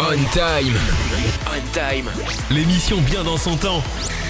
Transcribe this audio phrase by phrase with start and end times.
[0.00, 0.74] On time.
[1.46, 2.08] On time.
[2.50, 3.82] L'émission bien dans son temps.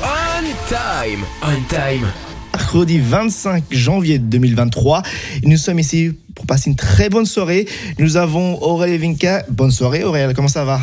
[0.02, 1.24] On time.
[1.42, 2.06] On time.
[2.54, 5.02] Mercredi 25 janvier 2023.
[5.42, 7.66] Et nous sommes ici pour passer une très bonne soirée.
[7.98, 9.44] Nous avons Aurélien et Vinca.
[9.50, 10.80] Bonne soirée Aurélien, comment ça va?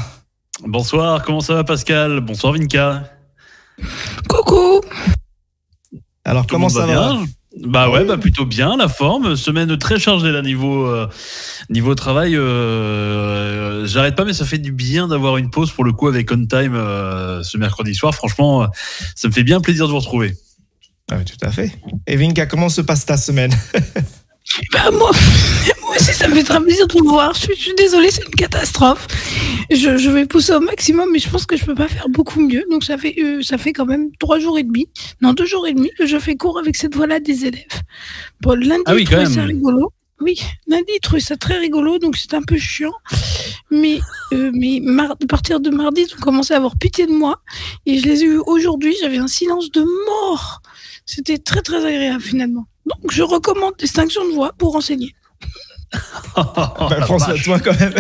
[0.64, 2.20] Bonsoir, comment ça va Pascal?
[2.22, 3.04] Bonsoir Vinka.
[4.30, 4.82] Coucou
[6.24, 7.14] Alors Tout comment ça va va?
[7.14, 7.26] bien?
[7.64, 9.36] Bah ouais, bah plutôt bien, la forme.
[9.36, 11.08] Semaine très chargée là niveau euh,
[11.70, 12.36] niveau travail.
[12.36, 16.32] euh, J'arrête pas, mais ça fait du bien d'avoir une pause pour le coup avec
[16.32, 18.14] On Time euh, ce mercredi soir.
[18.14, 18.68] Franchement, euh,
[19.16, 20.36] ça me fait bien plaisir de vous retrouver.
[21.12, 21.72] Ah Tout à fait.
[22.08, 23.52] Et Vinca, comment se passe ta semaine?
[24.72, 25.12] bah, moi,
[25.82, 27.34] moi aussi, ça me fait très plaisir de vous voir.
[27.34, 29.08] Je suis, je suis désolée, c'est une catastrophe.
[29.72, 32.40] Je, je vais pousser au maximum, mais je pense que je peux pas faire beaucoup
[32.40, 32.64] mieux.
[32.70, 34.88] Donc, ça fait, euh, ça fait quand même trois jours et demi,
[35.22, 37.66] non, deux jours et demi que je fais cours avec cette voix-là des élèves.
[38.42, 39.28] Bon, lundi, Ah oui, même.
[39.40, 39.92] rigolo.
[40.22, 42.94] Oui, lundi, ils trouvaient ça très rigolo, donc c'est un peu chiant.
[43.70, 44.00] Mais,
[44.32, 47.42] euh, mais à partir de mardi, ils ont commencé à avoir pitié de moi.
[47.86, 50.62] Et je les ai eus aujourd'hui, j'avais un silence de mort.
[51.06, 52.66] C'était très, très agréable finalement.
[52.86, 55.14] Donc, je recommande Distinction de voix pour enseigner.
[56.36, 57.94] Bah, soin de toi quand même.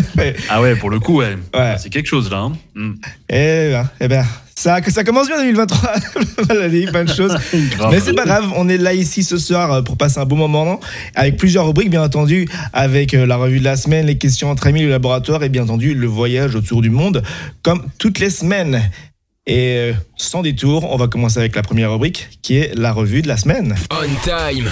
[0.50, 1.38] ah ouais, pour le coup, ouais.
[1.53, 1.75] Ouais.
[1.77, 2.39] C'est quelque chose là.
[2.39, 2.53] hein.
[2.73, 2.94] Mm.
[3.30, 4.23] Eh bien, eh bien,
[4.55, 5.92] ça, ça commence bien 2023.
[6.45, 7.38] Voilà, des bonnes choses.
[7.92, 10.36] Mais c'est pas grave, on est là ici ce soir euh, pour passer un bon
[10.36, 10.80] moment
[11.14, 14.67] avec plusieurs rubriques, bien entendu, avec euh, la revue de la semaine, les questions entre
[14.67, 17.23] amis, le laboratoire et bien entendu le voyage autour du monde,
[17.64, 18.81] comme toutes les semaines.
[19.47, 23.21] Et euh, sans détour, on va commencer avec la première rubrique qui est la revue
[23.21, 23.75] de la semaine.
[23.91, 24.67] On time.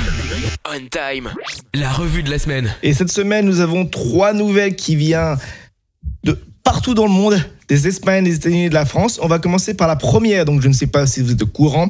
[0.66, 1.32] On time.
[1.76, 2.74] La revue de la semaine.
[2.82, 5.38] Et cette semaine, nous avons trois nouvelles qui viennent
[6.24, 9.20] de partout dans le monde, des Espagnes, des États-Unis et de la France.
[9.22, 11.48] On va commencer par la première, donc je ne sais pas si vous êtes au
[11.48, 11.90] courant.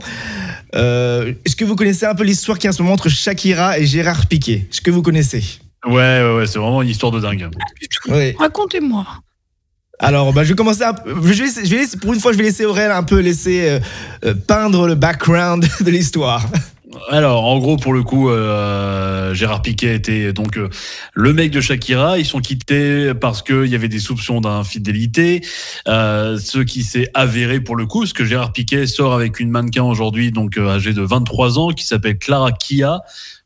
[0.76, 3.80] Euh, Est-ce que vous connaissez un peu l'histoire qui est en ce moment entre Shakira
[3.80, 4.68] et Gérard Piqué?
[4.70, 5.44] Est-ce que vous connaissez?
[5.86, 7.50] Ouais, ouais, ouais, c'est vraiment une histoire de dingue.
[8.40, 9.06] Racontez-moi.
[10.00, 10.96] Alors, bah, je vais commencer à...
[11.06, 13.80] je vais laisser- pour une fois, je vais laisser Aurel un peu laisser euh,
[14.26, 16.46] euh, peindre le background de l'histoire.
[17.10, 20.60] Alors, en gros, pour le coup, euh, Gérard Piquet était donc
[21.14, 22.20] le mec de Shakira.
[22.20, 25.42] Ils sont quittés parce qu'il y avait des soupçons d'infidélité,
[25.88, 29.50] euh, ce qui s'est avéré pour le coup, parce que Gérard Piquet sort avec une
[29.50, 33.02] mannequin aujourd'hui, donc âgée de 23 ans, qui s'appelle Clara Kia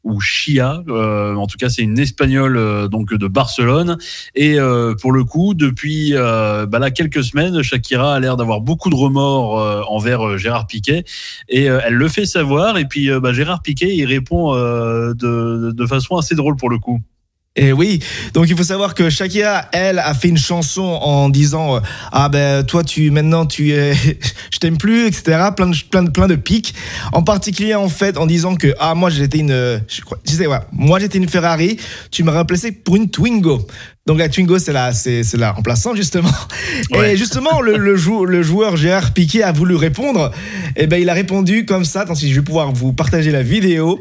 [0.07, 0.83] ou Chia.
[0.87, 3.97] Euh, en tout cas, c'est une espagnole euh, donc de Barcelone.
[4.35, 8.89] Et euh, pour le coup, depuis bah là quelques semaines, Shakira a l'air d'avoir beaucoup
[8.89, 11.03] de remords envers Gérard Piquet
[11.49, 12.77] et elle le fait savoir.
[12.77, 17.01] Et puis bah, Gérard Piquet, il répond de, de façon assez drôle pour le coup.
[17.59, 17.99] Et oui,
[18.35, 21.79] donc il faut savoir que Shakira, elle, a fait une chanson en disant euh,
[22.11, 23.93] ah ben toi tu maintenant tu es,
[24.53, 25.49] je t'aime plus, etc.
[25.55, 26.75] Plein de plein de plein de pics.
[27.13, 30.45] En particulier en fait en disant que ah moi j'étais une, je crois, je sais
[30.45, 31.77] ouais, moi j'étais une Ferrari,
[32.11, 33.65] tu m'as remplacé pour une Twingo.
[34.05, 36.29] Donc la Twingo c'est la c'est c'est la remplaçante justement.
[36.91, 37.13] Ouais.
[37.13, 40.31] Et justement le le, jou- le joueur Gérard Piquet a voulu répondre.
[40.75, 42.01] Et ben il a répondu comme ça.
[42.01, 43.99] Attends si je vais pouvoir vous partager la vidéo.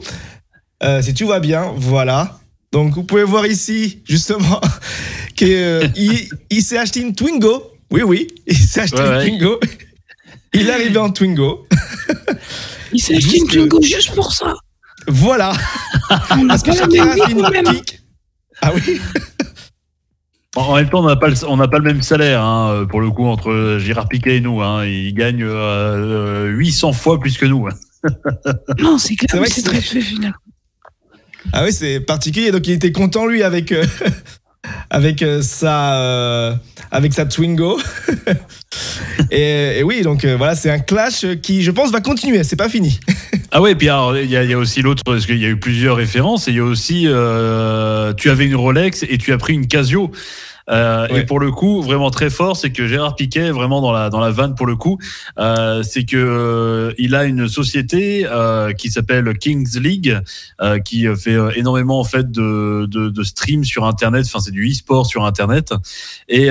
[0.82, 2.38] Euh, si tout va bien, voilà.
[2.72, 4.60] Donc vous pouvez voir ici justement
[5.36, 7.72] qu'il il s'est acheté une Twingo.
[7.90, 9.38] Oui, oui, il s'est acheté Ouais, une ouais.
[9.38, 9.60] Twingo.
[10.54, 11.66] Il est arrivé en Twingo.
[12.92, 14.54] Il s'est acheté une euh, Twingo juste pour ça.
[15.08, 15.52] Voilà.
[16.08, 16.70] Parce que
[17.30, 18.00] une pique.
[18.62, 19.00] Ah oui
[20.56, 23.76] En même temps, on n'a pas, le- pas même salaire hein, pour le coup entre
[23.78, 24.62] Gérard Piquet et nous.
[24.62, 24.84] Hein.
[24.86, 27.66] Il gagne euh, euh, 800 fois plus que nous.
[27.68, 28.10] hein.
[28.80, 30.36] Non, c'est clair, c'est c'est- très fait finalement.
[31.52, 32.50] Ah oui, c'est particulier.
[32.50, 33.84] Donc il était content lui avec euh,
[34.90, 36.54] avec euh, sa euh,
[36.90, 37.78] avec sa Twingo.
[39.30, 42.44] et, et oui, donc voilà, c'est un clash qui, je pense, va continuer.
[42.44, 43.00] C'est pas fini.
[43.52, 45.58] Ah ouais, puis alors, il y, y a aussi l'autre, parce qu'il y a eu
[45.58, 49.54] plusieurs références, et il y a aussi, tu avais une Rolex et tu as pris
[49.54, 50.10] une Casio.
[50.70, 51.20] Euh, Ouais.
[51.20, 54.20] Et pour le coup, vraiment très fort, c'est que Gérard Piquet, vraiment dans la dans
[54.20, 54.98] la vanne pour le coup,
[55.38, 58.26] euh, c'est que euh, il a une société
[58.78, 60.18] qui s'appelle Kings League,
[60.84, 64.24] qui fait énormément en fait de de, de stream sur Internet.
[64.26, 65.74] Enfin, c'est du e-sport sur Internet.
[66.28, 66.48] Et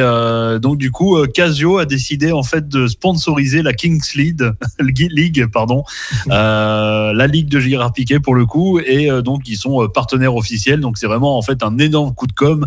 [0.62, 4.44] donc du coup, Casio a décidé en fait de sponsoriser la Kings League,
[4.80, 5.84] League pardon,
[6.28, 10.80] la ligue de Gérard Piquet pour le coup, et donc ils sont partenaires officiels.
[10.80, 12.66] Donc c'est vraiment en fait un énorme coup de com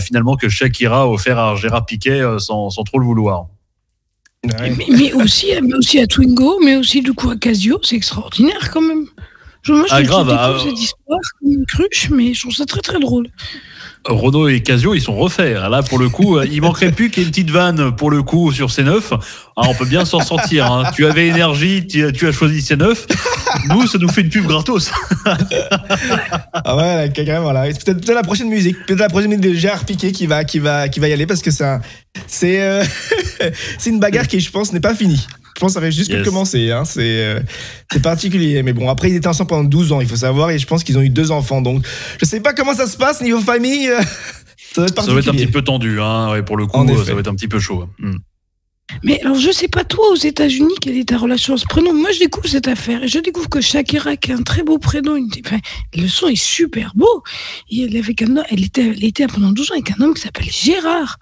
[0.00, 3.46] finalement que Shakira offert à Gérard Piquet euh, sans, sans trop le vouloir.
[4.44, 8.70] Mais, mais aussi, mais aussi à Twingo, mais aussi du coup à Casio, c'est extraordinaire
[8.72, 9.06] quand même.
[9.62, 12.42] Je, moi, je Ah, je grave, découvre ah, cette histoire comme une cruche, mais je
[12.42, 13.28] trouve ça très très drôle.
[14.08, 15.54] Renault et Casio, ils sont refaits.
[15.54, 18.22] Là, pour le coup, il manquerait plus qu'il y ait une petite vanne pour le
[18.22, 19.00] coup sur C9.
[19.56, 20.70] Ah, on peut bien s'en sortir.
[20.70, 20.90] Hein.
[20.94, 22.94] Tu avais énergie, tu, as choisi C9.
[23.70, 24.90] Nous, ça nous fait une pub gratos.
[26.52, 27.64] ah ouais, là.
[27.72, 30.58] C'est peut-être la prochaine musique, peut-être la prochaine musique de Gérard Piquet qui va, qui
[30.58, 31.64] va, qui va y aller parce que c'est
[32.26, 32.84] c'est euh,
[33.78, 35.26] c'est une bagarre qui, je pense, n'est pas finie.
[35.56, 36.70] Je pense que ça va juste commencer.
[36.70, 36.82] Hein.
[36.98, 37.40] Euh,
[37.90, 38.62] c'est particulier.
[38.62, 40.50] Mais bon, après, ils étaient ensemble pendant 12 ans, il faut savoir.
[40.50, 41.62] Et je pense qu'ils ont eu deux enfants.
[41.62, 41.82] Donc,
[42.20, 43.86] je sais pas comment ça se passe niveau famille.
[44.74, 45.98] ça va être, ça va être un petit peu tendu.
[45.98, 46.42] Hein.
[46.44, 47.88] pour le coup, ça va être un petit peu chaud.
[47.98, 48.16] Hmm.
[49.02, 51.92] Mais alors, je sais pas toi aux États-Unis quelle est ta relation à ce prénom?
[51.92, 54.78] Moi, je découvre cette affaire et je découvre que Shakira, qui a un très beau
[54.78, 55.58] prénom, enfin,
[55.94, 57.22] le son est super beau.
[57.70, 60.22] Et elle, avait un, elle, était, elle était pendant 12 ans avec un homme qui
[60.22, 61.18] s'appelle Gérard.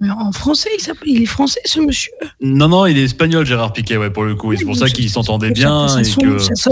[0.00, 2.12] Mais en français, il, il est français, ce monsieur.
[2.40, 4.54] Non, non, il est espagnol, Gérard Piquet, ouais, pour le coup.
[4.56, 5.88] c'est pour ça qu'il s'entendait bien.
[5.88, 6.38] Ça, et sonne, que...
[6.38, 6.70] ça,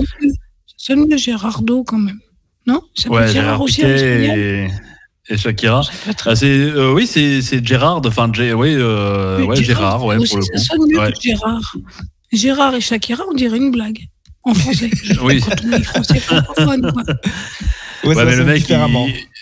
[0.77, 2.21] sonne, le Gérardo quand même.
[2.67, 2.83] Non?
[3.09, 4.71] Ouais, Gérard, Piquet
[5.29, 5.83] et Shakira.
[6.25, 10.43] Ah, c'est euh, oui, c'est c'est Gérard, enfin oui, euh, ouais, Gérard, ouais, pour le
[10.43, 10.49] coup.
[10.55, 11.77] Ça sonne mieux que Gérard.
[12.33, 14.07] Gérard et Shakira, on dirait une blague
[14.45, 14.91] en français.
[15.23, 15.41] oui.
[15.41, 17.03] Quand on est français francophone, quoi.
[18.05, 18.71] Ouais, mais le mec,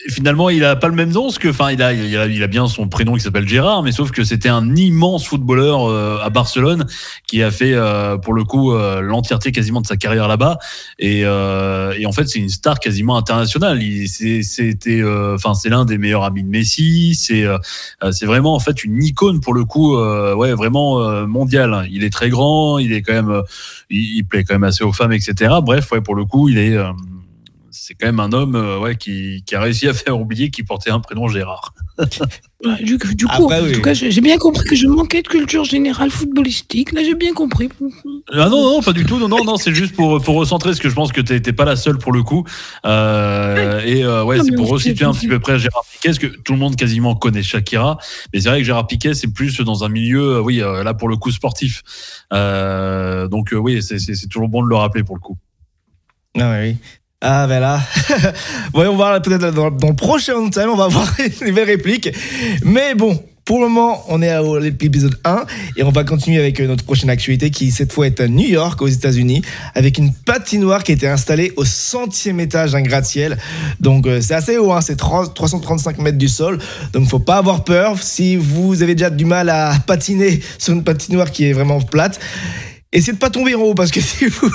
[0.08, 2.42] finalement, il a pas le même nom, parce que, enfin, il a, il a, il
[2.42, 6.18] a bien son prénom qui s'appelle Gérard, mais sauf que c'était un immense footballeur euh,
[6.22, 6.86] à Barcelone
[7.26, 10.58] qui a fait, euh, pour le coup, euh, l'entièreté quasiment de sa carrière là-bas.
[10.98, 13.80] Et, et, en fait, c'est une star quasiment internationale.
[14.06, 15.02] C'était,
[15.34, 17.14] enfin, c'est l'un des meilleurs amis de Messi.
[17.14, 17.44] C'est,
[18.12, 21.86] c'est vraiment en fait une icône pour le coup, ouais, vraiment mondial.
[21.90, 23.42] Il est très grand, il est quand même,
[23.90, 25.54] il, il, plaît quand même assez aux femmes, etc.
[25.62, 26.76] Bref, ouais, pour le coup, il est
[27.74, 30.64] c'est quand même un homme euh, ouais, qui, qui, a réussi à faire oublier qu'il
[30.64, 31.74] portait un prénom Gérard.
[32.80, 36.92] du, coup, en tout cas, j'ai bien compris que je manquais de culture générale footballistique.
[36.92, 37.68] Là, j'ai bien compris.
[38.32, 39.18] Ah non, non, pas du tout.
[39.18, 41.52] Non, non, non, c'est juste pour, pour recentrer, parce que je pense que tu n'étais
[41.52, 42.44] pas la seule pour le coup.
[42.86, 46.26] Euh, et euh, ouais, c'est pour resituer un petit peu près Gérard Piquet, parce que
[46.28, 47.98] tout le monde quasiment connaît Shakira.
[48.32, 51.16] Mais c'est vrai que Gérard Piquet, c'est plus dans un milieu, oui, là pour le
[51.16, 51.82] coup sportif.
[52.30, 55.36] donc oui, c'est toujours bon de le rappeler pour le coup.
[56.40, 56.76] Ah oui.
[57.26, 57.80] Ah ben là,
[58.74, 62.10] voyons voir peut-être dans, le prochain time, on va voir une nouvelle réplique.
[62.62, 65.46] Mais bon, pour le moment, on est à l'épisode 1
[65.78, 68.46] et on va continuer avec euh, notre prochaine actualité qui cette fois est à New
[68.46, 69.40] York aux États-Unis
[69.74, 73.38] avec une patinoire qui a été installée au centième étage d'un gratte-ciel.
[73.80, 76.58] Donc euh, c'est assez haut, hein, c'est 335 mètres du sol.
[76.92, 80.84] Donc faut pas avoir peur si vous avez déjà du mal à patiner sur une
[80.84, 82.20] patinoire qui est vraiment plate
[82.94, 84.50] essayez de pas tomber en haut parce que si vous,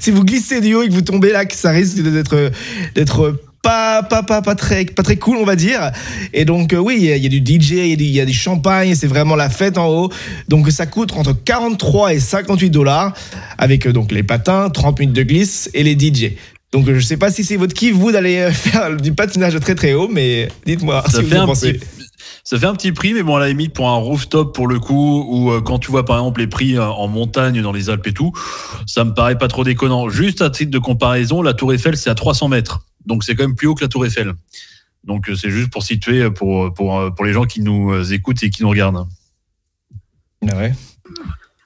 [0.00, 2.50] si vous glissez du haut et que vous tombez là, ça risque d'être
[2.94, 5.90] d'être pas, pas, pas, pas, très, pas très cool, on va dire.
[6.34, 9.06] Et donc, euh, oui, il y, a du DJ, il y, a du champagne, c'est
[9.06, 10.12] vraiment la fête en haut.
[10.48, 13.14] Donc, ça coûte entre 43 et 58 dollars
[13.56, 16.32] avec euh, donc les patins, 30 minutes de glisse et les DJ.
[16.72, 19.74] Donc, je sais pas si c'est votre kiff, vous, d'aller euh, faire du patinage très
[19.74, 21.80] très haut, mais dites-moi si vous en pensez.
[22.44, 24.78] Ça fait un petit prix, mais bon, à la limite, pour un rooftop, pour le
[24.78, 27.88] coup, ou euh, quand tu vois par exemple les prix euh, en montagne dans les
[27.88, 28.32] Alpes et tout,
[28.86, 30.10] ça me paraît pas trop déconnant.
[30.10, 32.80] Juste à titre de comparaison, la Tour Eiffel, c'est à 300 mètres.
[33.06, 34.34] Donc c'est quand même plus haut que la Tour Eiffel.
[35.04, 38.50] Donc euh, c'est juste pour situer pour, pour, pour les gens qui nous écoutent et
[38.50, 39.06] qui nous regardent.
[40.46, 40.74] Ah ouais.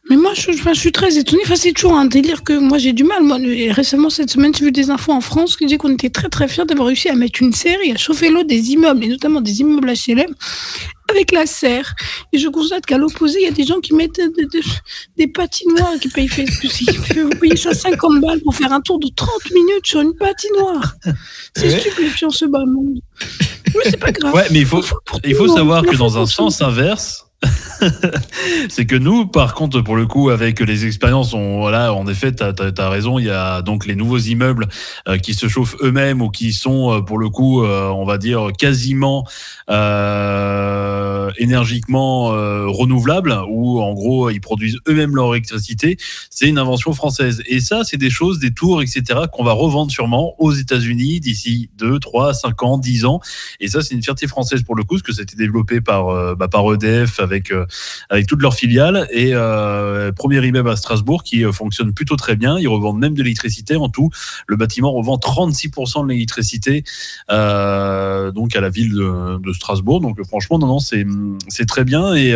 [0.08, 1.42] Mais moi, je, je, suis très étonnée.
[1.44, 3.22] Enfin, c'est toujours un délire que moi, j'ai du mal.
[3.22, 3.38] Moi,
[3.70, 6.48] récemment, cette semaine, j'ai vu des infos en France qui disaient qu'on était très, très
[6.48, 9.60] fiers d'avoir réussi à mettre une série, à chauffer l'eau des immeubles, et notamment des
[9.60, 10.34] immeubles HLM,
[11.10, 11.94] avec la serre.
[12.32, 14.20] Et je constate qu'à l'opposé, il y a des gens qui mettent
[15.16, 16.28] des, patinoires qui payent,
[17.14, 20.94] vous payez ça 50 balles pour faire un tour de 30 minutes sur une patinoire.
[21.54, 23.00] C'est stupéfiant, ce bas monde.
[23.74, 24.34] Mais c'est pas grave.
[24.34, 24.82] Ouais, mais il faut,
[25.24, 27.27] il faut savoir que dans un sens inverse,
[28.68, 32.32] c'est que nous, par contre, pour le coup, avec les expériences, on, voilà, en effet,
[32.34, 34.66] tu as, raison, il y a donc les nouveaux immeubles
[35.06, 38.18] euh, qui se chauffent eux-mêmes ou qui sont, euh, pour le coup, euh, on va
[38.18, 39.24] dire, quasiment
[41.38, 45.98] énergiquement renouvelables, ou en gros, ils produisent eux-mêmes leur électricité.
[46.30, 47.42] C'est une invention française.
[47.46, 51.68] Et ça, c'est des choses, des tours, etc., qu'on va revendre sûrement aux États-Unis d'ici
[51.76, 53.20] 2, 3, 5 ans, 10 ans.
[53.60, 56.48] Et ça, c'est une fierté française pour le coup, parce que c'était développé par, bah,
[56.48, 57.66] par EDF, avec, euh,
[58.08, 59.06] avec toutes leurs filiales.
[59.12, 62.58] Et euh, premier immeuble à Strasbourg qui euh, fonctionne plutôt très bien.
[62.58, 63.76] Ils revendent même de l'électricité.
[63.76, 64.10] En tout,
[64.46, 66.84] le bâtiment revend 36% de l'électricité
[67.28, 70.00] donc à la ville de, Strasbourg.
[70.00, 72.14] Donc franchement, non, non, c'est, très bien.
[72.14, 72.34] Et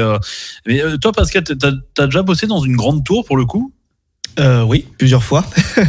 [0.66, 1.54] mais toi, Pascal, tu
[1.98, 3.72] as, déjà bossé dans une grande tour pour le coup?
[4.38, 5.44] Oui, plusieurs fois.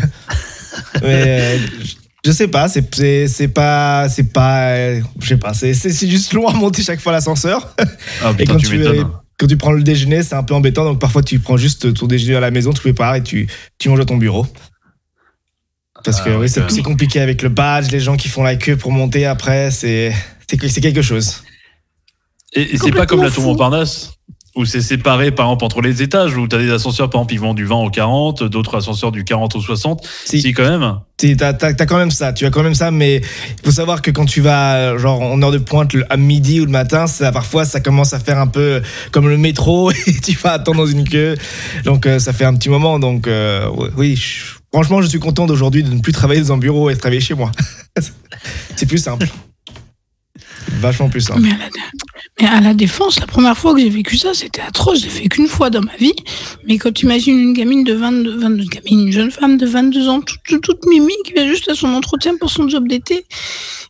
[2.25, 6.53] je sais pas, c'est pas c'est pas je sais pas, c'est c'est juste long à
[6.53, 7.75] monter chaque fois l'ascenseur.
[8.23, 8.81] Ah, et quand tu,
[9.37, 12.07] quand tu prends le déjeuner, c'est un peu embêtant donc parfois tu prends juste ton
[12.07, 14.47] déjeuner à la maison, tu prépares et tu tu manges à ton bureau.
[16.03, 18.75] Parce que ah, oui, c'est compliqué avec le badge, les gens qui font la queue
[18.75, 20.13] pour monter après, c'est
[20.47, 21.43] c'est quelque chose.
[22.55, 24.11] Et, c'est pas comme la tour Montparnasse?
[24.55, 27.33] Où c'est séparé par exemple entre les étages, où tu as des ascenseurs par exemple
[27.33, 30.07] ils vont du 20 au 40, d'autres ascenseurs du 40 au 60.
[30.25, 30.99] Si, quand même.
[31.19, 34.01] Si, t'as, as, quand même ça, tu as quand même ça, mais il faut savoir
[34.01, 37.31] que quand tu vas genre en heure de pointe à midi ou le matin, ça,
[37.31, 38.81] parfois ça commence à faire un peu
[39.11, 41.35] comme le métro et tu vas attendre dans une queue.
[41.83, 42.99] Donc euh, ça fait un petit moment.
[42.99, 43.67] Donc euh,
[43.97, 44.21] oui,
[44.71, 47.21] franchement je suis content d'aujourd'hui de ne plus travailler dans un bureau et de travailler
[47.21, 47.51] chez moi.
[48.75, 49.27] c'est plus simple.
[50.79, 51.41] Vachement plus simple.
[51.41, 51.51] Mais
[52.45, 54.99] à, la, défense, la première fois que j'ai vécu ça, c'était atroce.
[55.01, 56.15] J'ai fait qu'une fois dans ma vie.
[56.67, 60.09] Mais quand tu imagines une gamine de 22, 22 gamine, une jeune femme de 22
[60.09, 63.25] ans, toute, toute, mimi, qui va juste à son entretien pour son job d'été,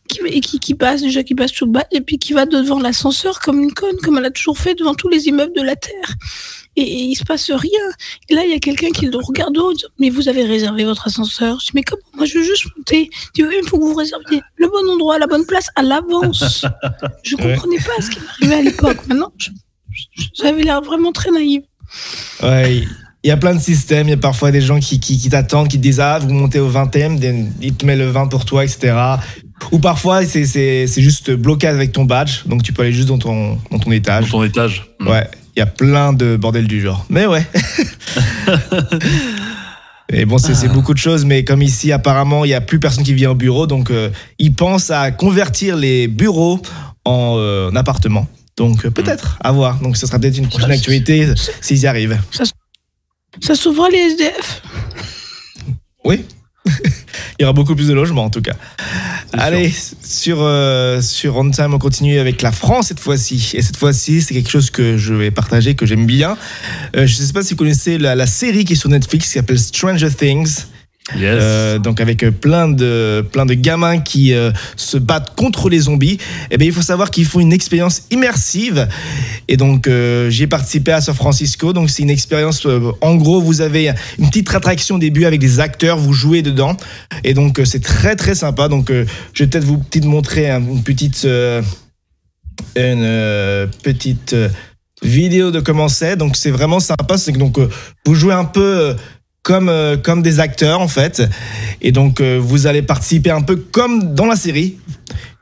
[0.08, 2.80] qui, et qui, qui passe, déjà qui passe tout bas, et puis qui va devant
[2.80, 5.76] l'ascenseur comme une conne, comme elle a toujours fait devant tous les immeubles de la
[5.76, 6.14] Terre
[6.76, 7.80] et, il il se passe rien.
[8.28, 11.06] Et là, il y a quelqu'un qui le regarde haut, mais vous avez réservé votre
[11.06, 11.60] ascenseur?
[11.60, 12.02] Je dis, mais comment?
[12.16, 13.08] Moi, je veux juste monter.
[13.36, 16.64] Il il faut que vous réserviez le bon endroit, la bonne place à l'avance.
[17.22, 19.06] je comprenais pas ce qui m'arrivait à l'époque.
[19.06, 19.32] Maintenant,
[20.34, 21.62] j'avais l'air vraiment très naïve.
[22.42, 22.82] Ouais.
[23.22, 25.68] Il y a plein de systèmes, il y a parfois des gens qui, qui, t'attendent,
[25.68, 28.64] qui te disent Ah, vous montez au 20e, ils te mettent le 20 pour toi,
[28.64, 28.94] etc.
[29.72, 33.58] Ou parfois, c'est juste bloqué avec ton badge, donc tu peux aller juste dans ton,
[33.70, 34.24] dans ton étage.
[34.30, 34.90] Dans ton étage.
[35.06, 37.06] Ouais il y a plein de bordel du genre.
[37.08, 37.46] Mais ouais.
[40.12, 43.04] Et bon, c'est beaucoup de choses, mais comme ici, apparemment, il n'y a plus personne
[43.04, 46.60] qui vient au bureau, donc euh, ils pensent à convertir les bureaux
[47.04, 48.28] en, euh, appartements.
[48.56, 49.80] Donc euh, peut-être, à voir.
[49.80, 51.26] Donc ce sera peut-être une prochaine actualité
[51.60, 52.20] s'ils y arrivent.
[52.30, 52.44] Ça,
[53.40, 54.62] ça s'ouvre les SDF
[56.04, 56.24] Oui.
[57.38, 58.54] il y aura beaucoup plus de logements en tout cas.
[59.32, 59.72] Allez,
[60.02, 63.52] sur, euh, sur On Time, on continue avec la France cette fois-ci.
[63.54, 66.36] Et cette fois-ci, c'est quelque chose que je vais partager, que j'aime bien.
[66.96, 69.26] Euh, je ne sais pas si vous connaissez la, la, série qui est sur Netflix
[69.26, 70.66] qui s'appelle Stranger Things.
[71.16, 75.80] Euh, donc avec euh, plein de plein de gamins qui euh, se battent contre les
[75.80, 76.14] zombies.
[76.14, 78.88] Et eh bien il faut savoir qu'ils font une expérience immersive.
[79.48, 79.88] Et donc
[80.28, 81.72] j'y ai participé à San Francisco.
[81.72, 82.66] Donc c'est une expérience.
[83.00, 86.76] en gros, vous avez une petite attraction au début avec des acteurs, vous jouez dedans.
[87.22, 88.68] Et donc c'est très très sympa.
[88.68, 91.26] Donc je vais peut-être vous montrer une petite
[92.76, 94.34] une petite
[95.02, 96.16] vidéo de comment c'est.
[96.16, 97.18] Donc c'est vraiment sympa.
[97.18, 97.58] C'est que donc
[98.06, 98.96] vous jouez un peu
[99.44, 101.22] comme euh, comme des acteurs en fait.
[101.80, 104.78] Et donc euh, vous allez participer un peu comme dans la série.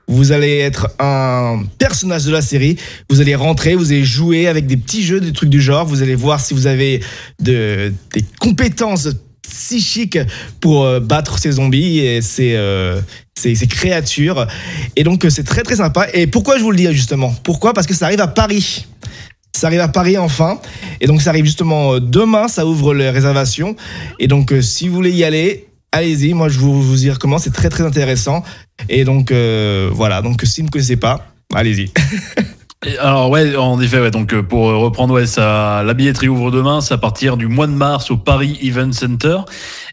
[0.09, 2.77] Vous allez être un personnage de la série.
[3.09, 5.87] Vous allez rentrer, vous allez jouer avec des petits jeux, des trucs du genre.
[5.87, 7.01] Vous allez voir si vous avez
[7.41, 9.09] de, des compétences
[9.49, 10.19] psychiques
[10.61, 12.59] pour euh, battre ces zombies et ces,
[13.39, 14.47] ces, ces, créatures.
[14.97, 16.09] Et donc c'est très très sympa.
[16.13, 17.35] Et pourquoi je vous le dis justement?
[17.45, 17.73] Pourquoi?
[17.73, 18.87] Parce que ça arrive à Paris.
[19.55, 20.59] Ça arrive à Paris enfin.
[21.01, 23.77] Et donc ça arrive justement euh, demain, ça ouvre les réservations.
[24.19, 26.33] Et donc euh, si vous voulez y aller, allez-y.
[26.35, 28.43] Moi je vous, vous y recommande, c'est très très intéressant.
[28.89, 31.91] Et donc euh, voilà, donc si vous ne connaissez pas, allez-y.
[33.01, 36.95] Alors ouais, en effet, ouais, donc pour reprendre, ouais, ça, la billetterie ouvre demain, c'est
[36.95, 39.39] à partir du mois de mars au Paris Event Center.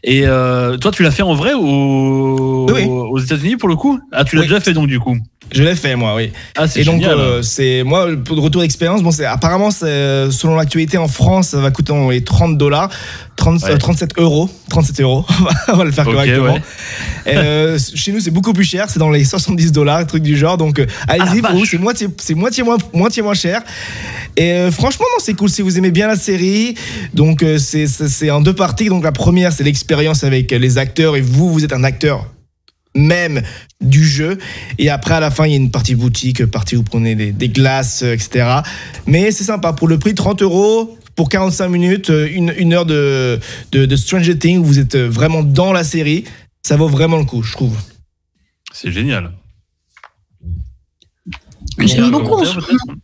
[0.02, 4.00] Et toi, tu l'as fait en vrai ou aux États-Unis pour le coup?
[4.12, 5.16] Ah, tu l'as déjà fait donc du coup?
[5.52, 6.30] Je l'ai fait moi, oui.
[6.56, 9.02] Ah, et donc euh, c'est moi pour le retour d'expérience.
[9.02, 12.88] Bon, c'est apparemment selon l'actualité en France, ça va coûter les 30 dollars,
[13.40, 15.24] 37 euros, 37 euros.
[15.68, 16.58] on va le faire correctement.
[17.26, 18.88] Euh, chez nous, c'est beaucoup plus cher.
[18.88, 20.56] C'est dans les 70 dollars, truc du genre.
[20.56, 23.62] Donc euh, allez-y, ah, c'est moitié, c'est moitié moins, moitié moins cher.
[24.36, 25.48] Et franchement, non, c'est cool.
[25.48, 26.74] Si vous aimez bien la série,
[27.14, 28.88] donc c'est en deux parties.
[28.88, 32.26] Donc la première, c'est l'expérience avec les acteurs et vous, vous êtes un acteur
[32.94, 33.42] même
[33.80, 34.38] du jeu.
[34.78, 37.14] Et après, à la fin, il y a une partie boutique, partie où vous prenez
[37.14, 38.46] des, glaces, euh, etc.
[39.06, 39.72] Mais c'est sympa.
[39.72, 43.38] Pour le prix, 30 euros pour 45 minutes, euh, une, une heure de,
[43.72, 46.24] de, de, Stranger Things, où vous êtes euh, vraiment dans la série.
[46.62, 47.76] Ça vaut vraiment le coup, je trouve.
[48.72, 49.30] C'est génial.
[51.78, 53.00] J'aime beaucoup en ce moment.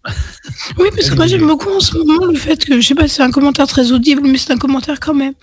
[0.79, 3.09] Oui, parce que moi j'aime beaucoup en ce moment le fait que, je sais pas,
[3.09, 5.35] c'est un commentaire très audible, mais c'est un commentaire quand même.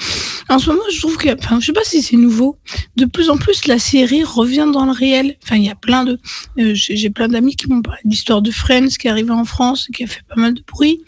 [0.50, 2.58] En ce moment, je trouve que, enfin, je sais pas si c'est nouveau.
[2.96, 5.38] De plus en plus, la série revient dans le réel.
[5.44, 6.20] Enfin, il y a plein de,
[6.60, 9.46] euh, j'ai plein d'amis qui m'ont parlé de l'histoire de Friends qui est arrivée en
[9.46, 11.02] France, qui a fait pas mal de bruit.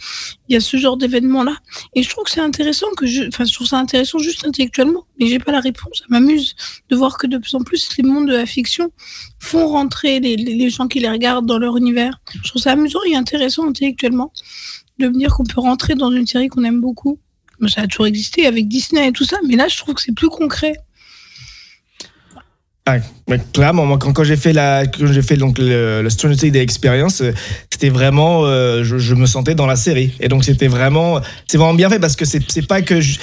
[0.47, 1.55] Il y a ce genre d'événement-là.
[1.95, 5.05] Et je trouve que c'est intéressant que je, enfin, je trouve ça intéressant juste intellectuellement,
[5.19, 5.99] mais j'ai pas la réponse.
[5.99, 6.55] Ça m'amuse
[6.89, 8.91] de voir que de plus en plus les mondes de la fiction
[9.39, 12.19] font rentrer les, les gens qui les regardent dans leur univers.
[12.43, 16.47] Je trouve ça amusant et intéressant de me dire qu'on peut rentrer dans une série
[16.47, 17.19] qu'on aime beaucoup
[17.67, 20.13] ça a toujours existé avec Disney et tout ça, mais là, je trouve que c'est
[20.13, 20.75] plus concret.
[22.87, 22.97] Ah,
[23.51, 27.21] clairement, quand, quand j'ai fait la, quand j'ai fait donc le, le Stranger Things Experience,
[27.21, 27.31] euh,
[27.71, 30.13] c'était vraiment, euh, je, je, me sentais dans la série.
[30.19, 33.17] Et donc c'était vraiment, c'est vraiment bien fait parce que c'est, pas que je,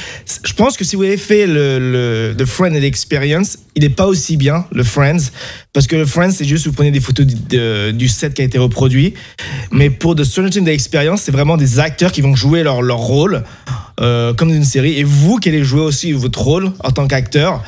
[0.45, 4.07] je, pense que si vous avez fait le, le The Friends Experience, il n'est pas
[4.09, 5.31] aussi bien le Friends.
[5.73, 8.45] Parce que le Friends c'est juste vous prenez des photos de, du set qui a
[8.45, 9.15] été reproduit,
[9.71, 12.99] mais pour The Stranger Things Experience, c'est vraiment des acteurs qui vont jouer leur leur
[12.99, 13.45] rôle
[14.01, 14.99] euh, comme dans une série.
[14.99, 17.63] Et vous qui allez jouer aussi votre rôle en tant qu'acteur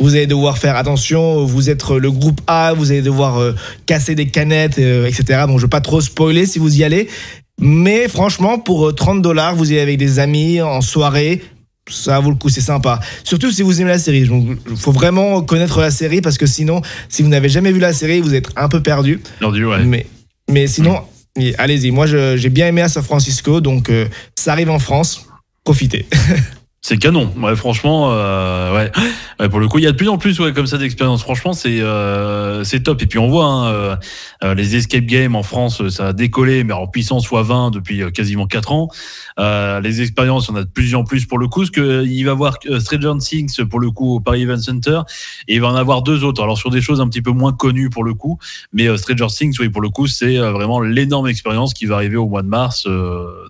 [0.00, 3.54] vous allez devoir faire attention, vous êtes le groupe A, vous allez devoir euh,
[3.86, 5.44] casser des canettes, euh, etc.
[5.46, 7.08] Bon, je veux pas trop spoiler si vous y allez,
[7.60, 11.42] mais franchement, pour 30 euh, dollars, vous y allez avec des amis en soirée,
[11.88, 13.00] ça vaut le coup, c'est sympa.
[13.24, 14.28] Surtout si vous aimez la série.
[14.70, 17.92] Il faut vraiment connaître la série parce que sinon, si vous n'avez jamais vu la
[17.92, 19.20] série, vous êtes un peu perdu.
[19.38, 19.84] Perdu, ouais.
[19.84, 20.06] Mais,
[20.50, 21.00] mais sinon,
[21.58, 21.90] allez-y.
[21.90, 25.26] Moi, j'ai bien aimé à San Francisco, donc euh, ça arrive en France.
[25.64, 26.06] Profitez.
[26.82, 28.92] C'est canon, ouais, franchement, euh, ouais.
[29.40, 29.48] Ouais.
[29.48, 31.22] Pour le coup, il y a de plus en plus, ouais, comme ça d'expérience.
[31.22, 33.02] Franchement, c'est euh, c'est top.
[33.02, 33.96] Et puis on voit hein, euh,
[34.44, 38.02] euh les escape games en France, ça a décollé, mais en puissance fois 20 depuis
[38.02, 38.88] euh, quasiment 4 ans.
[39.38, 42.22] Euh, les expériences, on a de plus en plus pour le coup, parce que il
[42.24, 45.00] va y avoir Stranger Things pour le coup au Paris Event Center,
[45.48, 46.42] et il va en avoir deux autres.
[46.42, 48.38] Alors sur des choses un petit peu moins connues pour le coup,
[48.72, 52.28] mais Stranger Things, oui, pour le coup, c'est vraiment l'énorme expérience qui va arriver au
[52.28, 52.86] mois de mars.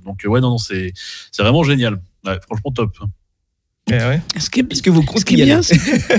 [0.05, 0.93] donc ouais, non, non, c'est
[1.33, 2.01] c'est vraiment génial.
[2.25, 2.91] Ouais, franchement top.
[3.91, 4.21] Eh ouais.
[4.39, 5.61] Ce qui est, que vous ce qui est bien,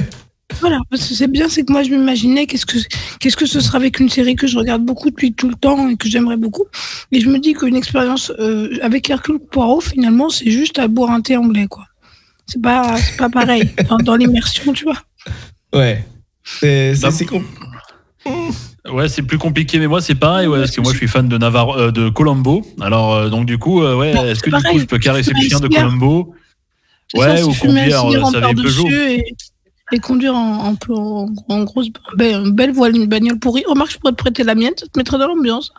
[0.61, 2.77] voilà, parce que c'est bien, c'est que moi je m'imaginais qu'est-ce que
[3.19, 5.89] qu'est-ce que ce sera avec une série que je regarde beaucoup depuis tout le temps
[5.89, 6.63] et que j'aimerais beaucoup.
[7.11, 11.11] Et je me dis qu'une expérience euh, avec Hercule Poirot, finalement, c'est juste à boire
[11.11, 11.85] un thé anglais, quoi.
[12.45, 15.01] C'est pas c'est pas pareil dans, dans l'immersion, tu vois.
[15.73, 16.05] Ouais.
[16.45, 17.25] C'est c'est
[18.89, 21.27] Ouais, c'est plus compliqué, mais moi c'est pareil, ouais, parce que moi je suis fan
[21.27, 22.65] de Navarro, euh, de Colombo.
[22.79, 25.59] Alors euh, donc du coup, ouais, est-ce que du coup je peux caresser le chien
[25.59, 26.33] de Colombo?
[27.15, 28.87] Ouais, ou conduire, ça avait Peugeot.
[28.89, 29.23] Et,
[29.93, 31.87] et, conduire en, en, en grosse
[32.17, 33.63] belle voile, une bagnole pourrie.
[33.67, 35.71] Remarque, je pourrais te prêter la mienne, ça te mettrait dans l'ambiance.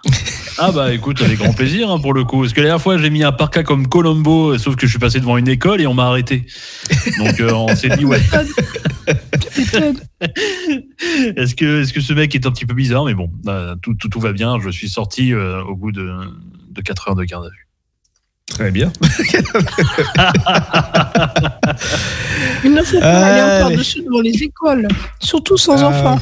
[0.61, 2.41] Ah bah écoute, avec grand plaisir hein, pour le coup.
[2.41, 4.99] Parce que la dernière fois, j'ai mis un parka comme Colombo, sauf que je suis
[4.99, 6.47] passé devant une école et on m'a arrêté.
[7.19, 8.21] Donc euh, on s'est dit ouais.
[11.37, 13.95] est-ce que, est-ce que ce mec est un petit peu bizarre Mais bon, bah, tout,
[13.95, 14.59] tout, tout, va bien.
[14.59, 16.11] Je suis sorti euh, au bout de,
[16.71, 17.68] de 4 heures de garde à vue.
[18.51, 18.93] Très bien.
[22.65, 24.89] Il ne faut pas aller encore dessus devant les écoles,
[25.21, 26.19] surtout sans euh, enfants.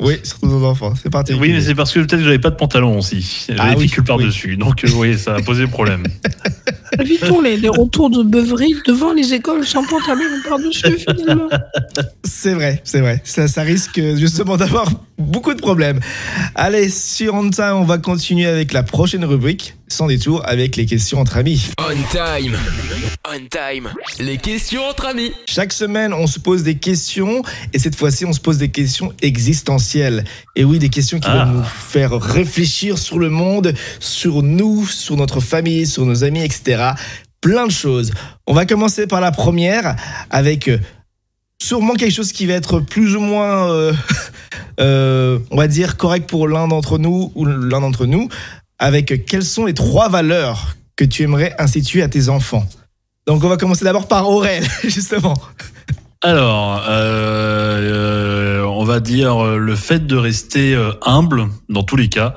[0.00, 0.94] Oui, surtout sans enfants.
[1.02, 1.32] C'est parti.
[1.34, 3.46] Oui, mais c'est parce que peut-être que j'avais pas de pantalon aussi.
[3.48, 4.56] J'avais ah, oui, que par-dessus.
[4.56, 6.04] Donc, euh, oui, ça a posé problème.
[7.00, 11.48] Évitons les, les, retours de beuverie devant les écoles sans pantalon par-dessus, finalement.
[12.24, 13.20] C'est vrai, c'est vrai.
[13.24, 16.00] Ça, ça risque justement d'avoir beaucoup de problèmes.
[16.54, 20.86] Allez, sur On Time, on va continuer avec la prochaine rubrique, sans détour, avec les
[20.86, 21.68] questions entre amis.
[21.78, 22.56] On Time.
[23.28, 23.88] On Time.
[24.18, 25.32] Les questions entre amis.
[25.46, 27.42] Chaque semaine, on se pose des questions,
[27.72, 30.24] et cette fois-ci, on se pose des questions existentielles.
[30.54, 31.44] Et oui, des questions qui ah.
[31.44, 36.42] vont nous faire réfléchir sur le monde, sur nous, sur notre famille, sur nos amis,
[36.42, 36.85] etc.
[37.40, 38.12] Plein de choses.
[38.46, 39.96] On va commencer par la première,
[40.30, 40.78] avec euh,
[41.60, 43.92] sûrement quelque chose qui va être plus ou moins, euh,
[44.80, 48.28] euh, on va dire, correct pour l'un d'entre nous ou l'un d'entre nous,
[48.78, 52.66] avec quelles sont les trois valeurs que tu aimerais instituer à tes enfants?
[53.26, 55.34] Donc on va commencer d'abord par Aurel, justement.
[56.22, 62.34] Alors, euh, on va dire le fait de rester humble dans tous les cas,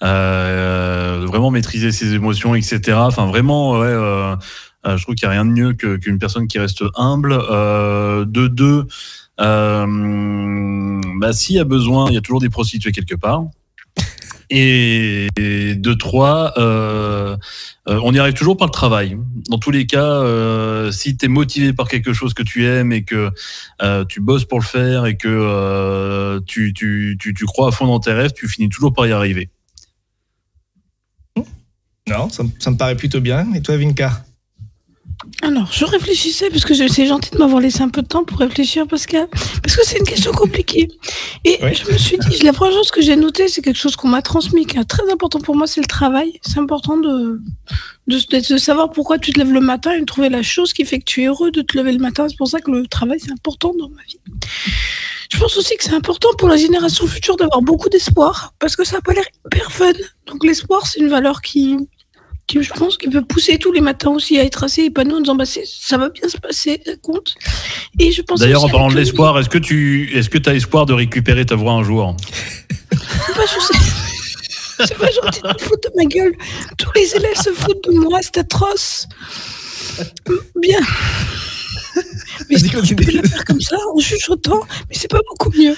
[0.00, 2.98] vraiment maîtriser ses émotions, etc.
[2.98, 3.94] Enfin, vraiment, ouais,
[4.86, 7.32] euh, je trouve qu'il n'y a rien de mieux qu'une personne qui reste humble.
[7.32, 8.86] Euh, de deux,
[9.40, 13.44] euh, bah, s'il y a besoin, il y a toujours des prostituées quelque part.
[14.50, 17.36] Et de trois, euh,
[17.86, 19.18] on y arrive toujours par le travail.
[19.50, 22.92] Dans tous les cas, euh, si tu es motivé par quelque chose que tu aimes
[22.92, 23.30] et que
[23.82, 27.86] euh, tu bosses pour le faire et que tu, tu, tu, tu, crois à fond
[27.86, 29.50] dans tes rêves, tu finis toujours par y arriver.
[32.06, 33.52] Non, ça, ça me paraît plutôt bien.
[33.54, 34.24] Et toi, Vinka?
[35.42, 38.38] Alors, je réfléchissais parce que c'est gentil de m'avoir laissé un peu de temps pour
[38.38, 39.16] réfléchir parce que
[39.62, 40.88] parce que c'est une question compliquée.
[41.44, 44.08] Et je me suis dit, la première chose que j'ai noté, c'est quelque chose qu'on
[44.08, 46.40] m'a transmis, qui est très important pour moi, c'est le travail.
[46.42, 47.40] C'est important de,
[48.06, 50.98] de, savoir pourquoi tu te lèves le matin et de trouver la chose qui fait
[50.98, 52.26] que tu es heureux de te lever le matin.
[52.28, 54.20] C'est pour ça que le travail, c'est important dans ma vie.
[55.30, 58.84] Je pense aussi que c'est important pour la génération future d'avoir beaucoup d'espoir parce que
[58.84, 59.92] ça n'a pas l'air hyper fun.
[60.26, 61.76] Donc l'espoir, c'est une valeur qui,
[62.46, 65.20] qui, je pense, qu'il peut pousser tous les matins aussi à être assez épanoui en
[65.20, 67.34] disant bah, ça va bien se passer, compte.
[67.98, 70.86] Et je pense D'ailleurs, en parlant de l'espoir, est-ce que tu est-ce que as espoir
[70.86, 72.16] de récupérer ta voix un jour?
[72.90, 73.46] C'est pas
[74.86, 76.34] C'est pas gentil de foutre de ma gueule.
[76.78, 79.06] Tous les élèves se foutent de moi, c'est atroce.
[80.60, 80.80] Bien.
[82.50, 85.76] Mais tu peux la faire comme ça, en chuchotant, mais c'est pas beaucoup mieux.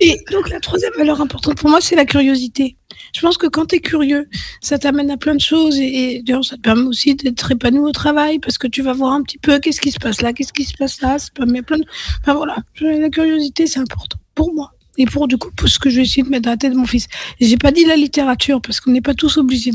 [0.00, 2.76] Et donc, la troisième valeur importante pour moi, c'est la curiosité.
[3.12, 4.28] Je pense que quand tu es curieux,
[4.60, 7.92] ça t'amène à plein de choses et, d'ailleurs, ça te permet aussi d'être épanoui au
[7.92, 10.52] travail parce que tu vas voir un petit peu qu'est-ce qui se passe là, qu'est-ce
[10.52, 11.18] qui se passe là.
[11.18, 11.84] Ça permet plein de.
[12.22, 15.90] Enfin voilà, la curiosité, c'est important pour moi et pour du coup pour ce que
[15.90, 17.06] je vais essayer de mettre dans la tête de mon fils.
[17.40, 19.72] J'ai pas dit la littérature parce qu'on n'est pas tous obligés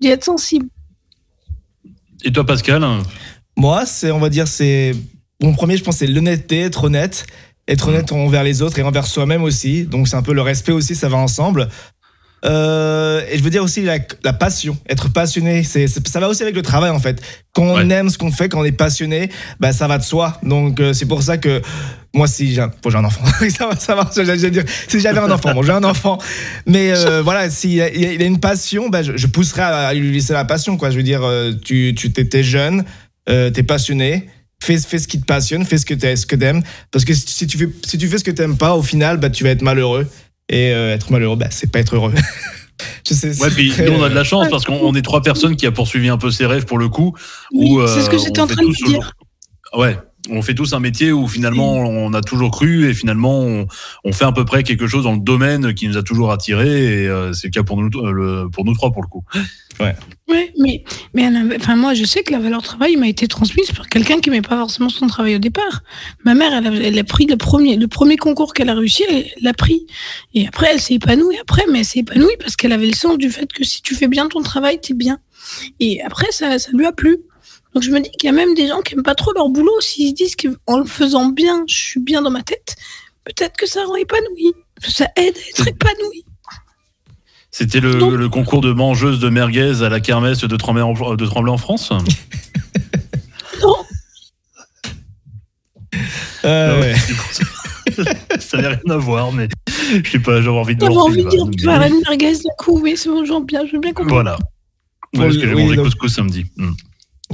[0.00, 0.66] d'y être sensible.
[2.24, 2.84] Et toi, Pascal?
[3.56, 4.94] Moi, c'est, on va dire, c'est
[5.42, 7.26] mon premier, je pense, c'est l'honnêteté, être honnête,
[7.66, 9.84] être honnête envers les autres et envers soi-même aussi.
[9.84, 11.68] Donc c'est un peu le respect aussi, ça va ensemble.
[12.44, 16.54] Euh, et je veux dire aussi la, passion, être passionné, c'est, ça va aussi avec
[16.54, 17.20] le travail en fait.
[17.52, 20.38] Quand on aime ce qu'on fait, quand on est passionné, bah, ça va de soi.
[20.42, 21.60] Donc euh, c'est pour ça que
[22.14, 25.18] moi si j'ai un, j'ai un enfant, ça va, ça va j'allais dire, si j'avais
[25.18, 26.18] un enfant, bon j'ai un enfant,
[26.66, 30.44] mais euh, voilà, s'il il a, une passion, bah, je, pousserai à, lui laisser la
[30.44, 30.90] passion quoi.
[30.90, 31.22] Je veux dire,
[31.64, 32.84] tu, tu t'es jeune,
[33.26, 34.28] t'es passionné.
[34.62, 36.62] Fais, fais ce qui te passionne, fais ce que tu ce que aimes.
[36.90, 39.16] Parce que si tu fais, si tu fais ce que tu n'aimes pas, au final,
[39.16, 40.06] bah, tu vas être malheureux.
[40.50, 42.12] Et euh, être malheureux, bah, c'est pas être heureux.
[43.06, 45.54] Je sais, ouais, puis nous, on a de la chance parce qu'on est trois personnes
[45.54, 47.14] qui a poursuivi un peu ses rêves pour le coup.
[47.52, 49.12] Oui, c'est ce que euh, j'étais en train de dire.
[49.74, 49.96] Ouais,
[50.28, 53.66] on fait tous un métier où finalement on a toujours cru et finalement
[54.04, 57.02] on, fait à peu près quelque chose dans le domaine qui nous a toujours attiré
[57.02, 57.90] et euh, c'est le cas pour nous,
[58.50, 59.24] pour nous trois pour le coup.
[59.80, 59.96] Ouais.
[60.28, 63.88] Ouais, mais, mais enfin, moi, je sais que la valeur travail m'a été transmise par
[63.88, 65.82] quelqu'un qui n'aimait pas forcément son travail au départ.
[66.24, 69.02] Ma mère, elle a, elle a pris le premier, le premier concours qu'elle a réussi,
[69.08, 69.86] elle l'a pris.
[70.34, 73.18] Et après, elle s'est épanouie après, mais elle s'est épanouie parce qu'elle avait le sens
[73.18, 75.18] du fait que si tu fais bien ton travail, es bien.
[75.80, 77.18] Et après, ça, ça lui a plu.
[77.74, 79.48] Donc je me dis qu'il y a même des gens qui n'aiment pas trop leur
[79.48, 82.76] boulot, s'ils se disent qu'en le faisant bien, je suis bien dans ma tête,
[83.24, 84.52] peut-être que ça rend épanoui.
[84.86, 86.24] Ça aide à être épanoui.
[87.50, 91.50] C'était le, concours de mangeuse de merguez à la kermesse de Tremblay en, de Tremblay
[91.50, 91.90] en France
[93.62, 93.76] Non.
[96.44, 96.94] Euh, ouais.
[98.38, 101.28] ça n'a rien à voir, mais je sais pas, j'avais envie de J'avais envie de
[101.28, 103.92] dire tu vas une merguez d'un coup, mais c'est bon, j'en bien, je veux bien
[103.92, 104.14] comprendre.
[104.14, 104.38] Voilà.
[105.12, 106.46] Parce que j'ai mangé couscous samedi.
[106.56, 106.72] Hmm.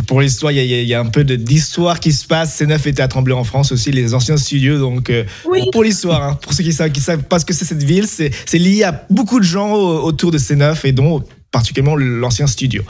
[0.07, 2.61] Pour l'histoire, il y, a un peu d'histoire qui se passe.
[2.61, 4.79] C9 était à Tremblay en France aussi, les anciens studios.
[4.79, 5.25] Donc, euh,
[5.73, 8.07] pour l'histoire, hein, pour ceux qui savent, qui savent pas ce que c'est cette ville,
[8.07, 12.83] c'est lié à beaucoup de gens autour de C9 et dont particulièrement l'ancien studio.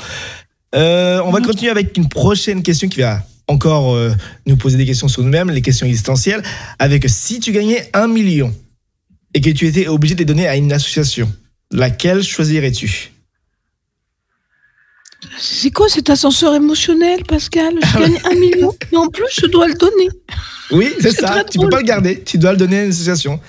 [0.74, 1.46] Euh, on va mhm.
[1.46, 4.12] continuer avec une prochaine question qui va encore euh,
[4.46, 6.42] nous poser des questions sur nous-mêmes, les questions existentielles.
[6.80, 8.52] Avec si tu gagnais un million
[9.32, 11.32] et que tu étais obligé de les donner à une association,
[11.70, 13.12] laquelle choisirais-tu?
[15.38, 17.74] C'est quoi cet ascenseur émotionnel, Pascal?
[17.82, 20.08] Je ah gagne un million et en plus, je dois le donner.
[20.70, 21.44] Oui, c'est ça.
[21.44, 22.22] Tu peux pas le garder.
[22.22, 23.40] Tu dois le donner à une association.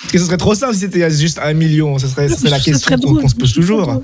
[0.00, 1.98] Parce que ce serait trop simple si c'était juste un million.
[1.98, 4.02] Ce serait, la question qu'on se pose toujours.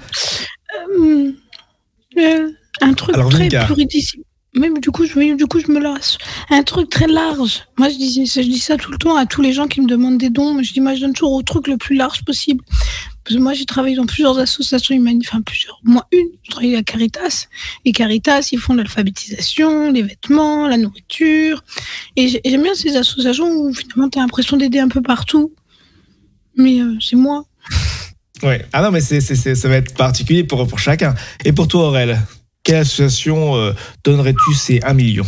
[0.99, 1.33] Euh,
[2.19, 2.51] euh,
[2.81, 4.27] un truc très pluridisciplinaire.
[4.55, 6.19] Même du coup, je, du coup, je me lasse.
[6.51, 7.63] Un truc très large.
[7.79, 9.87] Moi, je dis, je dis ça tout le temps à tous les gens qui me
[9.87, 10.63] demandent des dons.
[10.63, 12.63] Je dis, moi, je donne toujours au truc le plus large possible.
[13.31, 16.29] Moi, j'ai travaillé dans plusieurs associations humanitaires, enfin plusieurs, moins une.
[16.43, 17.47] Je travaillais à Caritas.
[17.85, 21.63] Et Caritas, ils font l'alphabétisation, les vêtements, la nourriture.
[22.17, 25.53] Et j'aime bien ces associations où finalement, tu as l'impression d'aider un peu partout.
[26.57, 27.45] Mais euh, c'est moi.
[28.43, 28.67] Ouais.
[28.73, 31.15] Ah non, mais ça va être particulier pour, pour chacun.
[31.45, 32.19] Et pour toi, Aurel
[32.65, 33.73] quelle association euh,
[34.05, 35.27] donnerais-tu ces 1 million?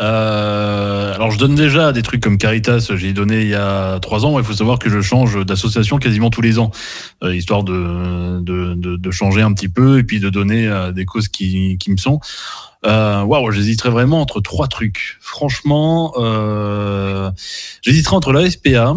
[0.00, 4.24] Euh, alors je donne déjà des trucs comme Caritas, j'ai donné il y a trois
[4.24, 4.38] ans.
[4.38, 6.70] Il faut savoir que je change d'association quasiment tous les ans,
[7.24, 11.28] euh, histoire de, de, de, changer un petit peu et puis de donner des causes
[11.28, 12.20] qui, qui me sont.
[12.84, 15.16] Waouh, j'hésiterais vraiment entre trois trucs.
[15.20, 16.12] Franchement,
[17.82, 18.94] j'hésiterais entre la SPA,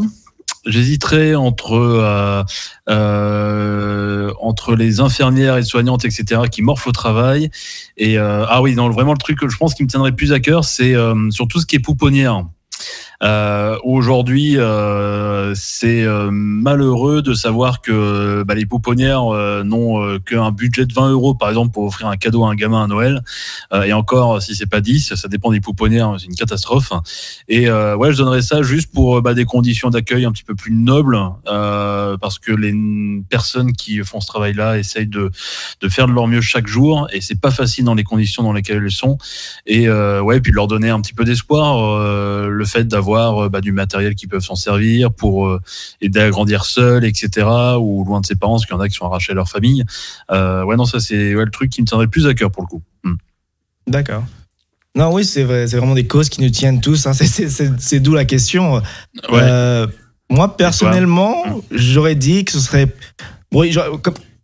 [0.65, 2.43] j'hésiterais entre euh,
[2.89, 7.49] euh, entre les infirmières et soignantes, etc., qui morfent au travail.
[7.97, 10.33] Et euh, ah oui, non, vraiment le truc que je pense qui me tiendrait plus
[10.33, 10.93] à cœur, c'est
[11.29, 12.45] sur tout ce qui est pouponnière.
[13.23, 19.23] Euh, Aujourd'hui, euh, c'est euh, malheureux de savoir que bah, les pouponnières
[19.63, 22.83] n'ont qu'un budget de 20 euros, par exemple, pour offrir un cadeau à un gamin
[22.83, 23.21] à Noël.
[23.85, 26.91] et encore, si c'est pas 10, ça dépend des pouponnières, c'est une catastrophe.
[27.47, 30.73] Et ouais, je donnerais ça juste pour bah, des conditions d'accueil un petit peu plus
[30.73, 32.73] nobles, parce que les
[33.29, 35.31] personnes qui font ce travail-là essayent de,
[35.81, 38.53] de faire de leur mieux chaque jour, et c'est pas facile dans les conditions dans
[38.53, 39.17] lesquelles elles sont.
[39.65, 41.99] Et ouais, puis leur donner un petit peu d'espoir,
[42.47, 45.61] le fait d'avoir euh, bah, du matériel qui peuvent s'en servir pour euh,
[46.01, 47.47] aider à grandir seul, etc.
[47.79, 49.49] Ou loin de ses parents, parce qu'il y en a qui sont arrachés à leur
[49.49, 49.83] famille.
[50.31, 52.67] Euh, ouais, non, ça c'est le truc qui me tiendrait plus à cœur pour le
[52.67, 52.81] coup.
[53.03, 53.15] Hmm.
[53.87, 54.23] D'accord.
[54.95, 57.07] Non, oui, c'est vrai, c'est vraiment des causes qui nous tiennent tous.
[57.07, 57.13] Hein.
[57.79, 58.81] C'est d'où la question.
[60.29, 61.61] moi, personnellement, hmm.
[61.71, 62.87] j'aurais dit que ce serait.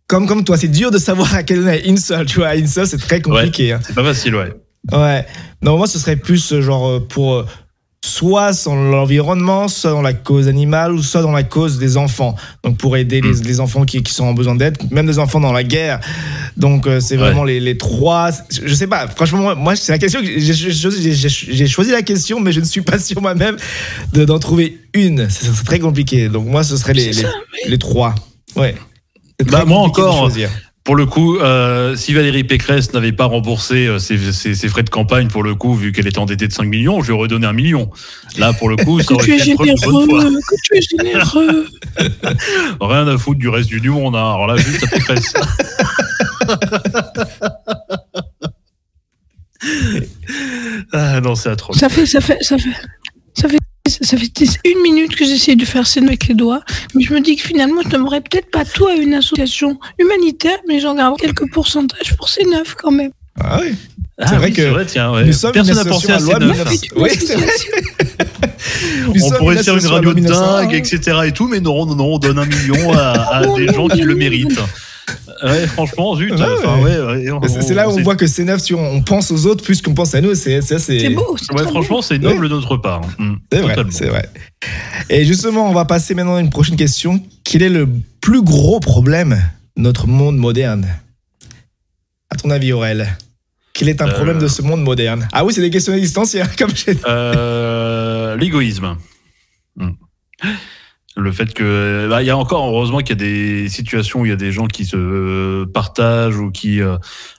[0.06, 2.24] comme, comme, toi, c'est dur de savoir à quelle donner une seule.
[2.24, 3.72] Tu vois, une seule, c'est très compliqué.
[3.72, 3.80] Hein.
[3.82, 4.52] C'est pas facile, ouais.
[4.92, 5.26] Ouais.
[5.62, 7.44] Non, moi, ce serait plus genre pour
[8.08, 12.34] soit dans l'environnement, soit dans la cause animale, ou soit dans la cause des enfants.
[12.64, 15.40] Donc pour aider les, les enfants qui, qui, sont en besoin d'aide, même des enfants
[15.40, 16.00] dans la guerre.
[16.56, 18.30] Donc euh, c'est vraiment les, les, trois.
[18.50, 22.60] Je sais pas, franchement, moi, c'est la question que j'ai choisi la question, mais je
[22.60, 23.56] ne suis pas sûr moi-même
[24.12, 25.28] d'en trouver une.
[25.28, 26.28] C'est très compliqué.
[26.28, 27.24] Donc moi, ce serait les, les,
[27.68, 28.14] les, trois.
[28.56, 28.74] Ouais.
[29.50, 30.30] Bah, moi encore
[30.88, 34.84] pour le coup, euh, si Valérie Pécresse n'avait pas remboursé euh, ses, ses, ses, frais
[34.84, 37.28] de campagne, pour le coup, vu qu'elle était endettée de 5 millions, je lui aurais
[37.28, 37.90] donné un million.
[38.38, 40.06] Là, pour le coup, ça aurait été une bonne fois.
[40.06, 41.68] Que tu es généreux.
[42.80, 44.16] Rien à foutre du reste du monde.
[44.16, 44.32] Hein.
[44.32, 45.34] Alors là, juste à Pécresse.
[50.94, 51.76] ah non, c'est atroce.
[51.76, 52.72] Ça fait, ça fait, ça fait,
[53.34, 53.58] ça fait
[54.00, 54.30] ça fait
[54.64, 56.60] une minute que j'essaie de faire scène avec les doigts,
[56.94, 60.58] mais je me dis que finalement, je n'aimerais peut-être pas tout à une association humanitaire,
[60.66, 63.10] mais j'en garde quelques pourcentages pour ces neuf quand même.
[63.40, 63.74] Ah oui.
[64.20, 65.24] Ah c'est oui, vrai que vrai, tiens, ouais.
[65.24, 66.80] nous sommes Personne une n'a pensé à association ces à loi neuf.
[66.96, 67.46] Oui, c'est vrai.
[69.24, 70.62] On pourrait faire une radio de loi 1901.
[70.62, 71.18] dingue, etc.
[71.26, 73.86] et tout, mais non, non, non, on donne un million à, à Non, des gens
[73.88, 74.58] qui le méritent.
[75.42, 76.32] Ouais, franchement, zut.
[76.32, 76.98] Ouais, enfin, ouais.
[76.98, 79.46] ouais, ouais, C'est là où on voit que c'est neuf, si on, on pense aux
[79.46, 80.34] autres plus qu'on pense à nous.
[80.34, 81.36] C'est c'est beau.
[81.38, 83.02] c'est Ouais, trop franchement, c'est noble de notre part.
[83.18, 83.90] Mm, C'est vrai, totalement.
[83.92, 84.28] c'est vrai.
[85.10, 87.22] Et justement, on va passer maintenant à une prochaine question.
[87.44, 87.88] Quel est le
[88.20, 89.40] plus gros problème
[89.76, 90.86] de notre monde moderne?
[92.30, 93.08] À ton avis, Aurel
[93.74, 94.12] Quel est un Euh.
[94.12, 95.28] problème de ce monde moderne?
[95.32, 97.00] Ah oui, c'est des questions existentielles, comme j'ai dit.
[97.06, 98.96] Euh, L'égoïsme.
[99.76, 99.90] Mm.
[101.18, 104.26] Le fait que, bah, il y a encore, heureusement qu'il y a des situations où
[104.26, 106.96] il y a des gens qui se partagent ou qui euh,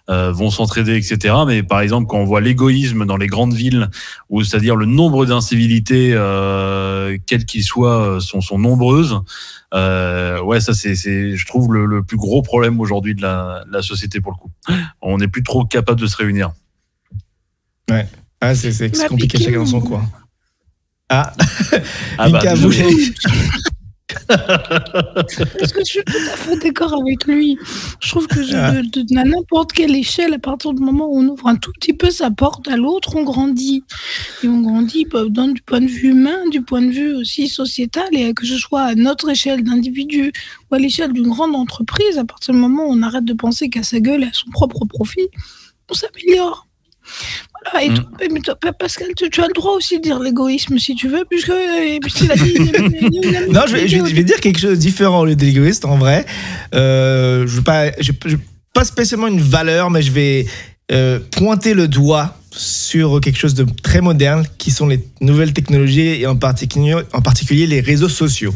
[0.10, 1.34] euh, vont s'entraider, etc.
[1.48, 3.89] Mais par exemple, quand on voit l'égoïsme dans les grandes villes,
[4.30, 9.22] où c'est-à-dire le nombre d'incivilités, euh, quelles qu'ils soient, euh, sont, sont nombreuses.
[9.74, 13.63] Euh, ouais, ça c'est, c'est, je trouve le, le plus gros problème aujourd'hui de la,
[13.72, 14.52] la société pour le coup.
[15.02, 16.52] On n'est plus trop capable de se réunir.
[18.42, 20.04] Ah, c'est compliqué, chacun dans son coin.
[21.10, 21.34] Ah,
[22.17, 23.13] Ah Mika, vous- désolé.
[24.28, 27.58] Parce que je suis tout à fait d'accord avec lui.
[28.02, 28.72] Je trouve que je- Ah.
[28.72, 31.72] de, de- à n'importe quelle échelle, à partir du moment où on ouvre un tout
[31.80, 33.84] petit peu sa porte à l'autre, on grandit.
[34.43, 37.48] Et on grandit bah, dans- du point de vue humain, du point de vue aussi
[37.48, 40.32] sociétal, et que ce soit à notre échelle d'individu
[40.72, 43.69] ou à l'échelle d'une grande entreprise, à partir du moment où on arrête de penser
[43.69, 45.28] qu'à sa gueule et à son propre profit,
[45.89, 46.65] on s'améliore.
[47.72, 47.93] Voilà, et Mm.
[47.95, 51.08] toi, mais toi, Pascal, tu, tu as le droit aussi de dire l'égoïsme si tu
[51.08, 52.56] veux, puisque euh, puisqu'il a dit.
[53.52, 55.43] Non, je vais, je vais- je vais dire quelque chose de différent au lieu de
[55.45, 56.26] l'égoïste, en vrai.
[56.74, 58.36] Euh, je ne veux pas, je- je-
[58.74, 60.45] pas spécialement une valeur, mais je vais
[60.91, 66.22] euh, pointer le doigt sur quelque chose de très moderne, qui sont les nouvelles technologies
[66.22, 68.54] et en particulier, en particulier les réseaux sociaux.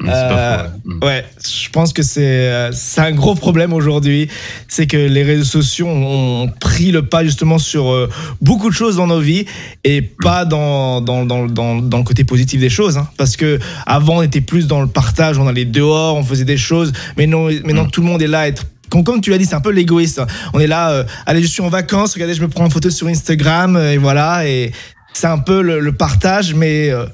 [0.00, 0.68] Mm, Euh, ouais.
[0.84, 1.04] Mm.
[1.04, 4.28] Ouais, je pense que c'est euh, c'est un gros problème aujourd'hui.
[4.66, 8.08] C'est que les réseaux sociaux ont pris le pas justement sur euh,
[8.40, 9.44] beaucoup de choses dans nos vies
[9.84, 12.98] et pas dans, dans, dans, dans, dans le côté positif des choses.
[12.98, 13.08] hein.
[13.16, 16.56] Parce que avant, on était plus dans le partage, on allait dehors, on faisait des
[16.56, 16.92] choses.
[17.16, 18.64] Mais non, maintenant, tout le monde est là à être.
[18.90, 20.18] Comme, tu l'as dit, c'est un peu l'égoïste.
[20.18, 20.26] hein.
[20.52, 22.90] On est là, euh, allez, je suis en vacances, regardez, je me prends une photo
[22.90, 24.46] sur Instagram, et voilà.
[24.46, 24.72] Et
[25.14, 27.06] c'est un peu le, le partage, mais euh,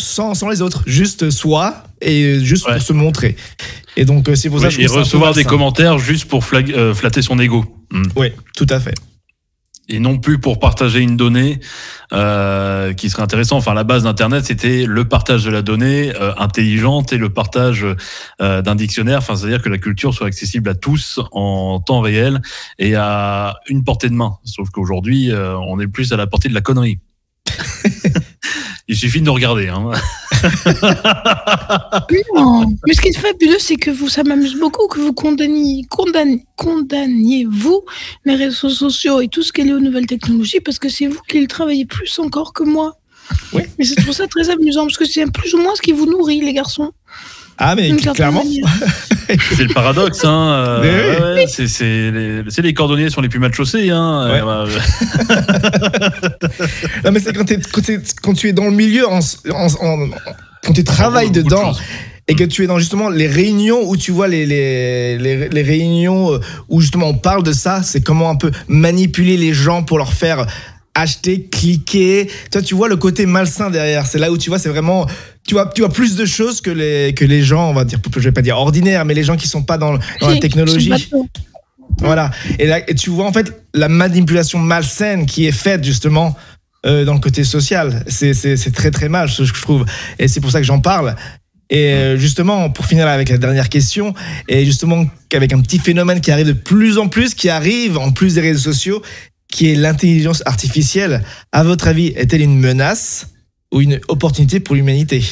[0.00, 2.74] sans, sans les autres, juste soi et juste Ouais.
[2.74, 3.36] pour se montrer.
[3.96, 6.72] Et donc, euh, c'est pour ça que je et recevoir des commentaires juste pour flag-
[6.72, 7.64] euh, flatter son ego.
[7.92, 8.02] Mm.
[8.16, 8.94] Oui, tout à fait.
[9.92, 11.58] Et non plus pour partager une donnée
[12.12, 13.56] euh, qui serait intéressant.
[13.56, 17.84] Enfin, la base d'Internet, c'était le partage de la donnée euh, intelligente et le partage
[18.38, 19.18] d'un dictionnaire.
[19.18, 22.40] Enfin, c'est-à-dire que la culture soit accessible à tous en temps réel
[22.78, 24.36] et à une portée de main.
[24.44, 27.00] Sauf qu'aujourd'hui, on est plus à la portée de la connerie.
[28.90, 29.68] Il suffit de nous regarder.
[29.68, 29.92] Hein.
[32.34, 32.66] Non.
[32.86, 36.44] Mais ce qui est fabuleux, c'est que vous, ça m'amuse beaucoup que vous condamniez, condamniez,
[36.56, 37.82] condamniez vous
[38.24, 41.06] les réseaux sociaux et tout ce qui est lié aux nouvelles technologies, parce que c'est
[41.06, 42.96] vous qui le travaillez plus encore que moi.
[43.52, 43.62] Oui.
[43.78, 46.06] Mais c'est pour ça très amusant, parce que c'est plus ou moins ce qui vous
[46.06, 46.92] nourrit, les garçons.
[47.58, 48.44] Ah, mais clairement.
[49.56, 50.24] C'est le paradoxe.
[50.24, 50.52] Hein.
[50.52, 51.22] euh, Mais oui.
[51.42, 53.88] ouais, c'est, c'est les, c'est les cordonniers sont les plus mal chaussés.
[53.90, 54.28] Hein.
[54.28, 54.40] Ouais.
[54.44, 54.66] Euh,
[57.04, 57.82] Non, mais c'est quand, quand,
[58.22, 60.08] quand tu es dans le milieu, en, en- en-
[60.64, 61.72] quand tu travailles de dedans,
[62.28, 65.62] et que tu es dans justement les réunions où tu vois les, les, les, les
[65.62, 69.82] réunions euh, où justement on parle de ça, c'est comment un peu manipuler les gens
[69.82, 70.46] pour leur faire
[70.94, 72.28] acheter, cliquer.
[72.50, 74.06] Toi, tu vois le côté malsain derrière.
[74.06, 75.06] C'est là où tu vois, c'est vraiment,
[75.50, 77.98] tu vois, tu vois plus de choses que les, que les gens, on va dire,
[78.16, 80.88] je vais pas dire ordinaires, mais les gens qui sont pas dans, dans la technologie.
[81.98, 82.30] Voilà.
[82.60, 86.36] Et là, et tu vois en fait la manipulation malsaine qui est faite justement
[86.86, 88.04] euh, dans le côté social.
[88.06, 89.84] C'est c'est- c'est très très mal, ce que je trouve.
[90.20, 91.16] Et c'est pour ça que j'en parle.
[91.68, 94.14] Et euh, justement, pour finir avec la dernière question,
[94.46, 98.12] et justement qu'avec un petit phénomène qui arrive de plus en plus, qui arrive en
[98.12, 99.02] plus des réseaux sociaux,
[99.52, 101.24] qui est l'intelligence artificielle.
[101.50, 103.26] À votre avis, est-elle une menace?
[103.72, 105.24] Ou une opportunité pour l'humanité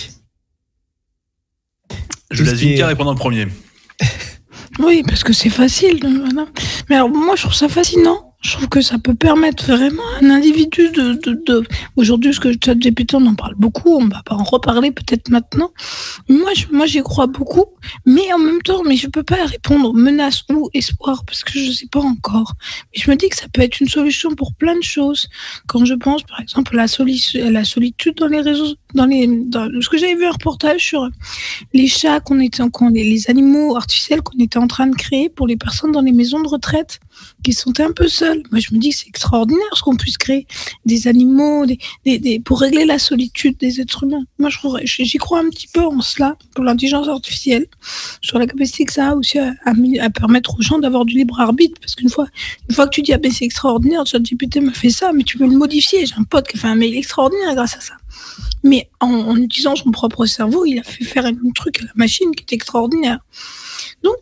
[2.31, 3.47] Je laisse Vinka répondre en premier.
[4.79, 5.99] oui, parce que c'est facile.
[6.89, 10.25] Mais alors, moi, je trouve ça fascinant je trouve que ça peut permettre vraiment à
[10.25, 11.67] un individu de, de, de...
[11.97, 15.73] aujourd'hui ce que ChatGPT on en parle beaucoup on va pas en reparler peut-être maintenant.
[16.29, 17.67] Moi je, moi j'y crois beaucoup
[18.07, 21.73] mais en même temps mais je peux pas répondre menace ou espoir parce que je
[21.73, 22.55] sais pas encore.
[22.93, 25.29] Mais je me dis que ça peut être une solution pour plein de choses.
[25.67, 29.27] Quand je pense par exemple à la, solitude, la solitude dans les réseaux dans les
[29.27, 31.09] dans ce que j'avais vu un reportage sur
[31.73, 35.47] les chats qu'on était qu'on les animaux artificiels qu'on était en train de créer pour
[35.47, 37.01] les personnes dans les maisons de retraite
[37.43, 38.43] qui sont un peu seuls.
[38.51, 40.47] Moi, je me dis que c'est extraordinaire ce qu'on puisse créer
[40.87, 44.25] des animaux des, des, pour régler la solitude des êtres humains.
[44.39, 44.51] Moi,
[44.85, 47.67] j'y crois un petit peu en cela, pour l'intelligence artificielle,
[48.21, 51.81] sur la capacité que ça a aussi à, permettre aux gens d'avoir du libre arbitre.
[51.81, 52.27] Parce qu'une fois,
[52.69, 55.39] une fois que tu dis, ah ben c'est extraordinaire, ChatGPT m'a fait ça, mais tu
[55.39, 56.07] peux le modifier.
[56.07, 57.95] J'ai un pote qui fait un mail extraordinaire grâce à ça.
[58.65, 61.93] Mais en, en utilisant son propre cerveau, il a fait faire un truc à la
[61.95, 63.21] machine qui est extraordinaire.
[64.03, 64.17] Donc,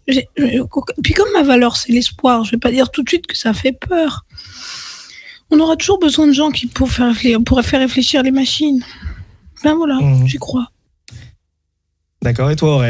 [1.03, 3.53] puis comme ma valeur, c'est l'espoir, je vais pas dire tout de suite que ça
[3.53, 4.25] fait peur.
[5.51, 8.85] On aura toujours besoin de gens qui pourraient faire réfléchir, pourraient faire réfléchir les machines.
[9.63, 10.27] Ben voilà, mmh.
[10.27, 10.71] j'y crois.
[12.23, 12.85] D'accord, et toi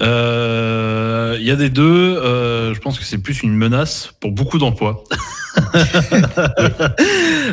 [0.00, 2.16] Euh, Il y a des deux.
[2.16, 5.04] Euh, je pense que c'est plus une menace pour beaucoup d'emplois.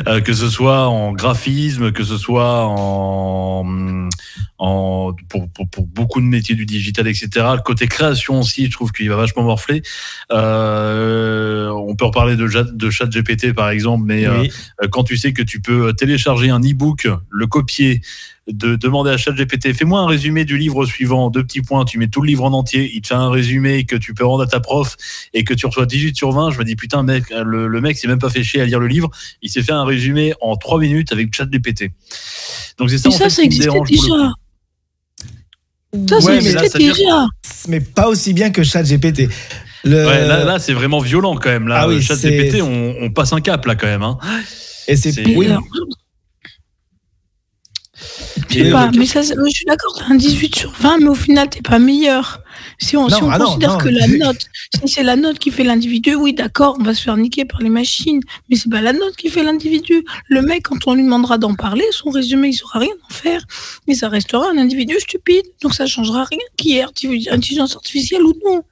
[0.08, 4.08] Euh, que ce soit en graphisme, que ce soit en,
[4.58, 7.28] en pour, pour, pour, beaucoup de métiers du digital, etc.
[7.34, 9.82] Le côté création aussi, je trouve qu'il va vachement morfler.
[10.32, 14.46] Euh, on peut reparler de, de chat GPT par exemple, mais euh,
[14.90, 18.00] quand tu sais que tu peux télécharger un e-book, le copier,
[18.52, 22.08] de demander à ChatGPT fais-moi un résumé du livre suivant, deux petits points, tu mets
[22.08, 24.46] tout le livre en entier, il te fait un résumé que tu peux rendre à
[24.46, 24.96] ta prof
[25.34, 27.98] et que tu reçois 18 sur 20, je me dis putain mec, le, le mec
[27.98, 29.10] s'est même pas fait chier à lire le livre,
[29.42, 31.90] il s'est fait un résumé en 3 minutes avec ChatGPT.
[32.78, 34.32] Donc c'est ça, en ça, fait, ça qui me dérange déjà.
[35.92, 37.26] Ça, ouais, mais, déjà.
[37.68, 39.28] mais pas aussi bien que ChatGPT.
[39.82, 40.06] Le...
[40.06, 41.66] Ouais, là, là c'est vraiment violent quand même.
[41.66, 44.02] Là, ah oui, ChatGPT, on, on, passe un cap là quand même.
[44.02, 44.18] Hein.
[44.86, 45.48] Et c'est oui.
[48.94, 51.78] Mais ça, je suis d'accord, t'as un 18 sur 20, mais au final, t'es pas
[51.78, 52.42] meilleur.
[52.78, 54.46] Si on, si on ah considère que la note,
[54.84, 57.60] si c'est la note qui fait l'individu, oui, d'accord, on va se faire niquer par
[57.60, 60.04] les machines, mais c'est pas la note qui fait l'individu.
[60.28, 63.42] Le mec, quand on lui demandera d'en parler, son résumé, il saura rien en faire,
[63.86, 66.82] mais ça restera un individu stupide, donc ça changera rien qui est
[67.30, 68.62] intelligence artificielle ou non.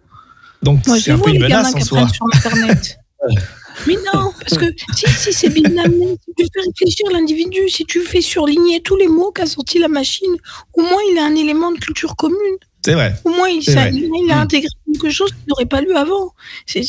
[0.63, 2.09] Donc, c'est un peu une menace en soi.
[2.09, 2.99] Sur Internet.
[3.87, 7.85] Mais non, parce que si, si c'est bien amené, si tu fais réfléchir l'individu, si
[7.85, 10.35] tu fais surligner tous les mots qu'a sorti la machine,
[10.75, 12.57] au moins il a un élément de culture commune.
[12.85, 13.15] C'est vrai.
[13.25, 14.41] Au moins il, il a hmm.
[14.41, 16.33] intégré quelque chose qu'il n'aurait pas lu avant.
[16.67, 16.83] C'est,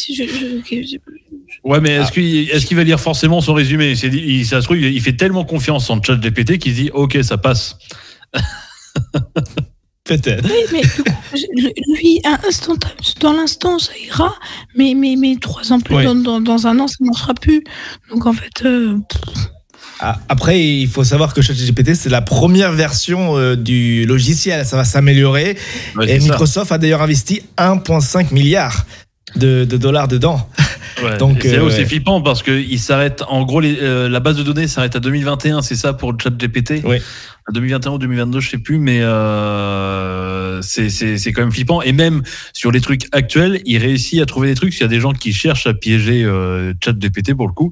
[1.63, 3.91] ouais, mais est-ce qu'il est qu'il va lire forcément son résumé?
[3.91, 7.77] Il, Ça se trouve, il fait tellement confiance en ChatGPT qu'il dit Ok, ça passe.
[10.09, 10.49] Peut-être.
[10.49, 10.81] Oui, mais
[11.87, 12.73] lui, instant,
[13.21, 14.33] dans l'instant, ça ira,
[14.75, 17.63] mais, mais, mais trois ans plus, dans, dans, un an, ça ne marchera plus.
[18.09, 18.65] Donc en fait.
[18.65, 18.97] Euh,
[19.99, 24.65] ah, après, il faut savoir que ChatGPT, c'est la première version euh, du logiciel.
[24.65, 25.57] Ça va s'améliorer.
[26.01, 28.85] et Microsoft a d'ailleurs investi 1,5 milliard
[29.35, 30.49] de, de, dollars dedans.
[31.19, 33.21] Donc c'est euh, flippant parce que il s'arrête.
[33.27, 36.81] En gros, la base de données s'arrête à 2021, c'est ça pour ChatGPT.
[36.83, 36.97] Oui.
[37.51, 41.81] 2021 ou 2022, je sais plus, mais euh, c'est quand même flippant.
[41.81, 44.75] Et même sur les trucs actuels, il réussit à trouver des trucs.
[44.75, 47.71] Il y a des gens qui cherchent à piéger euh, ChatGPT pour le coup.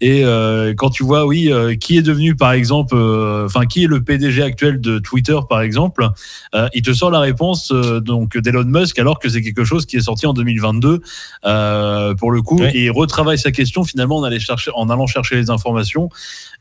[0.00, 3.84] Et euh, quand tu vois, oui, euh, qui est devenu par exemple, euh, enfin qui
[3.84, 6.08] est le PDG actuel de Twitter par exemple,
[6.74, 10.00] il te sort la réponse donc d'Elon Musk alors que c'est quelque chose qui est
[10.00, 11.00] sorti en 2022
[12.18, 12.62] pour le coup.
[12.62, 16.08] Et il retravaille sa question finalement en, allant chercher, en allant chercher les informations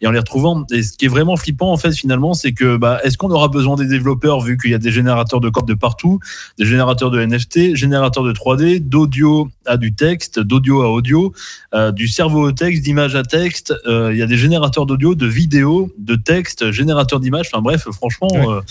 [0.01, 0.65] et en les retrouvant.
[0.71, 3.48] Et ce qui est vraiment flippant en fait finalement, c'est que bah, est-ce qu'on aura
[3.48, 6.20] besoin des développeurs vu qu'il y a des générateurs de code de partout,
[6.58, 11.34] des générateurs de NFT, générateurs de 3D, d'audio à du texte, d'audio à audio,
[11.74, 13.74] euh, du cerveau au texte, d'image à texte.
[13.86, 17.48] Euh, il y a des générateurs d'audio, de vidéo, de texte, générateurs d'images.
[17.52, 18.62] Enfin bref, franchement, euh,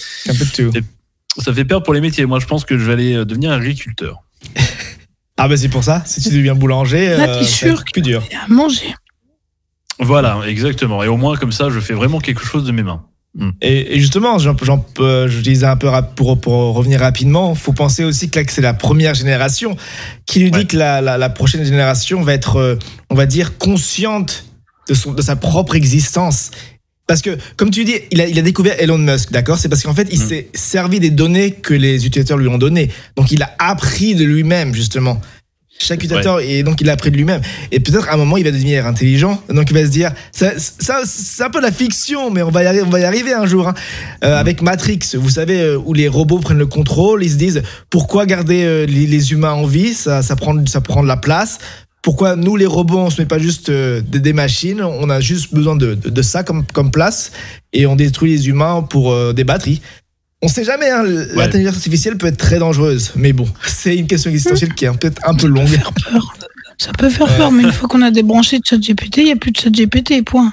[1.38, 2.26] ça fait peur pour les métiers.
[2.26, 4.22] Moi, je pense que je vais aller devenir agriculteur.
[5.36, 6.02] ah ben c'est pour ça.
[6.06, 8.22] Si tu deviens boulanger, c'est plus dur.
[8.44, 8.94] À manger.
[9.98, 11.02] Voilà, exactement.
[11.02, 13.04] Et au moins, comme ça, je fais vraiment quelque chose de mes mains.
[13.36, 13.50] Hmm.
[13.60, 18.40] Et, justement, je disais un peu pour, pour revenir rapidement, il faut penser aussi que
[18.48, 19.76] c'est la première génération
[20.24, 22.78] qui lui dit que la, prochaine génération va être, euh,
[23.10, 24.44] on va dire, consciente
[24.88, 26.52] de, son, de sa propre existence.
[27.06, 29.58] Parce que, comme tu dis, il a, il a découvert Elon Musk, d'accord?
[29.58, 30.28] C'est parce qu'en fait, il hmm.
[30.28, 32.90] s'est servi des données que les utilisateurs lui ont données.
[33.16, 35.20] Donc, il a appris de lui-même, justement.
[35.76, 37.40] Chaque utilisateur, et donc il a appris de lui-même.
[37.72, 39.42] Et peut-être à un moment, il va devenir intelligent.
[39.48, 42.62] Donc il va se dire, ça, ça c'est un peu la fiction, mais on va
[42.62, 43.68] y arriver, on va y arriver un jour.
[43.68, 43.74] Hein.
[44.22, 47.62] Euh, avec Matrix, vous savez, euh, où les robots prennent le contrôle, ils se disent,
[47.90, 49.94] pourquoi garder euh, les, les, humains en vie?
[49.94, 51.58] Ça, ça, prend, ça prend de la place.
[52.02, 55.54] Pourquoi nous, les robots, on se met pas juste des, des, machines, on a juste
[55.54, 57.32] besoin de, de, de, ça comme, comme place,
[57.72, 59.80] et on détruit les humains pour des batteries.
[60.44, 61.02] On sait jamais, hein,
[61.34, 65.26] l'intelligence artificielle peut être très dangereuse, mais bon, c'est une question existentielle qui est peut-être
[65.26, 65.66] un peu longue.
[65.68, 66.36] Ça peut faire peur,
[66.76, 69.36] ça peut faire peur mais une fois qu'on a débranché de ChatGPT, il n'y a
[69.36, 70.52] plus de ChatGPT, point.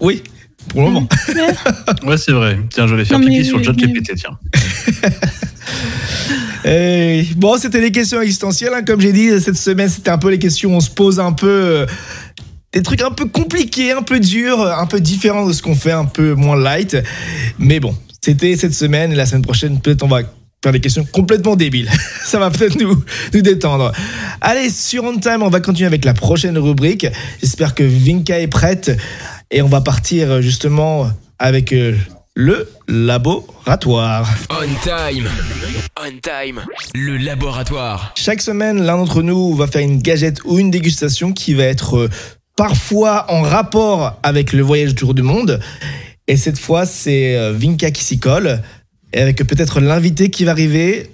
[0.00, 0.22] Oui,
[0.68, 1.08] pour le moment.
[2.06, 2.58] ouais, c'est vrai.
[2.70, 4.38] Tiens, je vais faire pipi sur le ChatGPT, tiens.
[6.64, 8.72] Et eh, bon, c'était les questions existentielles.
[8.72, 8.84] Hein.
[8.86, 11.32] Comme j'ai dit, cette semaine, c'était un peu les questions où on se pose un
[11.32, 11.86] peu euh,
[12.72, 15.92] des trucs un peu compliqués, un peu durs, un peu différents de ce qu'on fait,
[15.92, 16.96] un peu moins light.
[17.58, 20.22] Mais bon, c'était cette semaine et la semaine prochaine, peut-être on va
[20.62, 21.90] faire des questions complètement débiles.
[22.24, 23.02] Ça va peut-être nous,
[23.32, 23.92] nous détendre.
[24.40, 27.06] Allez, sur On Time, on va continuer avec la prochaine rubrique.
[27.40, 28.90] J'espère que Vinka est prête
[29.50, 31.96] et on va partir justement avec euh,
[32.34, 34.28] le laboratoire.
[34.50, 35.28] On Time.
[36.00, 36.60] On Time.
[36.94, 38.12] Le laboratoire.
[38.16, 41.96] Chaque semaine, l'un d'entre nous va faire une gagette ou une dégustation qui va être
[41.96, 42.10] euh,
[42.56, 45.60] parfois en rapport avec le voyage autour du monde
[46.28, 48.60] et cette fois, c'est euh, Vinka qui s'y colle,
[49.14, 51.10] avec peut-être l'invité qui va arriver.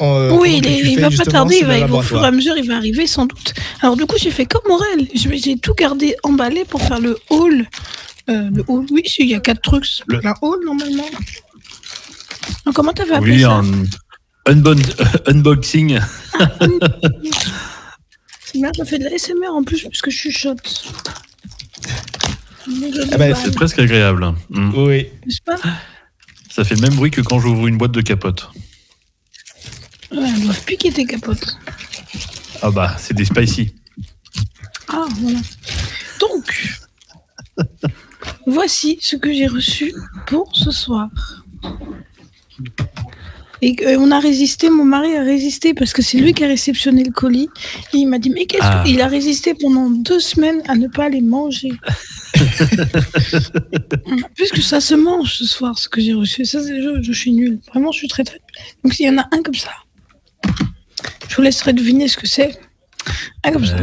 [0.00, 2.76] Euh, oui, il, va pas tarder, il va, au fur et à mesure, il va
[2.76, 3.54] arriver sans doute.
[3.82, 7.66] Alors du coup, j'ai fait comme Morel, j'ai tout gardé emballé pour faire le haul.
[8.30, 10.24] Euh, le haul, oui, il y a quatre trucs, le...
[10.24, 11.04] un haul normalement.
[12.74, 13.62] Comment t'avais appelé oui, ça
[14.46, 14.56] un
[15.26, 16.00] unboxing.
[16.38, 16.48] Ah,
[18.44, 20.84] c'est bien, ça fait de la SMR en plus, puisque je chuchote.
[23.12, 24.34] Ah bah, c'est presque agréable.
[24.50, 24.72] Mm.
[24.76, 25.08] Oui.
[26.50, 28.50] Ça fait le même bruit que quand j'ouvre une boîte de capotes.
[30.10, 31.56] Ouais, elles doivent piquer tes capotes.
[32.60, 33.74] Ah bah, c'est des spicy.
[34.88, 35.38] Ah, voilà.
[36.20, 36.78] Donc,
[38.46, 39.94] voici ce que j'ai reçu
[40.26, 41.08] pour ce soir.
[43.64, 46.48] Et euh, on a résisté, mon mari a résisté parce que c'est lui qui a
[46.48, 47.48] réceptionné le colis.
[47.94, 49.04] Et il m'a dit, mais qu'est-ce qu'il ah.
[49.04, 51.70] a résisté pendant deux semaines à ne pas les manger.
[54.34, 56.44] Puisque ça se mange ce soir, ce que j'ai reçu.
[56.44, 57.60] Ça, je, je suis nulle.
[57.68, 58.40] Vraiment, je suis très très
[58.82, 59.70] Donc s'il y en a un comme ça,
[61.28, 62.58] je vous laisserai deviner ce que c'est.
[63.44, 63.76] Un comme ça.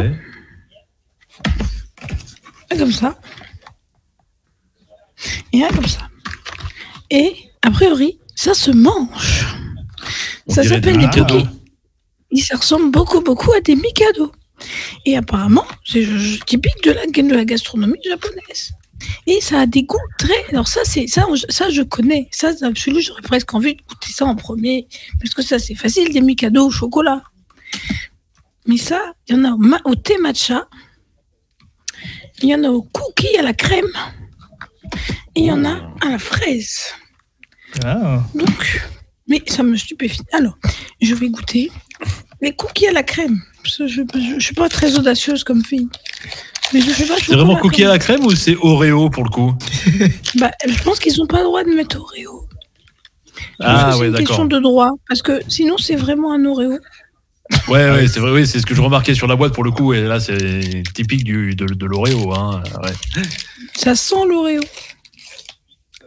[2.69, 3.17] Un comme ça.
[5.53, 6.01] Et un comme ça.
[7.09, 9.45] Et, a priori, ça se mange.
[10.49, 11.47] Ça s'appelle des cookies.
[12.31, 14.31] Et ça ressemble beaucoup, beaucoup à des Mikado.
[15.05, 16.05] Et apparemment, c'est
[16.45, 18.73] typique de la, de la gastronomie japonaise.
[19.25, 20.45] Et ça a des goûts très.
[20.51, 22.27] Alors, ça, c'est ça, ça, je connais.
[22.31, 24.87] Ça, absolument, j'aurais presque envie de goûter ça en premier.
[25.19, 27.23] Parce que ça, c'est facile, des Mikado au chocolat.
[28.67, 30.67] Mais ça, il y en a au, thé matcha.
[32.41, 33.91] Il y en a au cookie à la crème.
[35.35, 36.93] Et il y en a à la fraise.
[37.83, 38.23] Ah.
[38.35, 38.81] Donc,
[39.29, 40.21] mais ça me stupéfie.
[40.33, 40.57] Alors,
[41.01, 41.71] je vais goûter
[42.41, 43.39] les cookies à la crème.
[43.63, 45.87] Je ne suis pas très audacieuse comme fille.
[46.73, 47.15] Mais je sais pas.
[47.17, 49.53] C'est vraiment cookie à la crème ou c'est Oreo pour le coup?
[50.35, 52.47] Bah, Je pense qu'ils n'ont pas le droit de mettre Oreo.
[53.59, 53.99] Ah d'accord.
[53.99, 54.91] C'est une question de droit.
[55.07, 56.77] Parce que sinon, c'est vraiment un Oreo.
[57.67, 59.71] Ouais, ouais, c'est vrai, oui, c'est ce que je remarquais sur la boîte pour le
[59.71, 59.93] coup.
[59.93, 62.31] Et là, c'est typique du, de, de l'Oreo.
[62.33, 62.61] Hein,
[63.75, 64.61] Ça sent l'Oreo.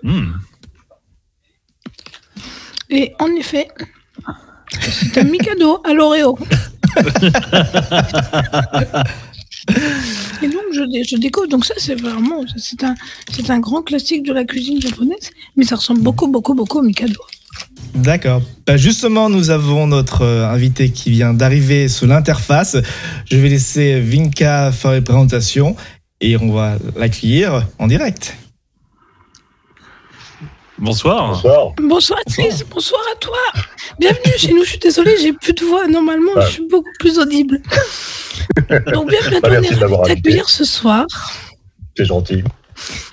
[0.05, 0.33] Hmm.
[2.91, 3.69] Et en effet,
[4.81, 6.39] c'est un Mikado à l'Oreo.
[10.43, 11.47] Et donc, je, je, découvre.
[11.47, 12.45] Donc, ça, c'est vraiment.
[12.57, 12.95] C'est un,
[13.33, 16.83] c'est un grand classique de la cuisine japonaise, mais ça ressemble beaucoup, beaucoup, beaucoup au
[16.83, 17.21] Mikado.
[17.95, 18.43] D'accord.
[18.67, 22.77] Bah justement, nous avons notre euh, invité qui vient d'arriver sur l'interface.
[23.31, 25.77] Je vais laisser Vinka faire les présentations
[26.21, 28.35] et on va l'accueillir en direct.
[30.83, 31.29] Bonsoir.
[31.29, 31.73] Bonsoir.
[31.81, 33.01] Bonsoir Atrice, bonsoir.
[33.13, 33.39] à toi.
[34.01, 34.65] Bienvenue chez nous.
[34.65, 35.87] Je suis désolée, j'ai plus de voix.
[35.87, 37.63] Normalement, je suis beaucoup plus audible.
[38.93, 40.03] Donc, bienvenue à toi.
[40.05, 41.07] t'accueillir ce soir.
[41.97, 42.43] C'est gentil.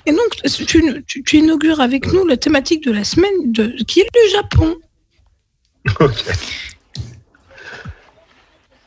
[0.04, 4.32] Et donc, tu, inaugures avec nous la thématique de la semaine de, qui est le
[4.32, 4.76] Japon.
[6.00, 6.24] Ok.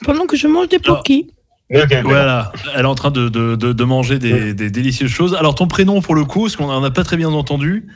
[0.04, 1.32] Pendant que je mange des pokis.
[2.04, 5.36] voilà, elle est en train de, manger des, des, délicieuses choses.
[5.36, 7.88] Alors, ton prénom, pour le coup, parce qu'on n'en a pas très bien entendu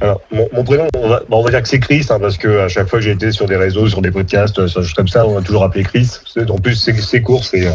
[0.00, 2.98] alors, mon, prénom, on va, dire que c'est Chris, hein, parce que à chaque fois
[2.98, 5.64] que j'ai été sur des réseaux, sur des podcasts, euh, comme ça, on a toujours
[5.64, 6.08] appelé Chris.
[6.48, 7.72] En plus, c'est court, c'est euh,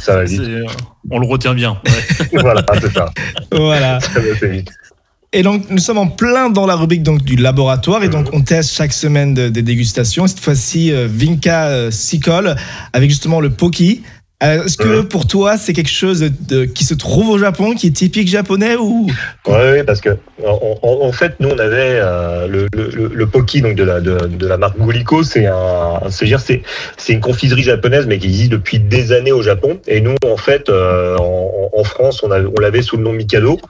[0.00, 0.40] ça va vite.
[0.40, 0.64] Euh,
[1.10, 1.80] on le retient bien.
[2.32, 3.06] voilà, c'est ça.
[3.50, 4.00] Voilà.
[4.00, 4.70] Ça va vite.
[5.34, 8.42] Et donc, nous sommes en plein dans la rubrique donc, du laboratoire et donc on
[8.42, 10.26] teste chaque semaine des dégustations.
[10.26, 11.90] Cette fois-ci, euh, Vinca euh,
[12.22, 12.54] colle
[12.92, 14.02] avec justement le Poki.
[14.42, 17.88] Euh, est-ce que pour toi, c'est quelque chose de, qui se trouve au Japon, qui
[17.88, 19.08] est typique japonais ou?
[19.46, 22.00] Oui, parce que en, fait, nous on avait
[22.48, 26.62] le, le, Poki donc de la de, la marque Guliko, c'est un, c'est
[26.96, 29.78] c'est une confiserie japonaise mais qui existe depuis des années au Japon.
[29.86, 33.60] Et nous, en fait, en, en, France, on, on l'avait sous le nom Mikado.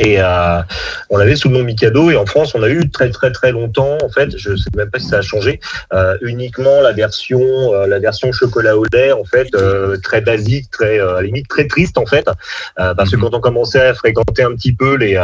[0.00, 0.62] Et euh,
[1.10, 2.10] on l'avait sous le nom Mikado.
[2.10, 4.90] Et en France on a eu très très très longtemps en fait je sais même
[4.90, 5.60] pas si ça a changé
[5.92, 10.70] euh, uniquement la version euh, la version chocolat au lait en fait euh, très basique
[10.70, 12.26] très à la limite très triste en fait.
[12.76, 13.22] Parce que mhm.
[13.22, 15.20] quand on commençait à fréquenter un petit peu les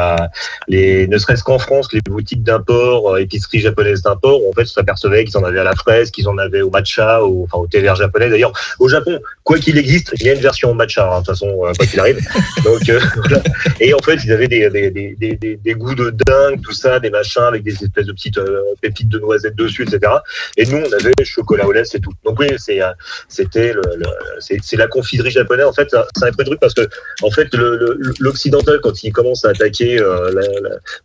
[0.68, 5.24] les ne serait-ce qu'en France les boutiques d'import épiceries japonaises d'import en fait on s'apercevait
[5.24, 7.80] qu'ils en avaient à la fraise qu'ils en avaient au matcha ou enfin au thé
[7.80, 11.20] vert japonais d'ailleurs au Japon quoi qu'il existe il y a une version matcha hein,
[11.20, 12.20] de toute façon quoi qu'il arrive
[12.64, 12.82] donc
[13.80, 17.10] et en fait ils avaient des, des, des, des, goûts de dingue, tout ça, des
[17.10, 20.12] machins avec des espèces de petites euh, pépites de noisettes dessus, etc.
[20.56, 22.12] Et nous, on avait chocolat au lait, c'est tout.
[22.24, 22.90] Donc oui, c'est euh,
[23.28, 23.82] c'était le,
[24.40, 25.66] c'est la confiserie japonaise.
[25.66, 26.88] En fait, c'est un peu truc parce que
[27.22, 27.48] en fait,
[28.20, 30.30] l'occidental quand il commence à attaquer, euh,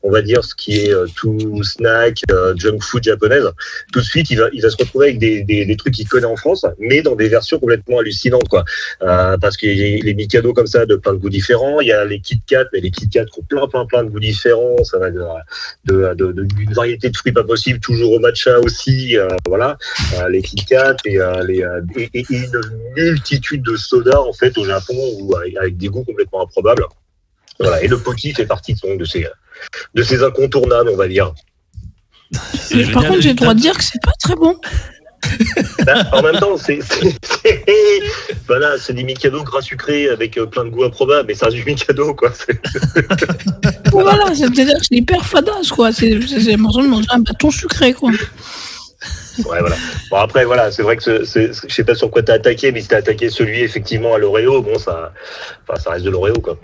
[0.04, 2.22] on va dire ce qui est tout snack,
[2.56, 3.50] junk food japonaise,
[3.94, 6.08] tout de suite, il va il va se retrouver avec des, des, des trucs qu'il
[6.08, 8.64] connaît en France, mais dans des versions complètement hallucinantes, quoi.
[9.00, 11.82] parce qu'il y a les Mikado comme ça de plein de goûts différents.
[11.82, 14.20] Il y a les Kit Kat, mais les Kit Kat plein, plein, plein de goûts
[14.20, 14.84] différents.
[14.84, 19.18] Ça va de, d'une variété de fruits pas possible, toujours au matcha aussi.
[19.18, 19.78] Euh, voilà,
[20.16, 20.66] euh, les Kit
[21.06, 21.64] et, euh, les,
[22.14, 22.62] et, une
[22.96, 26.86] multitude de sodas en fait au Japon où, avec, des goûts complètement improbables.
[27.60, 29.28] Voilà, et le poki fait partie de, de ces
[29.96, 31.34] de ces incontournables, on va dire.
[32.94, 34.60] Par contre, j'ai le droit de dire que c'est pas très bon.
[35.86, 36.80] Bah, en même temps, c'est
[38.48, 41.64] voilà, c'est des Mikado gras sucrés avec euh, plein de goûts improbables, mais c'est du
[41.64, 42.32] Mikado, quoi.
[43.92, 45.92] voilà, c'est-à-dire que c'est hyper fadasse, quoi.
[45.92, 48.12] C'est l'impression de manger un bâton sucré, quoi.
[48.12, 49.76] Ouais, voilà.
[50.10, 52.88] Bon, après, voilà, c'est vrai que je sais pas sur quoi t'as attaqué, mais si
[52.88, 55.14] t'as attaqué celui, effectivement, à l'Oreo, bon, ça,
[55.68, 56.58] enfin, ça reste de l'Oreo, quoi.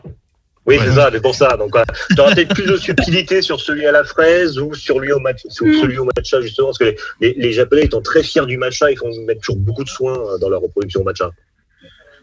[0.65, 1.57] Oui, c'est ça, c'est pour ça.
[1.57, 1.75] Donc,
[2.15, 5.19] tu auras peut-être plus de subtilité sur celui à la fraise ou sur lui au,
[5.19, 5.81] match, sur mm.
[5.81, 8.97] celui au matcha, justement, parce que les, les, Japonais étant très fiers du matcha, ils
[8.97, 11.29] font mettre toujours beaucoup de soins euh, dans leur reproduction au matcha.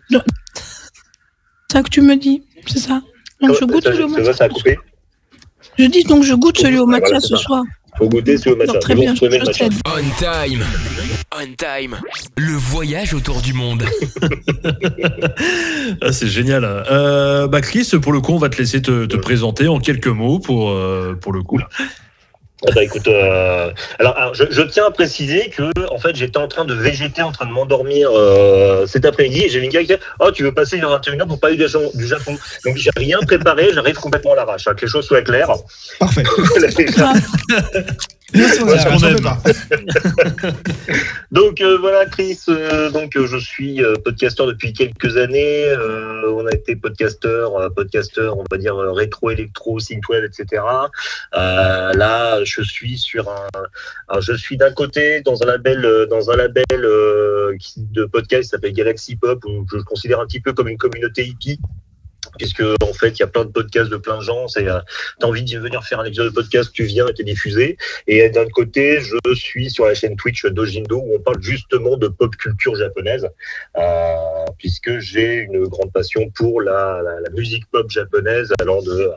[0.09, 0.19] C'est
[1.73, 3.03] ça que tu me dis, c'est ça?
[3.43, 4.33] Donc, je goûte celui au matcha.
[4.33, 4.79] Ça a coupé?
[5.79, 7.63] Je dis donc, je goûte celui au matcha ce soir.
[8.01, 8.79] Faut goûter celui au matcha.
[8.79, 10.65] très bien, je, je On time.
[11.33, 11.99] On time.
[12.39, 13.85] Le voyage autour du monde.
[16.01, 16.65] ah, c'est génial.
[16.65, 20.07] Euh, bah Chris, pour le coup, on va te laisser te, te présenter en quelques
[20.07, 21.61] mots pour, euh, pour le coup.
[22.69, 26.47] Ah bah écoute, euh, alors, je, je, tiens à préciser que en fait j'étais en
[26.47, 29.87] train de végéter, en train de m'endormir euh, cet après-midi et j'ai une gars qui
[29.87, 32.37] dit Oh, tu veux passer une 21h pour parler du Japon, du Japon.
[32.67, 35.53] Donc j'ai rien préparé, j'arrive complètement à l'arrache, hein, que les choses soient claires.
[35.99, 36.23] Parfait.
[41.33, 45.75] donc euh, voilà Chris, euh, donc euh, je suis podcasteur depuis quelques années.
[46.29, 50.63] on a été podcasteur, podcasteur, on va dire rétro, électro, synthwave, etc.
[51.33, 53.49] là, je suis sur un,
[54.21, 59.17] je suis d'un côté dans un label, dans un label de podcast qui s'appelle Galaxy
[59.17, 61.59] Pop, où je le considère un petit peu comme une communauté hippie
[62.39, 64.49] puisque en fait il y a plein de podcasts de plein de gens.
[64.49, 64.79] C'est, euh,
[65.19, 67.77] t'as envie de venir faire un épisode de podcast, tu viens et t'es diffusé.
[68.07, 72.09] Et d'un côté, je suis sur la chaîne Twitch Dojindo où on parle justement de
[72.09, 73.29] pop culture japonaise,
[73.77, 74.15] euh,
[74.59, 79.11] puisque j'ai une grande passion pour la, la, musique pop japonaise, allant de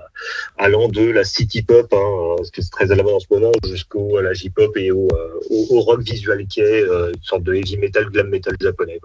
[0.58, 3.28] allant de la city pop, hein, parce que c'est très à la mode en ce
[3.30, 7.44] moment, jusqu'au la J-pop et au, euh, au, rock visual qui est euh, une sorte
[7.44, 9.00] de heavy metal, glam metal japonais.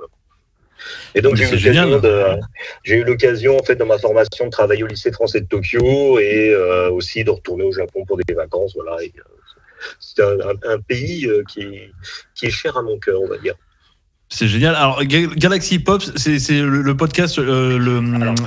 [1.15, 5.41] Et donc, j'ai eu l'occasion, en fait, dans ma formation, de travailler au lycée français
[5.41, 8.75] de Tokyo et euh, aussi de retourner au Japon pour des vacances.
[8.75, 8.97] Voilà.
[9.03, 9.23] Euh,
[9.99, 11.93] c'est un, pays euh, qui,
[12.35, 13.55] qui est cher à mon cœur, on va dire.
[14.31, 14.75] C'est génial.
[14.75, 18.03] Alors, Galaxy Pop, c'est le, podcast, euh, le,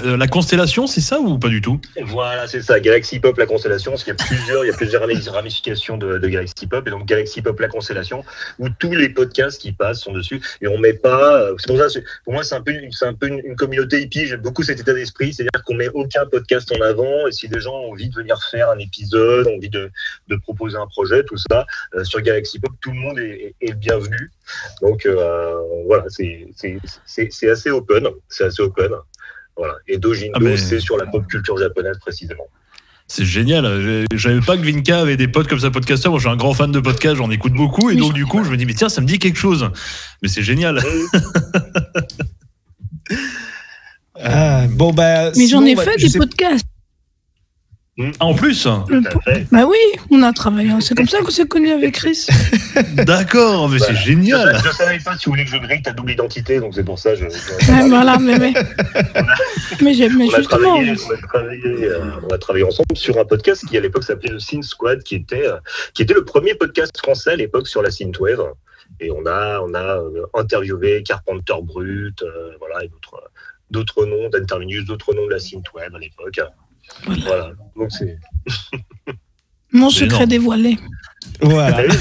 [0.06, 1.82] euh, la constellation, c'est ça ou pas du tout?
[2.04, 2.80] Voilà, c'est ça.
[2.80, 3.92] Galaxy Pop, la constellation.
[3.92, 5.02] Parce qu'il y a plusieurs, il y a plusieurs
[5.34, 6.88] ramifications de, de, Galaxy Pop.
[6.88, 8.24] Et donc, Galaxy Pop, la constellation,
[8.60, 10.40] où tous les podcasts qui passent sont dessus.
[10.62, 11.42] Et on met pas.
[11.42, 14.28] Euh, pour ça, pour moi, c'est un peu, c'est un peu une, communauté hippie.
[14.28, 15.34] J'aime beaucoup cet état d'esprit.
[15.34, 17.28] C'est-à-dire qu'on met aucun podcast en avant.
[17.28, 19.90] Et si des gens ont envie de venir faire un épisode, ont envie de,
[20.28, 21.66] de proposer un projet, tout ça,
[22.04, 24.30] sur Galaxy Pop, tout le monde est, est bienvenu.
[24.82, 25.54] Donc euh,
[25.86, 26.48] voilà, c'est
[27.50, 28.92] assez open, c'est assez open.
[29.58, 29.76] Voilà.
[29.88, 32.48] Et Dojindo, ah, c'est sur la pop culture japonaise précisément.
[33.08, 33.66] C'est génial.
[34.14, 36.14] Je savais pas que Vinka avait des potes comme ça, podcasteurs.
[36.14, 37.90] Moi, je suis un grand fan de podcast, j'en écoute beaucoup.
[37.90, 39.70] Et donc, du coup, je me dis, mais tiens, ça me dit quelque chose.
[40.22, 40.82] Mais c'est génial.
[44.24, 46.66] Ah, bon, bah, mais j'en ai fait des podcasts.
[48.20, 48.68] Ah, en plus
[49.52, 49.78] Bah oui,
[50.10, 50.72] on a travaillé.
[50.82, 52.28] C'est comme ça qu'on s'est connus avec Chris.
[52.94, 54.58] D'accord, mais c'est génial.
[54.62, 56.84] Je, ne savais pas si vous voulez que je grille ta double identité, donc c'est
[56.84, 57.16] pour ça.
[57.16, 57.26] Je,
[57.88, 58.54] voilà, mais, mais.
[59.82, 60.38] mais, mais on justement.
[60.38, 63.82] A travaillé, on, a travaillé, euh, on, a travaillé, ensemble sur un podcast qui à
[63.82, 65.58] l'époque s'appelait le Synth Squad, qui était, euh,
[65.94, 68.44] qui était le premier podcast français à l'époque sur la synthwave.
[69.00, 72.24] Et on a, on a euh, interviewé Carpenter Brut,
[72.60, 73.24] voilà, et d'autres
[73.72, 76.42] d'autres noms d'Interminus, d'autres noms de la synthwave à l'époque.
[77.06, 77.52] Voilà.
[77.76, 78.18] Donc c'est.
[79.74, 80.78] Mon secret dévoilé.
[81.42, 81.84] Voilà.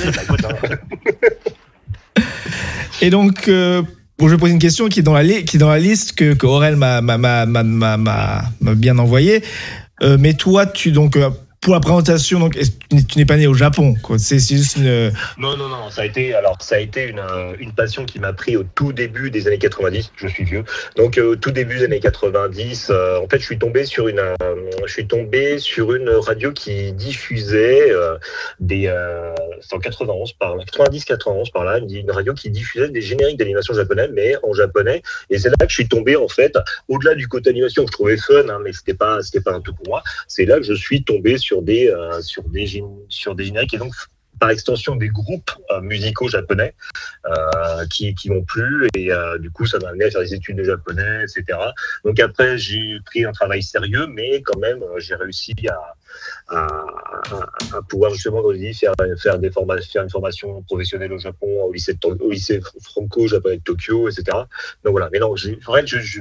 [3.03, 3.82] Et donc, euh,
[4.18, 6.12] bon, je vais poser une question qui est dans la, qui est dans la liste
[6.12, 7.01] que, que Aurel m'a
[8.74, 9.43] bien envoyée.
[10.03, 11.30] Euh, mais toi, tu donc euh,
[11.61, 12.58] pour la présentation, donc
[12.88, 14.18] tu n'es pas né au Japon, quoi?
[14.18, 15.12] C'est juste une.
[15.36, 15.90] Non, non, non.
[15.90, 18.62] Ça a été, alors ça a été une, euh, une passion qui m'a pris au
[18.62, 20.12] tout début des années 90.
[20.16, 20.64] Je suis vieux,
[20.96, 22.88] donc euh, au tout début des années 90.
[22.88, 24.22] Euh, en fait, je suis tombé sur une,
[24.86, 27.92] je suis tombé sur une radio qui diffusait
[28.58, 28.90] des,
[29.61, 33.38] c'est en 91 par là, 90, 91 par là, une radio qui diffusait des génériques
[33.38, 35.02] d'animation japonais, mais en japonais.
[35.28, 36.56] Et c'est là que je suis tombé en fait,
[36.88, 39.61] au-delà du côté animation que je trouvais fun, hein, mais c'était pas, c'était pas un
[39.61, 40.02] tout pour moi.
[40.26, 43.74] C'est là que je suis tombé sur sur des, euh, sur des, sur des génériques
[43.74, 43.92] et donc
[44.38, 46.74] par extension des groupes euh, musicaux japonais
[47.26, 50.59] euh, qui, qui m'ont plu et du coup ça m'a amené à faire des études
[50.59, 51.59] de japonais etc
[52.05, 56.66] donc après j'ai pris un travail sérieux mais quand même j'ai réussi à,
[57.88, 58.42] pouvoir justement
[58.80, 58.94] faire
[59.24, 63.64] faire des faire une formation professionnelle au Japon au lycée au lycée franco japonais de
[63.70, 64.22] Tokyo etc
[64.84, 65.09] donc voilà.
[65.12, 65.51] Mais non je,
[65.86, 66.20] je, je,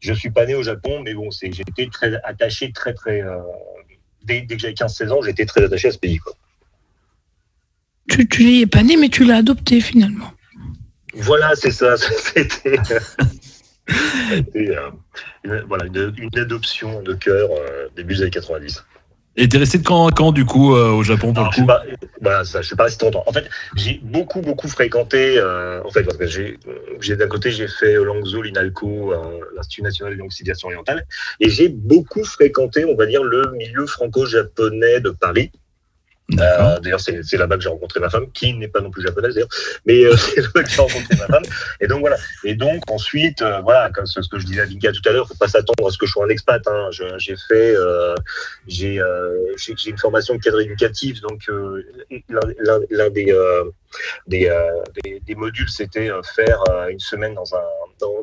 [0.00, 3.22] je suis pas né au Japon mais bon c'est j'étais très attaché très très
[4.24, 6.18] dès, que j'avais 15-16 ans, j'étais très attaché à ce pays.
[6.18, 6.32] Quoi.
[8.08, 10.32] Tu, tu n'y es pas né, mais tu l'as adopté finalement.
[11.14, 11.96] Voilà, c'est ça.
[11.96, 12.78] C'était
[13.88, 14.90] euh,
[15.44, 18.84] une, voilà, une, adoption de cœur euh, début des années 90.
[19.36, 21.64] Et t'es resté de quand à quand du coup euh, au Japon pour le coup
[21.64, 21.82] pas,
[22.20, 23.24] voilà, ça, Je suis pas resté longtemps.
[23.26, 25.38] En fait, j'ai beaucoup beaucoup fréquenté.
[25.38, 26.58] Euh, en fait, parce que j'ai,
[27.00, 31.06] j'ai d'un côté j'ai fait Langzhou, l'Inalco, euh, l'Institut national de l'oxydation orientale,
[31.40, 35.50] et j'ai beaucoup fréquenté, on va dire, le milieu franco-japonais de Paris.
[36.40, 39.34] Euh, d'ailleurs, c'est là-bas que j'ai rencontré ma femme, qui n'est pas non plus japonaise
[39.34, 39.48] d'ailleurs,
[39.84, 41.42] mais euh, c'est là-bas que j'ai rencontré ma femme.
[41.80, 42.16] Et donc voilà.
[42.44, 45.28] Et donc ensuite, euh, voilà, comme ce, que je disais à Vinka tout à l'heure,
[45.28, 46.62] faut pas s'attendre à ce que je sois un expat.
[46.66, 46.88] Hein.
[47.18, 47.74] J'ai fait,
[48.66, 49.00] j'ai
[49.86, 51.42] une formation de cadre éducatif, donc
[52.28, 53.34] l'un des,
[54.26, 57.64] des, modules, c'était faire une semaine dans un,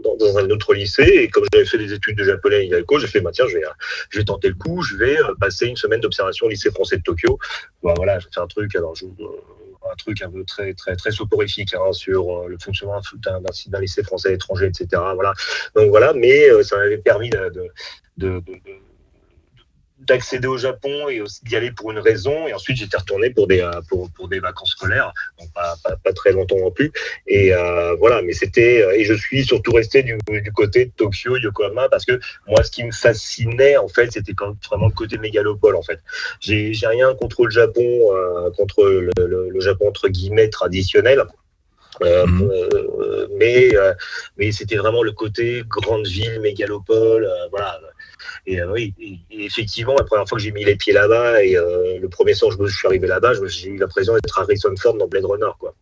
[0.04, 1.04] dans, un autre lycée.
[1.04, 3.56] Et comme j'avais fait des études de japonais à Inalco, j'ai fait, bah, tiens, je
[3.58, 3.64] vais,
[4.10, 7.04] je vais tenter le coup, je vais passer une semaine d'observation au lycée français de
[7.04, 7.40] Tokyo.
[7.84, 11.12] Bah, voilà, je fais un truc, alors je, un truc un peu très très très
[11.12, 15.02] soporifique hein, sur euh, le fonctionnement d'un lycée français étranger, etc.
[15.16, 15.34] Voilà.
[15.76, 18.42] Donc voilà, mais euh, ça m'avait permis de
[20.10, 22.48] d'accéder au Japon et d'y aller pour une raison.
[22.48, 26.14] Et ensuite, j'étais retourné pour des, euh, pour, pour des vacances scolaires, donc pas, pas,
[26.14, 26.92] très longtemps non plus.
[27.28, 28.84] Et euh, voilà, mais c'était.
[28.84, 32.64] Euh, et je suis surtout resté du, du, côté de Tokyo, Yokohama, parce que moi,
[32.64, 34.34] ce qui me fascinait, en fait, c'était
[34.70, 36.00] vraiment le côté mégalopole, en fait.
[36.42, 37.90] J'ai rien contre le Japon,
[38.58, 41.24] contre le, le, Japon, entre guillemets, traditionnel.
[42.02, 42.50] Mhm.
[43.40, 43.72] mais
[44.38, 47.78] mais c'était vraiment le côté grande ville, mégalopole, voilà
[48.46, 48.94] et euh, oui,
[49.32, 52.52] effectivement, la première fois que j'ai mis les pieds là-bas et euh, le premier soir
[52.58, 55.74] où je suis arrivé là-bas, j'ai eu l'impression d'être Harrison Ford dans Blade Runner, quoi.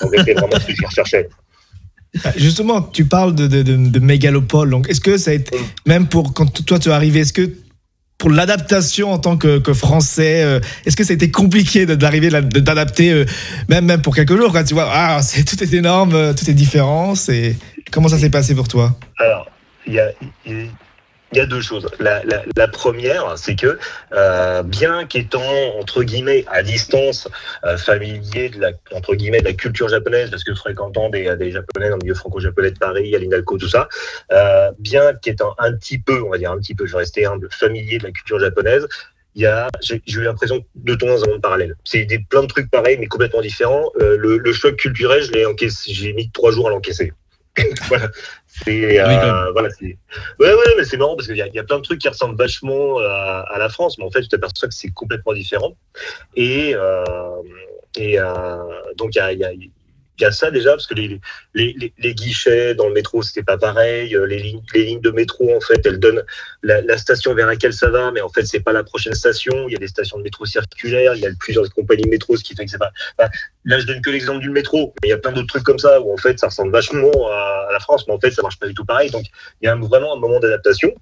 [0.00, 1.28] Donc c'était vraiment ce que je recherchais.
[2.24, 4.70] Ah, justement, tu parles de, de, mégalopole.
[4.70, 7.50] Donc, est-ce que ça a été, même pour quand toi tu es arrivé, est-ce que
[8.16, 13.24] pour l'adaptation en tant que, français, euh, est-ce que ça a été compliqué d'arriver d'adapter,
[13.68, 16.54] même, même pour quelques jours, quand tu vois, ah, c'est, tout est énorme, tout est
[16.54, 17.14] différent.
[17.14, 17.56] C'est...
[17.90, 18.96] Comment ça s'est passé pour toi?
[19.18, 19.50] Alors,
[19.86, 20.12] il y a,
[21.32, 21.88] il y a deux choses.
[22.00, 23.78] La, première, c'est que
[24.12, 25.42] euh, bien qu'étant
[25.78, 27.28] entre guillemets à distance,
[27.64, 31.50] euh, familier de la entre guillemets de la culture japonaise, parce que fréquentant des, des
[31.50, 33.88] japonais dans le milieu franco-japonais de Paris, à l'Inalco, tout ça,
[34.32, 37.26] euh, bien qu'étant un petit peu, on va dire un petit peu, je vais rester
[37.26, 38.86] humble, familier de la culture japonaise,
[39.34, 41.76] j'ai eu l'impression de tomber dans un monde parallèle.
[41.84, 43.90] C'est des plein de trucs pareils, mais complètement différents.
[44.00, 47.12] Le, le, choc culturel, je l'ai encaissé, j'ai mis trois jours à l'encaisser.
[47.88, 48.08] voilà.
[48.46, 49.96] C'est, euh, voilà, c'est...
[50.40, 52.36] Ouais, ouais, mais c'est marrant parce qu'il y, y, a plein de trucs qui ressemblent
[52.36, 55.76] vachement à, à, la France, mais en fait, tu t'aperçois que c'est complètement différent.
[56.34, 57.04] Et, euh,
[57.96, 58.56] et euh,
[58.96, 59.50] donc, il y a, y, a,
[60.24, 64.14] a ça déjà, parce que les, guichets dans le métro, c'était pas pareil.
[64.14, 66.22] Euh, les lignes, de métro, en fait, elles donnent
[66.62, 69.68] la, station vers laquelle ça va, mais en fait, c'est pas la prochaine station.
[69.68, 72.36] Il y a des stations de métro circulaires, il y a plusieurs compagnies de métro,
[72.36, 72.92] ce qui fait que c'est pas.
[73.64, 75.78] là, je donne que l'exemple du métro, mais il y a plein d'autres trucs comme
[75.78, 78.58] ça où, en fait, ça ressemble vachement à, la France, mais en fait, ça marche
[78.58, 79.10] pas du tout pareil.
[79.10, 79.24] Donc,
[79.60, 80.92] il y a vraiment un moment d'adaptation.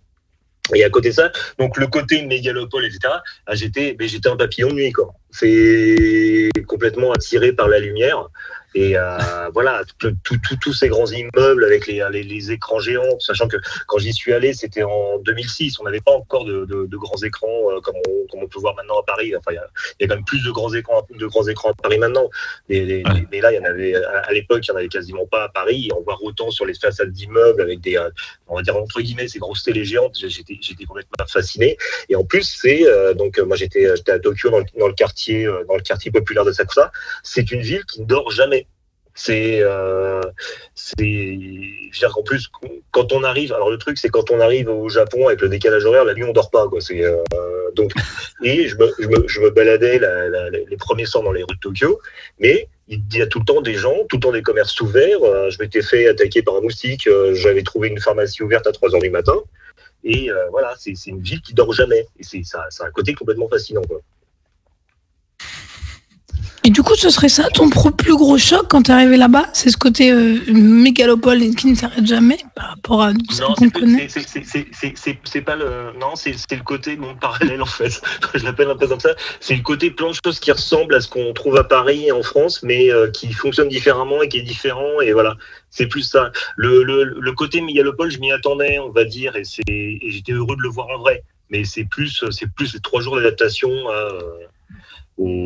[0.74, 3.14] Et à côté de ça, donc le côté mégalopole, etc.,
[3.46, 5.14] ah, j'étais, j'étais un papillon de nuit, quoi.
[5.30, 8.28] C'est complètement attiré par la lumière.
[8.76, 9.16] Et euh,
[9.54, 9.80] voilà,
[10.60, 13.56] tous ces grands immeubles avec les, les, écrans géants, sachant que
[13.86, 17.70] quand j'y suis allé, c'était en 2006, on n'avait pas encore de, de, grands écrans
[17.70, 19.34] euh, comme, on, comme, on, peut voir maintenant à Paris.
[19.34, 21.74] Enfin, il y, y, a quand même plus de grands écrans, de grands écrans à
[21.74, 22.28] Paris maintenant.
[22.68, 23.02] Mais,
[23.32, 25.48] mais là, il y en avait à l'époque, il n'y en avait quasiment pas à
[25.48, 25.88] Paris.
[25.96, 28.10] on voit autant sur les façades d'immeubles avec des, euh,
[28.46, 30.16] on va dire entre guillemets, ces grosses télé géantes.
[30.18, 31.78] J'étais, j'étais complètement fasciné.
[32.10, 35.46] Et en plus, c'est donc moi j'étais, j'étais à Tokyo dans le, dans le quartier,
[35.66, 36.92] dans le quartier populaire de Sakusa.
[37.22, 38.65] C'est une ville qui ne dort jamais.
[39.16, 40.20] C'est, euh,
[40.74, 42.48] c'est, je veux dire qu'en plus,
[42.92, 45.84] quand on arrive, alors le truc, c'est quand on arrive au Japon avec le décalage
[45.84, 46.80] horaire, la nuit on dort pas, quoi.
[46.80, 47.16] C'est euh,
[47.74, 47.92] donc,
[48.44, 50.00] et je me, je me, je me baladais
[50.68, 51.98] les premiers soirs dans les rues de Tokyo,
[52.38, 55.22] mais il y a tout le temps des gens, tout le temps des commerces ouverts.
[55.22, 58.72] Euh, je m'étais fait attaquer par un moustique, euh, j'avais trouvé une pharmacie ouverte à
[58.72, 59.36] 3 heures du matin.
[60.04, 62.06] Et euh, voilà, c'est, c'est une ville qui dort jamais.
[62.18, 64.00] Et c'est, ça, c'est un côté complètement fascinant, quoi.
[66.66, 69.46] Et du coup, ce serait ça ton plus gros choc quand tu es arrivé là-bas?
[69.52, 74.08] C'est ce côté euh, mégalopole qui ne s'arrête jamais par rapport à ce qu'on connaît?
[74.08, 75.96] C'est pas le.
[76.00, 78.02] Non, c'est le côté mon parallèle en fait.
[78.34, 79.10] Je l'appelle un peu comme ça.
[79.38, 82.10] C'est le côté plein de choses qui ressemblent à ce qu'on trouve à Paris et
[82.10, 85.00] en France, mais euh, qui fonctionnent différemment et qui est différent.
[85.00, 85.36] Et voilà,
[85.70, 86.32] c'est plus ça.
[86.56, 90.56] Le, le, le côté mégalopole, je m'y attendais, on va dire, et, et j'étais heureux
[90.56, 91.22] de le voir en vrai.
[91.48, 92.24] Mais c'est plus,
[92.56, 94.20] plus les trois jours d'adaptation euh,
[95.16, 95.44] au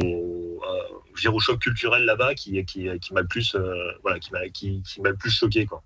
[0.61, 1.00] au
[1.41, 5.01] choc culturel là-bas qui, qui, qui m'a le plus, euh, voilà, qui m'a qui, qui
[5.03, 5.67] le plus choqué.
[5.67, 5.83] Quoi.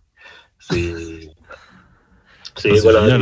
[0.59, 1.31] C'est.
[2.57, 3.19] C'est ah, voilà,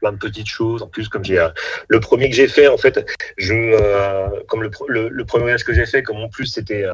[0.00, 0.82] plein de petites choses.
[0.82, 1.50] En plus, comme j'ai euh,
[1.88, 3.06] le premier que j'ai fait, en fait,
[3.36, 4.70] je euh, comme le,
[5.10, 6.86] le, premier voyage que j'ai fait, comme en plus c'était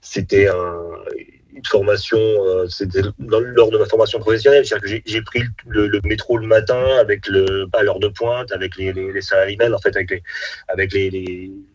[0.00, 0.48] c'était
[1.56, 2.18] une formation,
[2.68, 7.26] c'était lors de ma formation professionnelle, c'est-à-dire que j'ai pris le, métro le matin avec
[7.26, 10.22] le à l'heure de pointe, avec les, les, les salariés, en fait, avec les
[10.68, 11.10] avec les,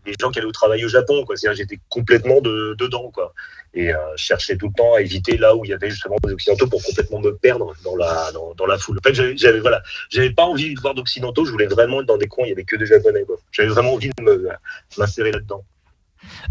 [0.05, 1.23] les gens qui allaient au travail au Japon.
[1.25, 1.35] Quoi.
[1.35, 3.11] C'est-à-dire j'étais complètement de, dedans.
[3.11, 3.33] Quoi.
[3.73, 6.33] Et euh, cherchais tout le temps à éviter là où il y avait justement des
[6.33, 8.97] Occidentaux pour complètement me perdre dans la, dans, dans la foule.
[8.97, 12.17] En fait, j'avais, voilà, j'avais pas envie de voir d'Occidentaux, je voulais vraiment être dans
[12.17, 13.25] des coins, il y avait que des Japonais.
[13.51, 14.49] J'avais vraiment envie de
[14.97, 15.63] m'insérer là-dedans.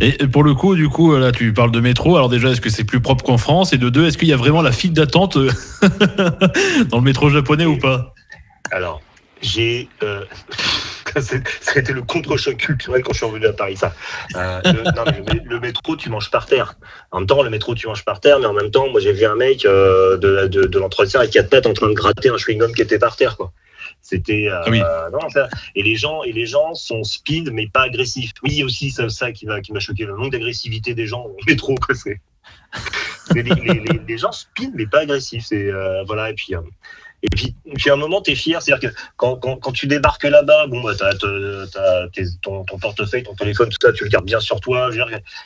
[0.01, 2.17] Et pour le coup, du coup, là, tu parles de métro.
[2.17, 3.73] Alors déjà, est-ce que c'est plus propre qu'en France?
[3.73, 5.51] Et de deux, est-ce qu'il y a vraiment la file d'attente euh,
[6.89, 8.15] dans le métro japonais ou pas?
[8.71, 9.03] Alors,
[9.43, 10.25] j'ai euh,
[11.19, 11.37] ça
[11.75, 13.93] a été le contre-choc culturel quand je suis revenu à Paris, ça.
[14.37, 14.61] Euh,
[15.45, 16.75] le, métro, tu manges par terre.
[17.11, 19.13] En même temps, le métro, tu manges par terre, mais en même temps, moi, j'ai
[19.13, 22.73] vu un mec euh, de, l'entretien avec quatre pattes en train de gratter un chewing-gum
[22.75, 23.53] qui était par terre, quoi.
[24.03, 24.63] C'était euh,
[25.75, 28.33] et les gens et les gens sont speed mais pas agressifs.
[28.43, 31.37] Oui aussi ça, ça qui m'a qui m'a choqué le nombre d'agressivité des gens au
[31.47, 32.21] métro quoi c'est.
[33.35, 35.71] les, les, les, gens speed mais pas agressifs c'est
[36.07, 36.55] voilà et puis
[37.23, 38.63] et puis, puis à un moment, tu es fier.
[38.63, 41.15] C'est-à-dire que quand, quand, quand, tu débarques là-bas, bon, bah, as,
[42.43, 44.91] ton, ton, portefeuille, ton téléphone, tout ça, tu le gardes bien sur toi.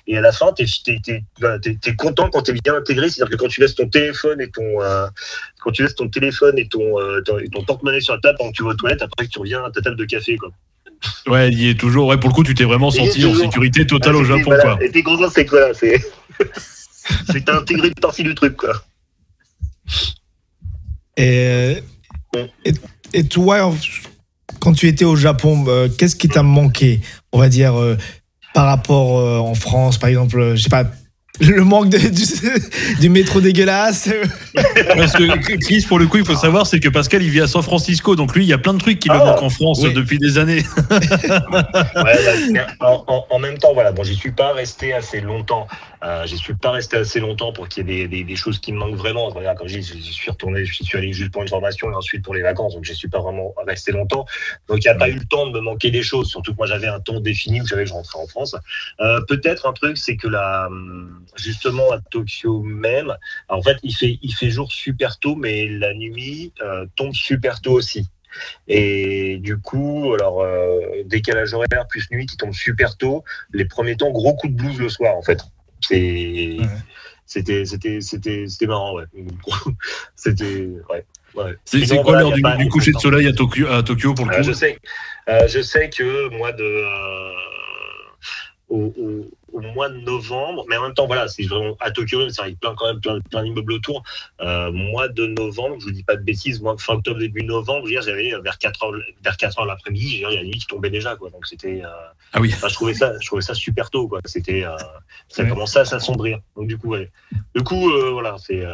[0.06, 3.08] Et à la fin, tu es, content quand tu es bien intégré.
[3.08, 5.06] C'est-à-dire que quand tu laisses ton téléphone et ton, euh,
[5.60, 8.56] quand tu laisses ton téléphone et ton, euh, ton, porte-monnaie sur la table pendant que
[8.56, 10.36] tu vas aux toilettes, après que tu reviens à ta table de café.
[10.36, 10.50] Quoi.
[11.26, 12.06] Ouais, il y est toujours.
[12.06, 14.50] Ouais, pour le coup, tu t'es vraiment senti en sécurité totale au Japon.
[14.60, 14.78] quoi.
[14.80, 16.00] Et t'es content, c'est quoi C'est
[17.48, 18.56] intégré une partie du truc.
[18.56, 18.74] quoi.
[21.16, 21.78] Et,
[23.12, 23.72] et, toi,
[24.60, 27.00] quand tu étais au Japon, euh, qu'est-ce qui t'a manqué,
[27.32, 27.96] on va dire, euh,
[28.52, 30.84] par rapport euh, en France, par exemple, je sais pas,
[31.40, 31.98] le manque de,
[33.00, 34.08] du, métro dégueulasse.
[34.96, 37.48] Parce que Chris, pour le coup, il faut savoir, c'est que Pascal, il vit à
[37.48, 39.50] San Francisco, donc lui, il y a plein de trucs qui le ah, manquent en
[39.50, 40.62] France depuis des années.
[40.92, 45.66] ouais, en, même temps, voilà, bon, j'y suis pas resté assez longtemps.
[46.04, 48.72] Euh, j'y suis pas resté assez longtemps pour qu'il y ait des, des, choses qui
[48.72, 49.32] me manquent vraiment.
[49.32, 52.34] Comme je dis, suis retourné, je suis allé juste pour une formation et ensuite pour
[52.34, 54.26] les vacances, donc je suis pas vraiment resté longtemps.
[54.68, 56.58] Donc il n'y a pas eu le temps de me manquer des choses, surtout que
[56.58, 58.54] moi j'avais un temps défini où j'avais que je rentrais en France.
[59.00, 60.68] Euh, Peut-être un truc, c'est que la
[61.36, 63.14] justement à Tokyo même.
[63.48, 67.60] en fait, il fait, il fait jour super tôt, mais la nuit euh, tombe super
[67.60, 68.08] tôt aussi.
[68.66, 73.24] Et du coup, alors euh, décalage horaire plus nuit qui tombe super tôt.
[73.52, 75.40] Les premiers temps, gros coup de blues le soir en fait.
[75.80, 76.56] C'est,
[77.26, 79.04] c'était, c'était, c'était, c'était marrant, ouais.
[80.16, 81.04] c'était, ouais.
[81.64, 84.44] C'est quoi l'heure du, coucher de soleil à Tokyo, à Tokyo pour le euh, coup
[84.44, 84.78] je sais,
[85.26, 86.64] je sais que moi de
[88.68, 89.30] au, au,
[89.60, 92.74] mois de novembre, mais en même temps, voilà, c'est vraiment à Tokyo, ça arrive plein,
[92.74, 94.02] quand même plein, plein d'immeubles autour.
[94.40, 97.86] Euh, mois de novembre, je vous dis pas de bêtises, moi, fin octobre, début novembre,
[97.88, 98.92] j'avais vers 4 heures,
[99.22, 101.30] vers 4 heures l'après-midi, il y a la nuit qui tombait déjà, quoi.
[101.30, 101.88] Donc c'était, euh,
[102.32, 102.50] ah oui.
[102.50, 104.20] je trouvais ça, je trouvais ça super tôt, quoi.
[104.24, 104.76] C'était, euh,
[105.28, 106.40] ça commençait à s'assombrir.
[106.56, 107.10] Donc du coup, ouais.
[107.54, 108.64] Du coup, euh, voilà, c'est,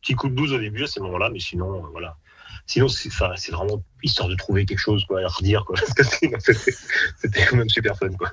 [0.00, 2.16] petit coup de blues au début à ce moment-là, mais sinon, voilà.
[2.66, 5.64] sinon, c'est vraiment histoire de trouver quelque chose quoi, à redire.
[5.64, 8.10] Quoi, c'était quand même super fun.
[8.10, 8.30] Quoi.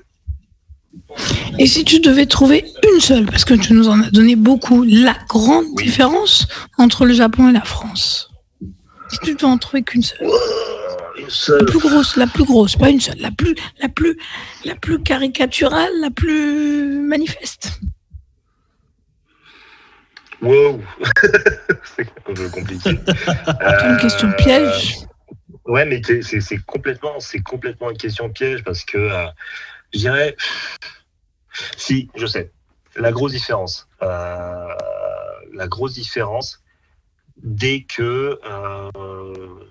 [1.57, 4.83] Et si tu devais trouver une seule, parce que tu nous en as donné beaucoup,
[4.83, 8.29] la grande différence entre le Japon et la France?
[9.09, 10.27] Si tu devais en trouver qu'une seule.
[11.59, 14.17] La plus grosse, la plus grosse, pas une seule, la plus, la plus,
[14.65, 17.79] la plus caricaturale, la plus manifeste.
[20.41, 20.81] Wow,
[21.97, 22.91] c'est un peu compliqué.
[22.91, 24.99] une question piège.
[25.67, 29.25] Euh, ouais, mais c'est complètement, c'est complètement une question piège parce que euh,
[29.93, 30.35] je dirais,
[31.77, 32.51] si, je sais,
[32.95, 34.67] la grosse différence, euh,
[35.53, 36.61] la grosse différence,
[37.37, 38.39] dès que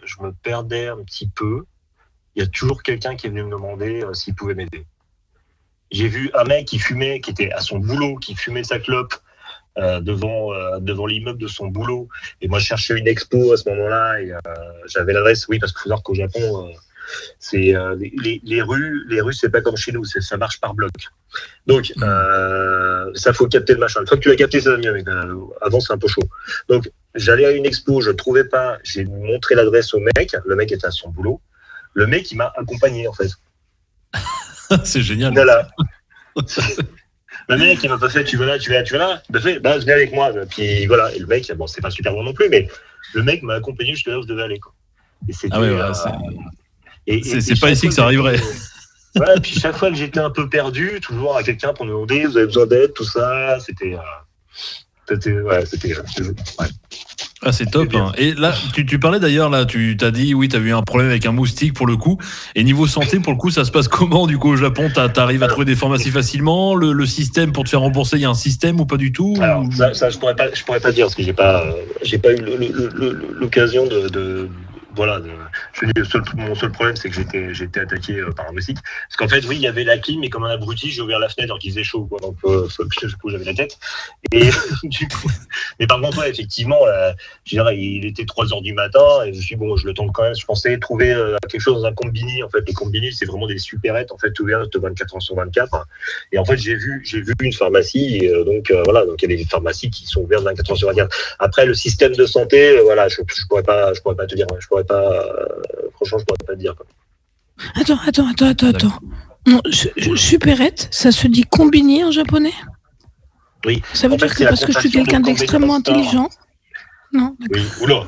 [0.04, 1.64] je me perdais un petit peu,
[2.34, 4.86] il y a toujours quelqu'un qui est venu me demander s'il pouvait m'aider.
[5.90, 9.14] J'ai vu un mec qui fumait, qui était à son boulot, qui fumait sa clope
[9.78, 12.08] euh, devant, euh, devant l'immeuble de son boulot.
[12.40, 14.40] Et moi, je cherchais une expo à ce moment-là et euh,
[14.86, 16.72] j'avais l'adresse, oui, parce qu'il faut savoir qu'au Japon,
[17.38, 20.92] c'est les, les, rues, les rues, c'est pas comme chez nous, ça marche par bloc.
[21.66, 23.14] Donc, mmh.
[23.14, 24.00] ça faut capter le machin.
[24.00, 25.04] Une fois que tu as capté, ça va mieux.
[25.60, 26.22] avant, c'est un peu chaud.
[26.68, 28.78] Donc, j'allais à une expo, je ne trouvais pas.
[28.84, 30.36] J'ai montré l'adresse au mec.
[30.44, 31.40] Le mec était à son boulot.
[31.94, 33.30] Le mec, il m'a accompagné, en fait.
[34.84, 35.32] c'est génial.
[35.34, 35.68] Voilà.
[37.48, 39.22] Le mec, il m'a pas fait, tu vas là, tu vas là, tu vas là.
[39.28, 40.32] Il m'a fait, bah, venez avec moi.
[40.50, 41.14] Puis voilà.
[41.14, 42.68] Et le mec, bon, c'est pas super bon non plus, mais
[43.14, 44.58] le mec m'a accompagné jusqu'à là où je devais aller.
[44.58, 44.74] Quoi.
[45.28, 45.92] Et ah ouais, euh,
[47.22, 48.40] c'est pas ici que ça arriverait.
[49.16, 52.26] Ouais, puis chaque fois que j'étais un peu perdu, toujours à quelqu'un pour me demander,
[52.26, 53.94] vous avez besoin d'aide, tout ça, c'était.
[53.94, 53.98] Euh,
[55.08, 55.40] c'était.
[55.40, 55.96] Ouais, c'était.
[55.96, 56.66] Euh, ouais.
[57.42, 57.94] Ah, c'est top.
[57.94, 58.12] Hein.
[58.18, 60.82] Et là, tu, tu parlais d'ailleurs, là, tu t'as dit, oui, tu as eu un
[60.82, 62.18] problème avec un moustique pour le coup.
[62.56, 64.90] Et niveau santé, pour le coup, ça se passe comment du coup au Japon?
[64.92, 66.74] Tu arrives à trouver des pharmacies facilement?
[66.74, 69.12] Le, le, système pour te faire rembourser, il y a un système ou pas du
[69.12, 69.36] tout?
[69.40, 71.64] Alors, ça, ça, je pourrais pas, je pourrais pas dire parce que j'ai pas,
[72.02, 72.44] j'ai pas eu
[73.38, 74.48] l'occasion de, de
[74.98, 75.20] voilà,
[75.74, 75.92] je dis,
[76.34, 78.78] mon seul problème, c'est que j'étais, j'étais attaqué euh, par un moustique.
[78.82, 81.20] Parce qu'en fait, oui, il y avait la clim, mais comme un abruti, j'ai ouvert
[81.20, 82.18] la fenêtre alors qu'il faisait chaud, quoi.
[82.18, 83.78] Donc, euh, du coup, j'avais la tête.
[84.32, 84.50] Et
[85.78, 87.12] mais par contre, effectivement, euh,
[87.46, 90.34] il était 3 heures du matin, et je suis bon, je le tente quand même.
[90.34, 92.42] Je pensais trouver euh, quelque chose dans un combini.
[92.42, 95.86] En fait, les combini, c'est vraiment des supérettes, en fait, ouvertes 24 heures sur 24.
[96.32, 99.36] Et en fait, j'ai vu, j'ai vu une pharmacie, donc, voilà, donc il y a
[99.36, 101.36] des pharmacies qui sont ouvertes 24 heures sur 24.
[101.38, 104.46] Après, le système de santé, voilà, je, je pourrais pas, je pourrais pas te dire,
[104.58, 105.24] je pourrais pas,
[105.94, 106.74] franchement, je pourrais pas te dire.
[106.74, 106.86] Quoi.
[107.74, 108.98] Attends, attends, attends, attends, attends.
[109.46, 109.60] Non,
[110.16, 112.52] supérette, ça se dit combini en japonais?
[113.64, 113.82] Oui.
[113.94, 116.28] Ça veut dire que parce que je suis quelqu'un d'extrêmement intelligent
[117.12, 118.06] Non Oui, oula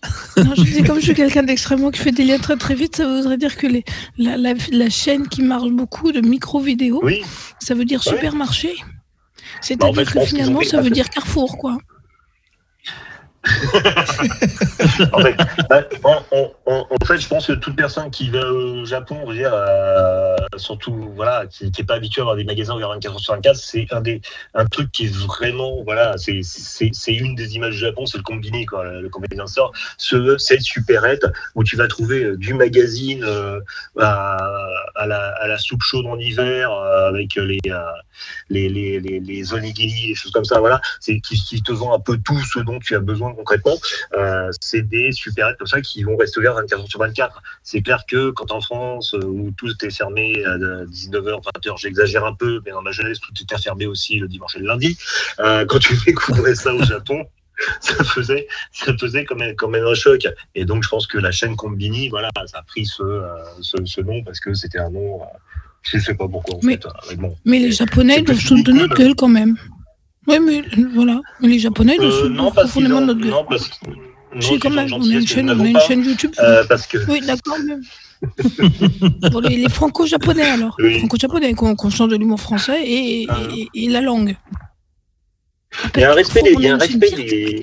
[0.36, 2.94] non, je disais, comme je suis quelqu'un d'extrêmement qui fait des liens très très vite,
[2.94, 3.84] ça voudrait dire que les,
[4.16, 7.22] la, la, chaîne qui marche beaucoup de micro-vidéos, oui.
[7.58, 8.76] ça veut dire supermarché.
[9.60, 11.78] C'est-à-dire bah, que finalement, ça veut dire Carrefour, quoi.
[15.12, 15.36] en, fait,
[15.70, 20.36] bah, en, fait, je pense que toute personne qui va au Japon, on dire, euh,
[20.56, 23.56] surtout voilà, qui n'est pas habitué à avoir des magasins ouverts 24 h sur 24,
[23.56, 24.02] c'est un
[24.54, 28.66] un truc qui est vraiment voilà, c'est une des images du Japon, c'est le combiné
[28.66, 29.72] quoi, le combiné d'un sort.
[29.98, 33.60] Ce cette superette où tu vas trouver euh, du magazine euh,
[33.98, 34.36] à,
[35.06, 37.60] la, soupe chaude en hiver avec les
[38.50, 42.40] les les les, les choses comme ça, voilà, qui, qui te vend un peu tout
[42.52, 43.76] ce dont tu as besoin concrètement,
[44.14, 47.42] euh, c'est des supérettes comme ça qui vont rester ouverts 24 heures sur 24.
[47.62, 52.24] C'est clair que quand en France, euh, où tout était fermé à 19h, 20h, j'exagère
[52.24, 54.98] un peu, mais dans ma jeunesse, tout était fermé aussi le dimanche et le lundi.
[55.40, 57.26] Euh, quand tu découvrais ça au Japon,
[57.80, 60.26] ça faisait, ça faisait quand même, quand même un choc.
[60.54, 63.22] Et donc, je pense que la chaîne Combini, voilà, ça a pris ce,
[63.60, 65.20] ce, nom parce que c'était un nom.
[65.82, 66.56] je ne sais pas pourquoi.
[66.56, 66.86] En mais, fait,
[67.44, 69.56] mais les Japonais doivent se de notre gueule quand même.
[70.28, 70.62] Oui, mais
[70.94, 71.20] voilà.
[71.40, 73.14] Mais les Japonais, ils euh, non, parce notre.
[73.14, 73.90] Non, parce que.
[74.34, 76.32] Non, quand même, on a une chaîne, on a une chaîne YouTube.
[76.38, 76.98] Euh, parce que...
[77.10, 77.56] Oui, d'accord.
[79.30, 80.76] bon, les, les franco-japonais alors.
[80.78, 80.92] Oui.
[80.92, 83.38] Les franco-japonais qu'on qu change de l'humour français et, ah.
[83.54, 84.36] et, et, la langue.
[85.94, 86.52] Il y a un respect des.
[86.52, 87.62] Il y a un respect des...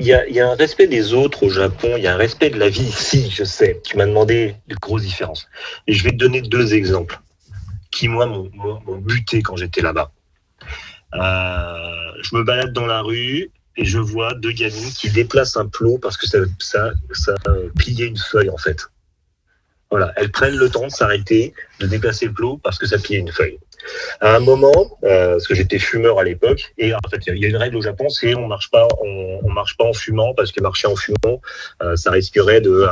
[0.00, 2.14] Il y, a, il y, a, un respect des autres au Japon, il y a
[2.14, 3.80] un respect de la vie ici, je sais.
[3.82, 5.48] Tu m'as demandé de grosses différences.
[5.88, 7.18] Et je vais te donner deux exemples
[7.90, 10.12] qui, moi, m'ont buté quand j'étais là-bas.
[11.14, 15.66] Euh, je me balade dans la rue et je vois deux gamines qui déplacent un
[15.66, 17.34] plot parce que ça, ça, ça
[17.76, 18.78] pliait une feuille en fait.
[19.90, 23.20] Voilà, elles prennent le temps de s'arrêter, de déplacer le plot parce que ça pliait
[23.20, 23.58] une feuille.
[24.20, 27.44] À un moment, euh, parce que j'étais fumeur à l'époque, et en fait, il y
[27.46, 30.34] a une règle au Japon, c'est on marche pas, on, on, marche pas en fumant
[30.34, 31.40] parce que marcher en fumant,
[31.82, 32.86] euh, ça risquerait de,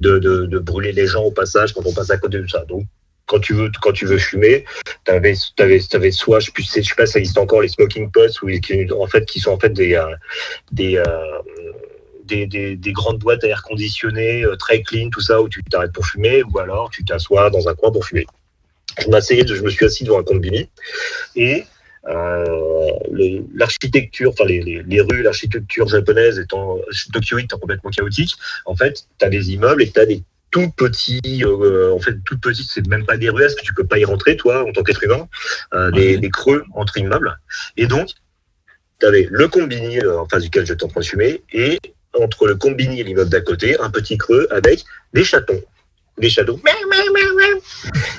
[0.00, 2.64] de, de, de, brûler les gens au passage quand on passe à côté de ça.
[2.64, 2.84] Donc,
[3.30, 4.64] quand tu veux, quand tu veux fumer,
[5.04, 8.48] tu avais, avais, soit, je ne sais, pas ça existe encore, les smoking pots, ou,
[8.60, 10.06] qui, en fait, qui sont en fait des, euh,
[10.80, 11.04] euh,
[12.24, 15.92] des, des, des, grandes boîtes à air conditionné, très clean, tout ça, où tu t'arrêtes
[15.92, 18.26] pour fumer, ou alors tu t'assois dans un coin pour fumer.
[18.98, 20.68] Je, je me suis assis devant un combini
[21.36, 21.64] et
[22.08, 22.90] euh,
[23.54, 26.78] l'architecture, enfin les, les, les rues, l'architecture japonaise étant
[27.12, 30.70] Tokyo étant complètement chaotique, en fait, tu as des immeubles et tu as des tout
[30.70, 33.86] petits, euh, en fait, tout petits, c'est même pas des rues, parce que tu peux
[33.86, 35.28] pas y rentrer, toi, en tant qu'être humain,
[35.74, 37.38] euh, des, des, creux entre immeubles.
[37.76, 38.10] Et donc,
[38.98, 41.78] tu avais le combini euh, en face duquel j'étais en train de fumer, et
[42.18, 45.62] entre le combini et l'immeuble d'à côté, un petit creux avec des chatons
[46.20, 46.60] des chatons.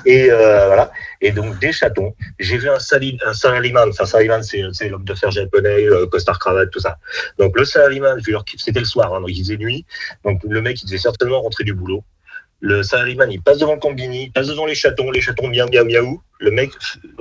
[0.05, 0.91] Et euh, voilà.
[1.21, 2.13] Et donc des chatons.
[2.39, 3.89] J'ai vu un salim, un salaryman.
[3.89, 6.97] Enfin, salaryman, c'est l'homme de fer japonais, euh, costard cravate, tout ça.
[7.37, 8.19] Donc le salaryman,
[8.57, 9.85] c'était le soir, hein, donc il faisait nuit.
[10.25, 12.03] Donc le mec, il devait certainement rentrer du boulot.
[12.61, 15.67] Le salaryman, il passe devant le combini, il passe devant les chatons, les chatons miaou,
[15.69, 16.21] miaou, miaou.
[16.39, 16.71] Le mec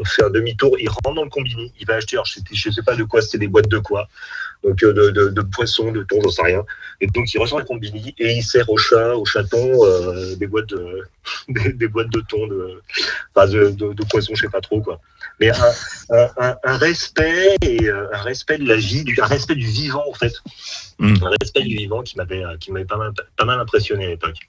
[0.04, 2.70] fait un demi-tour, il rentre dans le combini, il va acheter, alors je sais, je
[2.70, 4.08] sais pas de quoi, c'était des boîtes de quoi
[4.62, 6.64] donc euh, de, de, de poissons, de thon, j'en sais rien.
[7.00, 10.46] Et donc il ressort le combini et il sert au chat, au chaton, euh, des
[10.46, 11.08] boîtes de
[11.48, 12.82] des, boîtes de thon, de,
[13.34, 15.00] enfin de, de, poissons, je sais pas trop quoi.
[15.38, 19.54] Mais un, un, un, respect et euh, un respect de la vie, du, un respect
[19.54, 20.34] du vivant en fait,
[20.98, 21.16] mm.
[21.24, 24.48] un respect du vivant qui m'avait qui m'avait pas mal pas mal impressionné à l'époque.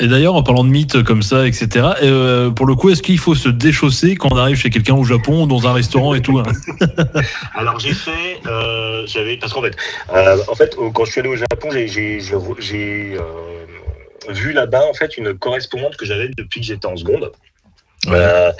[0.00, 3.18] Et d'ailleurs, en parlant de mythes comme ça, etc., euh, pour le coup, est-ce qu'il
[3.18, 6.38] faut se déchausser quand on arrive chez quelqu'un au Japon, dans un restaurant et tout
[6.38, 6.44] hein
[7.54, 9.76] Alors j'ai fait, euh, j'avais, parce qu'en fait,
[10.14, 13.18] euh, en fait, quand je suis allé au Japon, j'ai
[14.28, 17.30] vu là-bas en fait une correspondante que j'avais depuis que j'étais en seconde.
[18.06, 18.52] Euh,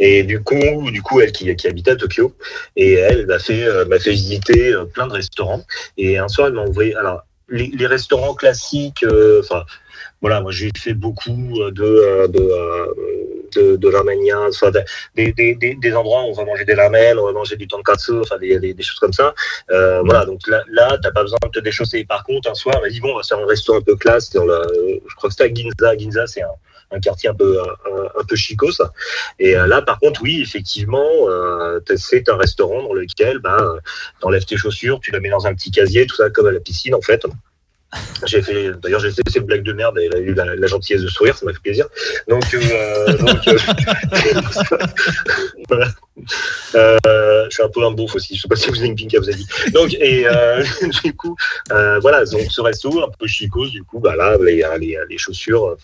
[0.00, 2.34] et du coup, du coup, elle qui, qui habite à Tokyo,
[2.74, 5.62] et elle m'a fait, m'a fait visiter plein de restaurants.
[5.96, 9.04] Et un soir, elle m'a envoyé, alors les, les restaurants classiques,
[9.40, 9.64] enfin
[10.20, 12.86] voilà, moi j'ai fait beaucoup euh, de, euh, de, euh,
[13.54, 14.70] de, de l'arménien, enfin,
[15.14, 17.68] des, des, des, des, endroits où on va manger des ramen, on va manger du
[17.68, 19.34] tonkatsu, enfin des, des, des choses comme ça.
[19.70, 22.04] Euh, voilà, donc là, là t'as pas besoin de te déchausser.
[22.04, 24.30] Par contre, un soir, on dit bon, on va faire un resto un peu classe.
[24.30, 25.96] Dans la, je crois que c'était à Ginza.
[25.96, 26.48] Ginza, c'est un,
[26.90, 28.92] un quartier un peu un, un peu chico ça.
[29.38, 33.74] Et là par contre oui effectivement euh, c'est un restaurant dans lequel bah
[34.20, 36.60] t'enlèves tes chaussures, tu la mets dans un petit casier, tout ça comme à la
[36.60, 37.26] piscine en fait.
[38.26, 41.02] J'ai fait, d'ailleurs, j'ai fait cette blague de merde et elle a eu la, gentillesse
[41.02, 41.86] de sourire, ça m'a fait plaisir.
[42.28, 42.58] Donc, euh,
[43.08, 43.16] euh,
[45.68, 45.88] voilà.
[46.74, 48.36] Euh, je suis un peu un beauf aussi.
[48.36, 49.46] Je sais pas si vous avez une pinka, vous avez dit.
[49.72, 50.26] Donc, et
[51.04, 51.34] du coup,
[51.70, 52.26] voilà.
[52.26, 55.76] Donc, ce resto un peu chicose, du coup, bah là, les, les, les chaussures,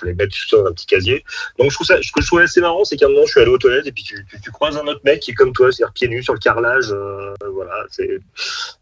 [0.00, 1.24] fallait mettre sur un petit casier.
[1.58, 3.30] Donc, je trouve ça, ce que je trouve assez marrant, c'est qu'à un moment, je
[3.30, 5.70] suis allé aux toilettes et puis tu, croises un autre mec qui est comme toi,
[5.70, 6.92] c'est-à-dire pieds nus sur le carrelage.
[7.52, 8.18] voilà, c'est,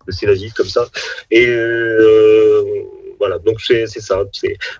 [0.09, 0.86] c'est la vie comme ça.
[1.30, 1.46] Et
[3.22, 4.24] voilà, donc c'est ça.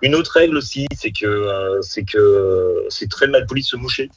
[0.03, 3.77] Une autre règle aussi, c'est que euh, c'est que c'est très mal poli de se
[3.77, 4.11] moucher.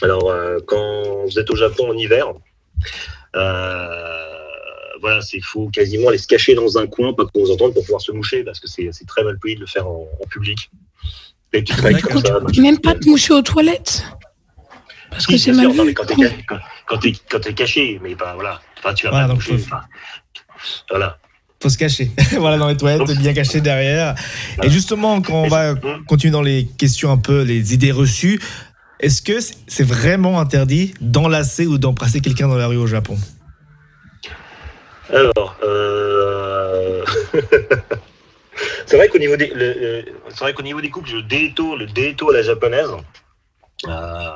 [0.00, 2.32] Alors euh, quand vous êtes au Japon en hiver,
[3.34, 3.88] euh,
[5.00, 7.82] voilà, c'est faut quasiment aller se cacher dans un coin, pas qu'on vous entende pour
[7.82, 10.70] pouvoir se moucher, parce que c'est très mal poli de le faire en, en public.
[11.52, 11.74] Et tu
[12.60, 14.04] même pas te moucher aux toilettes.
[15.12, 15.94] Parce que c'est mal vu.
[15.94, 19.56] quand t'es quand, es, caché, mais bah voilà, enfin, tu vas voilà, pas moucher.
[20.90, 21.18] voilà
[21.62, 22.10] faut se cacher.
[22.32, 24.14] voilà, dans les toilettes, bien caché derrière.
[24.62, 25.74] Et justement, quand on va
[26.06, 28.40] continuer dans les questions un peu, les idées reçues,
[29.00, 33.16] est-ce que c'est vraiment interdit d'enlacer ou d'embrasser quelqu'un dans la rue au Japon?
[35.12, 37.04] Alors, euh...
[38.86, 39.52] c'est vrai qu'au niveau des,
[40.28, 42.90] c'est vrai qu'au niveau des couples, le déto, le déto à la japonaise,
[43.88, 44.30] euh,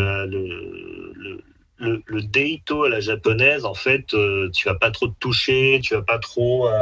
[0.00, 1.44] le, le
[1.78, 5.94] le, deito à la japonaise, en fait, euh, tu vas pas trop te toucher, tu
[5.94, 6.80] vas pas trop, euh,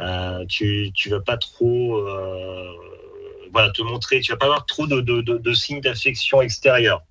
[0.00, 2.02] euh, tu, tu vas pas trop,
[3.52, 7.02] voilà, te montrer, tu vas pas avoir trop de, de, de, signes d'affection extérieure.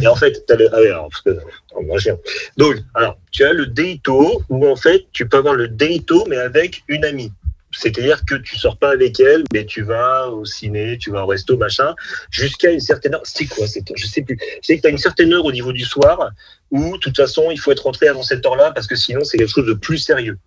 [0.00, 1.38] Et en fait, ah alors, parce que,
[1.74, 1.82] oh,
[2.56, 6.36] donc, alors, tu as le deito où en fait, tu peux avoir le deito mais
[6.36, 7.32] avec une amie.
[7.76, 11.26] C'est-à-dire que tu sors pas avec elle, mais tu vas au ciné, tu vas au
[11.26, 11.94] resto, machin,
[12.30, 13.22] jusqu'à une certaine heure.
[13.24, 13.96] C'est quoi cette heure?
[13.96, 14.38] Je sais plus.
[14.62, 16.30] C'est que tu as une certaine heure au niveau du soir
[16.70, 19.38] où, de toute façon, il faut être rentré avant cette heure-là parce que sinon, c'est
[19.38, 20.38] quelque chose de plus sérieux.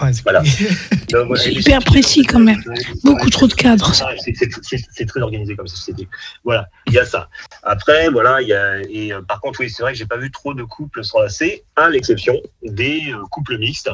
[0.00, 0.42] Ah, voilà.
[1.36, 2.62] c'est hyper précis quand même.
[3.04, 3.92] Beaucoup trop de cadres.
[3.92, 6.08] C'est très organisé comme société.
[6.44, 7.28] Voilà, il y a ça.
[7.62, 10.16] Après, voilà, il y a et euh, par contre, oui, c'est vrai que j'ai pas
[10.16, 13.90] vu trop de couples s'enlacer, à l'exception des euh, couples mixtes.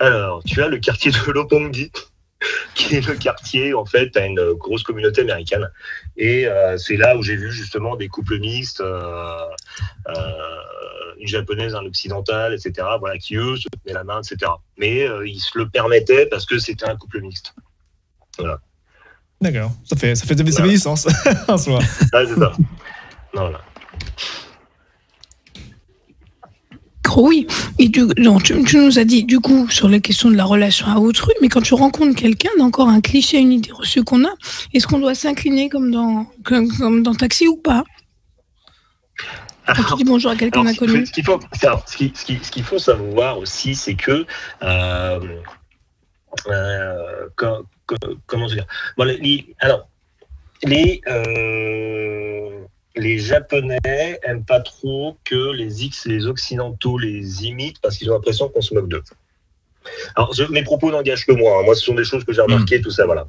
[0.00, 1.90] Alors, tu as le quartier de Lopongi,
[2.74, 5.68] qui est le quartier, en fait, à une grosse communauté américaine.
[6.16, 9.44] Et euh, c'est là où j'ai vu justement des couples mixtes, euh,
[10.08, 10.14] euh,
[11.18, 14.52] une japonaise, un occidental, etc., voilà, qui eux se tenaient la main, etc.
[14.78, 17.54] Mais ils se le permettaient parce que c'était un couple mixte.
[18.38, 18.60] Voilà.
[19.40, 21.06] D'accord, ça fait, ça fait, ça fait du sens
[21.48, 21.78] en soi.
[22.12, 22.52] Ah, c'est ça.
[23.32, 23.60] Voilà.
[27.08, 27.46] Alors oui,
[27.78, 28.06] et tu,
[28.76, 31.62] nous as dit du coup sur les questions de la relation à autrui, mais quand
[31.62, 34.34] tu rencontres quelqu'un, encore un cliché, une idée reçue qu'on a,
[34.74, 37.82] est-ce qu'on doit s'incliner comme dans, comme, dans Taxi ou pas?
[39.66, 41.06] Quand tu dis bonjour à quelqu'un d'inconnu.
[41.06, 44.26] Ce qu'il faut, ce qu'il faut savoir aussi, c'est que
[44.62, 45.20] euh,
[46.46, 47.28] euh,
[48.26, 48.66] comment dire?
[48.96, 49.88] Bon, les, alors
[50.62, 52.64] les euh,
[52.98, 53.78] les Japonais
[54.22, 58.60] aiment pas trop que les X les Occidentaux les imitent parce qu'ils ont l'impression qu'on
[58.60, 59.02] se moque d'eux.
[60.16, 61.58] Alors, mes propos n'engagent que moi.
[61.58, 61.62] Hein.
[61.64, 62.82] Moi, ce sont des choses que j'ai remarquées, hmm.
[62.82, 63.26] tout ça, voilà.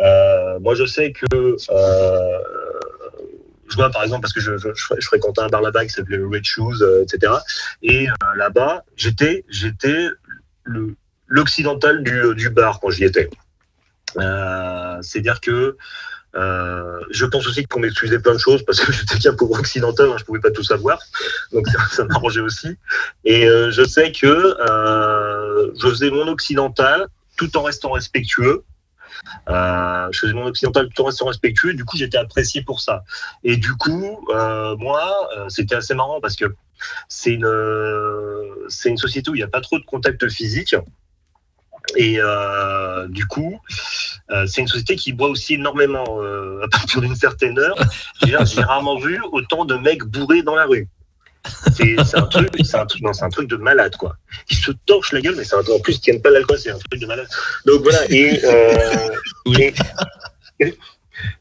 [0.00, 2.38] Euh, moi, je sais que euh,
[3.68, 6.44] je vois, par exemple, parce que je, je, fréquentais un bar là-bas qui s'appelait Red
[6.44, 7.32] Shoes, euh, etc.
[7.82, 8.06] Et
[8.36, 10.08] là-bas, j'étais, j'étais
[11.28, 13.30] l'occidental du, du, bar quand j'y étais.
[14.14, 15.76] C'est-à-dire que
[16.34, 20.10] euh, je pense aussi qu'on m'excusait plein de choses parce que j'étais qu'un pauvre occidental,
[20.10, 20.98] hein, je pouvais pas tout savoir,
[21.52, 22.76] donc ça, m'arrangeait aussi.
[23.24, 27.06] Et euh, je sais que euh, je faisais mon occidental
[27.36, 28.64] tout en restant respectueux.
[29.48, 31.74] Euh, je faisais mon occidental tout en restant respectueux.
[31.74, 33.04] Du coup, j'étais apprécié pour ça.
[33.44, 36.46] Et du coup, euh, moi, c'était assez marrant parce que
[37.08, 37.46] c'est une
[38.84, 40.74] une société où il n'y a pas trop de contact physique.
[41.96, 43.60] Et euh, du coup,
[44.30, 47.76] euh, c'est une société qui boit aussi énormément euh, à partir d'une certaine heure.
[48.24, 50.88] J'ai rarement vu autant de mecs bourrés dans la rue.
[51.74, 54.16] C'est un truc, c'est un truc, un truc de malade quoi.
[54.48, 56.56] Ils se torchent la gueule, mais c'est un truc en plus qui n'aiment pas l'alcool,
[56.56, 57.26] c'est un truc de malade.
[57.66, 57.98] Donc voilà.
[58.10, 58.40] Et,
[60.60, 60.78] et,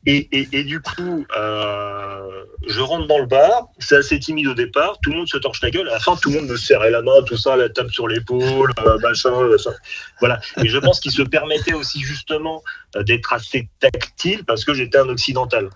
[0.06, 4.54] et, et, et, du coup, euh, je rentre dans le bar, c'est assez timide au
[4.54, 6.58] départ, tout le monde se torche la gueule, à la fin, tout le monde me
[6.58, 9.72] serrait la main, tout ça, la table sur l'épaule, euh, machin, machin.
[10.20, 10.40] Voilà.
[10.64, 12.64] Et je pense qu'il se permettait aussi justement
[12.96, 15.70] euh, d'être assez tactile parce que j'étais un occidental.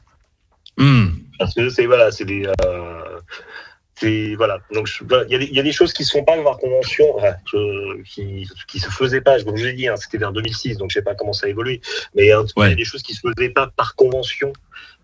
[0.78, 1.08] Hmm.
[1.40, 2.48] Parce que c'est voilà, c'est des.
[2.66, 3.20] Euh,
[4.38, 4.60] voilà.
[4.72, 4.90] Donc
[5.30, 7.16] il y, a des choses qui se font pas par convention,
[8.06, 9.42] qui qui se faisaient pas.
[9.44, 11.50] Comme je l'ai dit, hein, c'était vers 2006, donc je sais pas comment ça a
[11.50, 11.82] évolué.
[12.14, 14.52] Mais hein, il y a des choses qui se faisaient pas par convention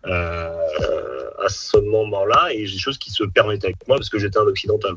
[0.06, 4.38] euh, à ce moment-là, et des choses qui se permettaient avec moi parce que j'étais
[4.38, 4.94] un occidental.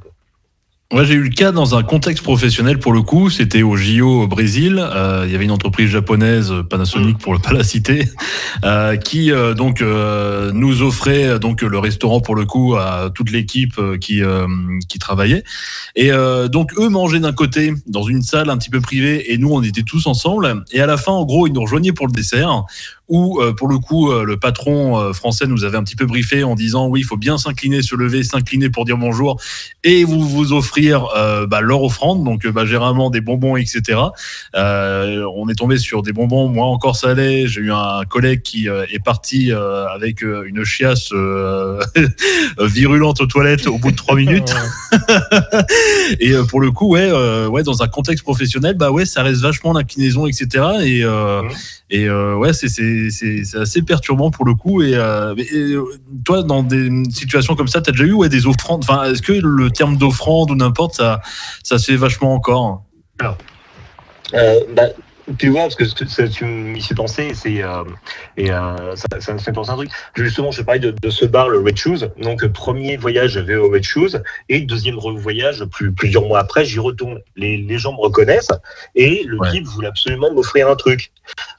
[0.92, 3.30] Moi, j'ai eu le cas dans un contexte professionnel pour le coup.
[3.30, 4.78] C'était au JO au Brésil.
[4.78, 8.04] Euh, il y avait une entreprise japonaise, Panasonic pour ne pas la citer,
[8.64, 13.30] euh, qui euh, donc euh, nous offrait donc le restaurant pour le coup à toute
[13.30, 14.20] l'équipe euh, qui
[14.88, 15.42] qui travaillait.
[15.96, 16.10] Et
[16.50, 19.62] donc eux mangeaient d'un côté dans une salle un petit peu privée et nous on
[19.62, 20.64] était tous ensemble.
[20.70, 22.64] Et à la fin, en gros, ils nous rejoignaient pour le dessert
[23.08, 26.06] où euh, pour le coup euh, le patron euh, français nous avait un petit peu
[26.06, 29.38] briefé en disant oui il faut bien s'incliner se lever s'incliner pour dire bonjour
[29.82, 31.08] et vous vous offrir
[31.48, 33.82] bah, leur offrande donc bah, généralement des bonbons etc
[34.54, 36.48] on est tombé sur des bonbons.
[36.48, 41.12] Moi encore salé j'ai eu un collègue qui est parti avec une chiasse
[42.60, 44.54] virulente aux toilettes au bout de trois minutes.
[46.20, 47.10] Et pour le coup ouais
[47.46, 51.48] ouais dans un contexte professionnel bah ouais ça reste vachement l'inclinaison etc et mmh.
[51.90, 52.68] et ouais c'est
[53.10, 54.82] c'est assez perturbant pour le coup.
[54.82, 55.84] Et, euh, euh,
[56.24, 58.84] toi, dans des situations comme ça, tu as déjà eu ouais, des offrandes?
[58.88, 61.20] Enfin, Est-ce que le terme d'offrande ou n'importe, ça,
[61.62, 62.84] ça se fait vachement encore?
[63.20, 63.38] Alors,
[64.34, 64.88] euh, bah,
[65.38, 67.82] tu vois, parce que ça, tu m'y fais penser, c'est euh,
[68.36, 69.90] et euh, ça, ça, me fait penser un truc.
[70.14, 72.10] Justement, je parlais de, de ce bar, le Red Shoes.
[72.18, 76.78] Donc, premier voyage, j'avais au Red Shoes, et deuxième voyage, plus, plusieurs mois après, j'y
[76.78, 77.20] retourne.
[77.36, 78.52] Les, les gens me reconnaissent,
[78.94, 81.10] et le type voulait absolument m'offrir un truc.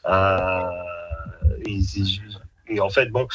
[0.08, 0.60] Euh,
[2.68, 3.28] et, en fait, bon,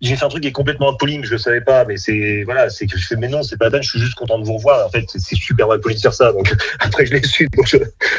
[0.00, 1.84] j'ai fait un truc qui est complètement mais je le savais pas.
[1.84, 3.82] Mais c'est voilà, c'est que je fais, mais non, c'est pas la peine.
[3.82, 4.86] Je suis juste content de vous revoir.
[4.86, 6.32] En fait, c'est super poli de faire ça.
[6.32, 7.48] Donc après, je l'ai su.
[7.56, 7.74] Donc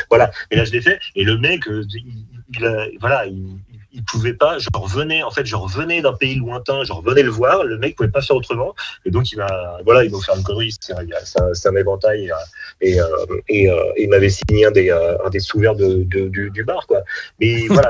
[0.10, 0.32] voilà.
[0.50, 1.00] Et là, je l'ai fait.
[1.16, 3.60] Et le mec, euh, il, voilà, il,
[3.96, 4.60] il pouvait pas.
[4.60, 7.64] Je revenais, en fait, je revenais d'un pays lointain, je revenais le voir.
[7.64, 8.76] Le mec pouvait pas faire autrement.
[9.06, 10.74] Et donc, il m'a, voilà, il m'a offert une connerie.
[10.80, 12.32] C'est un, éventail.
[12.82, 13.06] Et, euh,
[13.48, 16.86] et, euh, il m'avait signé un des, euh, un des sous de, du, du, bar,
[16.88, 17.02] quoi.
[17.40, 17.90] Mais voilà,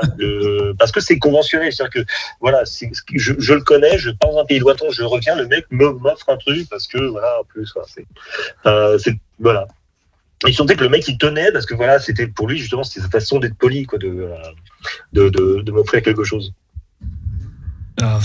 [0.78, 1.72] parce que c'est conventionnel.
[1.72, 5.34] C'est-à-dire que, voilà, je, je, le connais, je pars dans un pays lointain, je reviens,
[5.34, 9.66] le mec m'offre un truc parce que, voilà, en plus, c'est, voilà.
[10.46, 13.00] Il sentait que le mec il tenait parce que voilà c'était pour lui justement c'était
[13.00, 14.28] sa façon d'être poli quoi de
[15.12, 15.28] de,
[15.62, 16.52] de, m'offrir quelque chose.
[18.00, 18.20] Ah,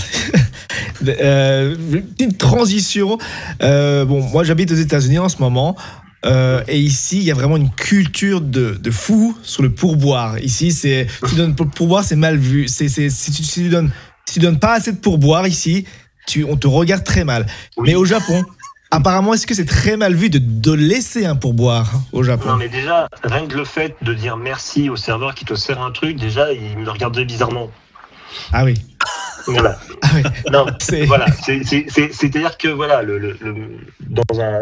[1.08, 1.74] euh,
[2.16, 3.18] petite transition.
[3.62, 5.76] Euh, bon, moi j'habite aux États-Unis en ce moment.
[6.24, 10.38] Euh, et ici, il y a vraiment une culture de, de fou sur le pourboire.
[10.38, 12.68] Ici, c'est tu donnes pour pourboire, c'est mal vu.
[12.68, 13.90] C'est si tu, si tu donnes
[14.28, 15.86] si tu donnes pas assez de pourboire ici,
[16.26, 17.46] tu, on te regarde très mal.
[17.82, 18.44] Mais au Japon,
[18.94, 22.56] Apparemment, est-ce que c'est très mal vu de, de, laisser un pourboire au Japon Non,
[22.56, 25.90] mais déjà, rien que le fait de dire merci au serveur qui te sert un
[25.92, 27.70] truc, déjà, il me regardait bizarrement.
[28.52, 28.74] Ah oui.
[29.46, 29.78] Voilà.
[30.02, 30.22] Ah oui.
[30.52, 30.66] Non,
[31.06, 31.24] voilà.
[31.32, 33.34] C'est-à-dire que, voilà, le, le,
[34.00, 34.60] dans un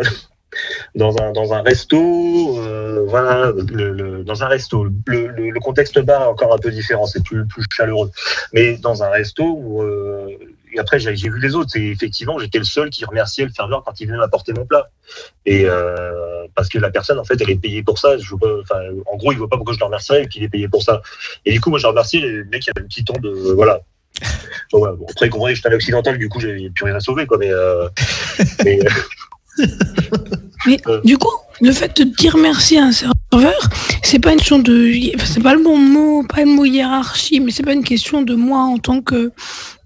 [0.94, 6.22] dans un dans un resto, euh, voilà, le, dans un resto, le, le, contexte bar
[6.22, 8.12] est encore un peu différent, c'est plus plus chaleureux.
[8.52, 10.28] Mais dans un resto où euh,
[10.72, 13.82] et après j'ai vu les autres, et effectivement j'étais le seul qui remerciait le serveur
[13.84, 14.90] quand il venait m'apporter mon plat.
[15.46, 18.18] Et euh, parce que la personne en fait elle est payée pour ça.
[18.18, 20.68] Je enfin, en gros il voit pas pourquoi je le remercierais et qu'il est payé
[20.68, 21.02] pour ça.
[21.44, 23.80] Et du coup moi je remercie les mecs qui avaient un petit ton de voilà.
[24.72, 27.26] Bon, ouais, bon, après, comprenez, j'étais un occidental, du coup, j'avais plus rien à sauver,
[27.26, 27.50] quoi, mais.
[27.50, 27.88] Euh,
[28.64, 28.78] mais
[30.66, 33.54] Mais du coup, le fait de dire merci à un serveur,
[34.02, 34.92] c'est pas une question de,
[35.24, 38.34] c'est pas le bon mot, pas le mot hiérarchie, mais c'est pas une question de
[38.34, 39.32] moi en tant que,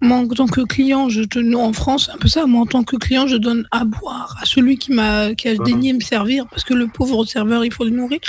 [0.00, 2.82] moi en tant que client, je te, en France, un peu ça, moi en tant
[2.82, 6.46] que client, je donne à boire à celui qui m'a, qui a daigné me servir,
[6.48, 8.20] parce que le pauvre serveur, il faut le nourrir.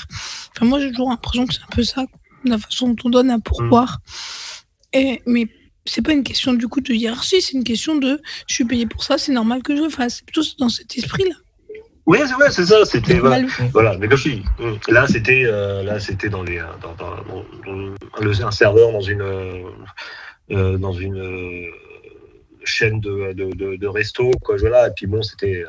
[0.56, 2.06] Enfin, moi, j'ai toujours l'impression que c'est un peu ça,
[2.44, 4.00] la façon dont on donne à pourboire.
[4.94, 5.02] Mhm.
[5.02, 5.48] Et, mais
[5.86, 8.86] c'est pas une question du coup de hiérarchie, c'est une question de je suis payé
[8.86, 10.16] pour ça, c'est normal que je le fasse.
[10.18, 11.36] C'est plutôt dans cet esprit-là.
[12.08, 12.86] Oui, c'est vrai, c'est ça.
[12.86, 14.44] C'était voilà, Mais comme je dis,
[14.88, 19.22] là c'était euh, là c'était dans les dans, dans, un serveur dans une
[20.52, 21.72] euh, dans une euh,
[22.64, 24.58] chaîne de, de, de, resto quoi.
[24.58, 24.88] Voilà.
[24.88, 25.64] Et puis bon, c'était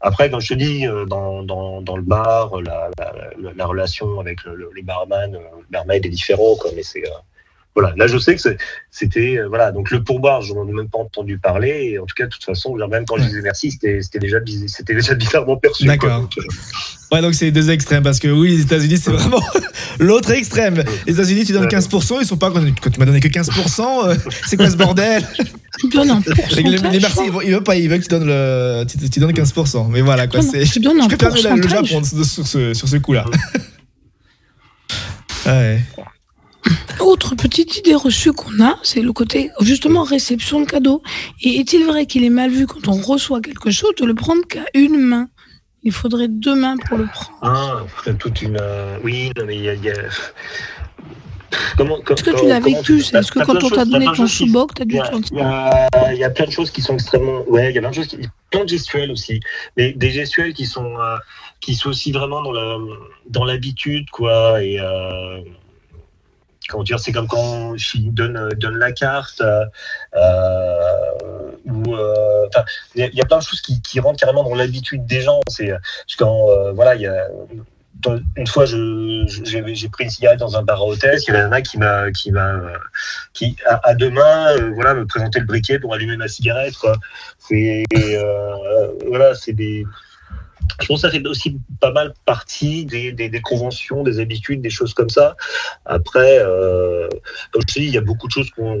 [0.00, 4.70] après quand je te dis dans, dans, le bar, la, la, la relation avec le,
[4.74, 6.70] les barman, le barmaid est différent quoi.
[6.74, 7.04] Mais c'est
[7.74, 8.42] voilà, là je sais que
[8.90, 11.92] c'était euh, voilà donc le pourboire, je n'en ai même pas entendu parler.
[11.92, 14.94] Et en tout cas, de toute façon, même quand je disais merci, c'était déjà c'était
[14.94, 15.84] déjà bizarrement perçu.
[15.84, 16.28] D'accord.
[16.36, 16.42] Euh,
[17.14, 19.42] ouais, donc c'est deux extrêmes parce que oui, les États-Unis c'est vraiment
[19.98, 20.82] l'autre extrême.
[21.06, 24.08] Les États-Unis, tu donnes 15%, ils sont pas quand tu m'as donné que 15%.
[24.08, 24.16] Euh,
[24.46, 25.26] c'est quoi ce bordel?
[25.80, 26.22] Tu donnes un
[26.54, 29.88] Les merci, ils veulent pas, ils veulent que tu donnes le, tu, donnes 15%.
[29.90, 30.66] Mais voilà quoi, c'est.
[30.66, 33.24] Je préfère le Japon sur ce, sur ce coup-là.
[35.46, 35.80] ouais.
[37.00, 41.02] Autre petite idée reçue qu'on a, c'est le côté justement réception de cadeau.
[41.42, 44.46] Et est-il vrai qu'il est mal vu quand on reçoit quelque chose de le prendre
[44.46, 45.28] qu'à une main?
[45.84, 47.38] Il faudrait deux mains pour le prendre.
[47.42, 48.56] Ah, toute une.
[48.60, 49.94] Euh, oui, non, mais il y a.
[52.12, 54.84] Est-ce que tu l'as vécu Est-ce que quand on t'a donné ton sous-boc, tu as
[54.84, 55.00] dû
[55.32, 57.42] Il y, a plein de choses qui sont extrêmement.
[57.48, 58.18] Ouais, il y a plein de choses, qui...
[58.50, 59.40] plein de gestuels aussi.
[59.76, 61.16] Mais des gestuels qui sont, euh,
[61.60, 62.42] qui sont aussi vraiment
[63.28, 64.62] dans l'habitude, dans quoi.
[64.62, 64.78] Et.
[64.78, 65.40] Euh
[66.68, 69.64] comment dire, c'est comme quand je donne, euh, donne la carte, euh,
[70.14, 71.96] euh, ou
[72.94, 75.40] il y, a plein de choses qui, qui rentrent carrément dans l'habitude des gens.
[75.48, 75.72] C'est
[76.74, 77.26] voilà, il y a
[78.36, 81.24] une fois, j'ai pris une cigarette dans un bar à hôtesse.
[81.26, 82.60] Il y avait un mec qui m'a, qui m'a,
[83.32, 86.74] qui à, deux mains, voilà, me présentait le briquet pour allumer ma cigarette.
[87.38, 87.84] C'est,
[89.06, 89.86] voilà, c'est des,
[90.80, 94.94] je pense que ça fait aussi pas mal partie des, conventions, des habitudes, des choses
[94.94, 95.36] comme ça.
[95.84, 97.08] Après, euh,
[97.50, 98.76] comme je te dis, il y a beaucoup de choses qu'on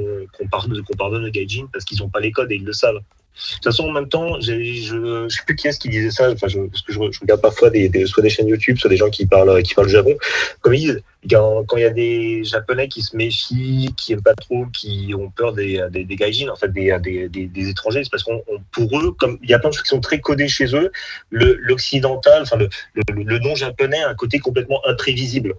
[0.50, 3.00] pardonne, pardonne aux gaijin parce qu'ils n'ont pas les codes et ils le savent.
[3.34, 6.30] De toute façon, en même temps, je ne sais plus qui est-ce qui disait ça,
[6.30, 9.08] enfin, je, parce que je, regarde parfois des, soit des chaînes YouTube, soit des gens
[9.08, 10.14] qui parlent, qui parlent Japon.
[10.60, 14.34] Comme ils disent, quand, il y a des Japonais qui se méfient, qui n'aiment pas
[14.34, 18.10] trop, qui ont peur des, des, des gaijin, en fait, des, des, des étrangers, c'est
[18.10, 20.48] parce qu'on pour eux, comme il y a plein de choses qui sont très codées
[20.48, 20.92] chez eux,
[21.30, 25.54] l'occidental, enfin le, le, le, non japonais a un côté complètement imprévisible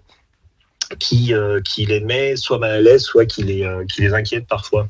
[0.99, 4.13] qui, euh, qui les met soit mal à l'aise, soit qui les, euh, qui les
[4.13, 4.87] inquiète parfois.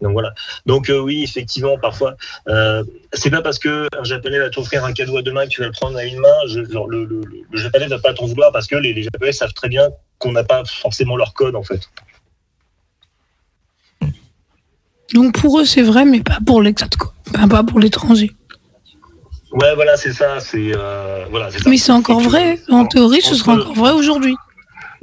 [0.00, 0.34] Donc voilà.
[0.66, 2.16] Donc euh, oui, effectivement, parfois,
[2.48, 5.50] euh, c'est pas parce que un japonais va t'offrir un cadeau à deux mains que
[5.50, 6.28] tu vas le prendre à une main.
[6.48, 9.52] Je, le, le, le, japonais va pas t'en vouloir parce que les, les, japonais savent
[9.52, 11.88] très bien qu'on n'a pas forcément leur code en fait.
[15.14, 16.62] Donc pour eux c'est vrai, mais pas pour
[17.48, 18.32] pas pour l'étranger.
[19.52, 20.40] Ouais, voilà, c'est ça.
[20.40, 21.50] C'est euh, voilà.
[21.66, 22.58] Mais c'est encore vrai.
[22.70, 24.34] En théorie, ce sera encore vrai aujourd'hui.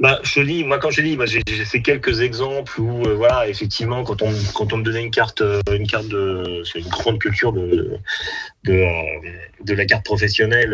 [0.00, 3.46] Bah, je dis, moi quand je dis, moi j'ai fait quelques exemples où euh, voilà,
[3.48, 6.88] effectivement, quand on quand on me donnait une carte, euh, une carte de, c'est une
[6.88, 7.98] grande culture de
[8.64, 9.30] de, euh,
[9.62, 10.70] de la carte professionnelle,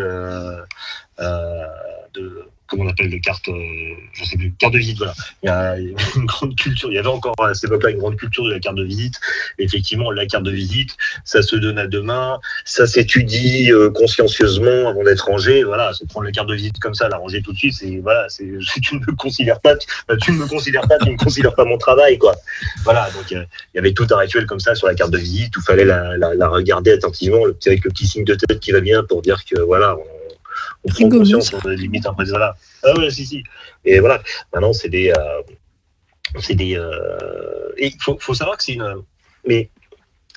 [2.13, 5.13] de comment on appelle, de carte, euh, je sais plus, carte de visite, voilà.
[5.43, 5.77] Il y a
[6.15, 8.59] une grande culture, il y avait encore à cette époque-là une grande culture de la
[8.59, 9.15] carte de visite.
[9.57, 14.89] effectivement, la carte de visite, ça se donne à deux mains, ça s'étudie euh, consciencieusement
[14.89, 15.63] avant d'être rangé.
[15.63, 17.97] Voilà, c'est prendre la carte de visite comme ça, la ranger tout de suite, c'est
[17.97, 18.45] voilà, c'est
[18.81, 21.55] tu ne me considères pas, tu, bah, tu, ne me considères pas, tu ne considères
[21.55, 22.35] pas mon travail, quoi.
[22.83, 25.17] Voilà, donc euh, il y avait tout un rituel comme ça sur la carte de
[25.17, 28.35] visite où il fallait la, la, la, regarder attentivement, le, avec le petit signe de
[28.35, 29.95] tête qui va bien pour dire que voilà,
[30.83, 32.55] on prend conscience qu'on limite après là.
[32.83, 33.43] Ah ouais, si, si.
[33.85, 34.21] Et voilà,
[34.53, 35.11] maintenant, c'est des.
[35.11, 35.41] Euh,
[36.39, 36.77] c'est des.
[36.77, 39.03] Euh, et il faut, faut, savoir que c'est une.
[39.45, 39.69] Mais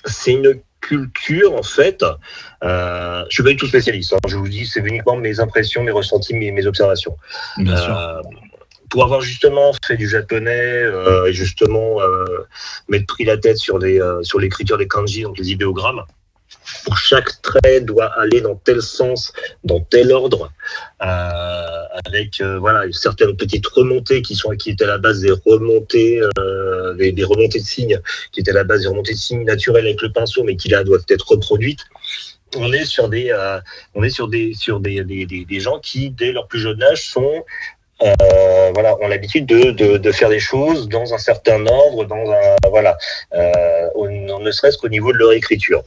[0.04, 2.02] c'est une culture, en fait.
[2.64, 4.12] Euh, je ne suis pas du tout spécialiste.
[4.12, 4.18] Hein.
[4.26, 7.16] je vous dis, c'est uniquement mes impressions, mes ressentis, mes, mes observations.
[7.58, 7.96] Bien sûr.
[7.96, 8.22] Euh,
[8.88, 12.24] pour avoir justement fait du japonais euh, et justement euh,
[12.88, 16.02] m'être pris la tête sur les sur l'écriture des kanji, donc les idéogrammes,
[16.84, 19.32] pour chaque trait doit aller dans tel sens,
[19.64, 20.52] dans tel ordre,
[21.02, 25.32] euh, avec euh, voilà certaines petites remontées qui sont qui étaient à la base des
[25.32, 28.00] remontées, euh, des, remontées de signes,
[28.32, 30.68] qui étaient à la base des remontées de signes naturelles avec le pinceau, mais qui
[30.68, 31.84] là doivent être reproduites.
[32.56, 33.32] On est sur des,
[33.94, 37.08] on est sur des sur des, des, des, gens qui dès leur plus jeune âge
[37.08, 37.44] sont
[38.02, 42.30] euh, voilà, ont l'habitude de, de, de, faire des choses dans un certain ordre, dans
[42.30, 42.96] un voilà,
[43.34, 43.88] euh,
[44.40, 45.82] ne serait-ce qu'au niveau de leur écriture.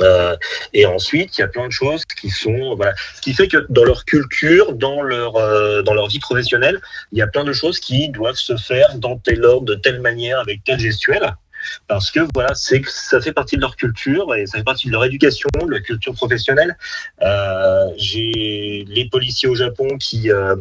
[0.00, 0.36] Euh,
[0.72, 3.84] et ensuite, il y a plein de choses qui sont, voilà, qui fait que dans
[3.84, 6.80] leur culture, dans leur euh, dans leur vie professionnelle,
[7.12, 10.00] il y a plein de choses qui doivent se faire dans tel ordre, de telle
[10.00, 11.34] manière, avec telle gestuelle
[11.88, 14.92] parce que voilà, c'est ça fait partie de leur culture et ça fait partie de
[14.92, 16.76] leur éducation, de leur culture professionnelle.
[17.22, 20.56] Euh, j'ai les policiers au Japon qui, euh,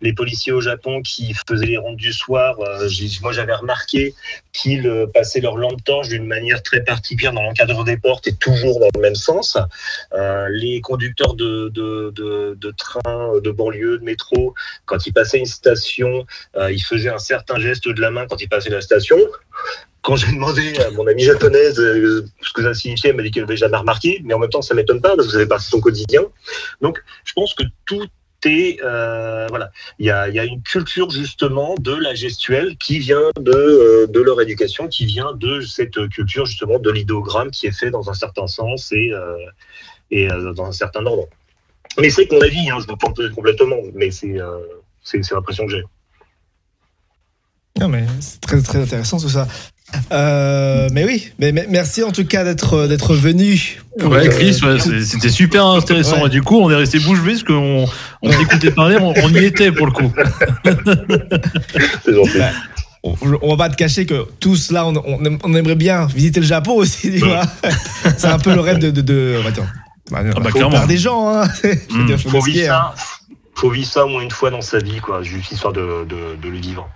[0.00, 2.56] les policiers au Japon qui faisaient les rondes du soir.
[2.60, 2.88] Euh,
[3.22, 4.14] moi, j'avais remarqué
[4.52, 8.34] qu'ils euh, passaient leur lampe torche d'une manière très particulière dans l'encadrement des portes et
[8.34, 9.56] toujours dans le même sens.
[10.50, 14.54] Les conducteurs de, de, de, de train, de banlieue, de métro,
[14.86, 16.26] quand ils passaient une station,
[16.56, 19.18] ils faisaient un certain geste de la main quand ils passaient la station
[20.02, 23.30] quand j'ai demandé à mon amie japonaise euh, ce que ça signifiait, elle m'a dit
[23.30, 25.46] qu'elle n'avait jamais remarqué, mais en même temps, ça m'étonne pas parce que ça fait
[25.46, 26.22] partie de son quotidien.
[26.80, 28.08] Donc, je pense que tout
[28.44, 33.00] est, euh, voilà, il y a, y a, une culture justement de la gestuelle qui
[33.00, 37.66] vient de, euh, de leur éducation, qui vient de cette culture justement de l'idéogramme qui
[37.66, 39.12] est fait dans un certain sens et,
[40.10, 41.26] et dans un certain ordre.
[41.98, 44.36] Mais c'est mon avis, hein, je me plante complètement, mais c'est
[45.02, 45.82] c'est l'impression que j'ai.
[47.80, 49.46] Non, mais c'est très, très intéressant tout ça.
[50.12, 53.80] Euh, mais oui, mais, merci en tout cas d'être d'être venu.
[54.02, 54.60] Ouais, Chris,
[55.04, 56.26] c'était super intéressant.
[56.26, 57.86] Et du coup, on est resté bouche bée parce qu'on
[58.22, 60.12] on t'écoutait parler, on, y était pour le coup.
[63.42, 67.12] on, va pas te cacher que tous là, on, aimerait bien visiter le Japon aussi,
[67.12, 67.42] tu vois.
[68.18, 68.90] C'est un peu le rêve de.
[68.90, 69.40] de, de...
[69.46, 69.66] Attends,
[70.10, 71.28] bah, ah bah, des gens.
[71.28, 71.48] Hein.
[71.90, 72.16] Mm.
[72.18, 72.94] faut, vivre ça,
[73.54, 76.48] faut vivre ça au moins une fois dans sa vie, quoi, juste histoire de, de
[76.48, 76.88] le vivre.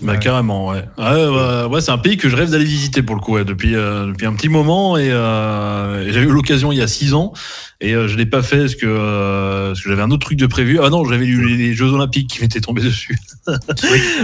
[0.00, 0.84] Bah carrément, ouais.
[0.96, 4.26] Ouais, c'est un pays que je rêve d'aller visiter pour le coup, depuis, euh, depuis
[4.26, 4.96] un petit moment.
[4.96, 7.32] Et euh, j'ai eu l'occasion il y a six ans
[7.80, 10.46] et euh, je l'ai pas fait parce que, parce que j'avais un autre truc de
[10.46, 10.78] prévu.
[10.80, 13.18] Ah non, j'avais eu les Jeux Olympiques qui m'étaient tombés dessus.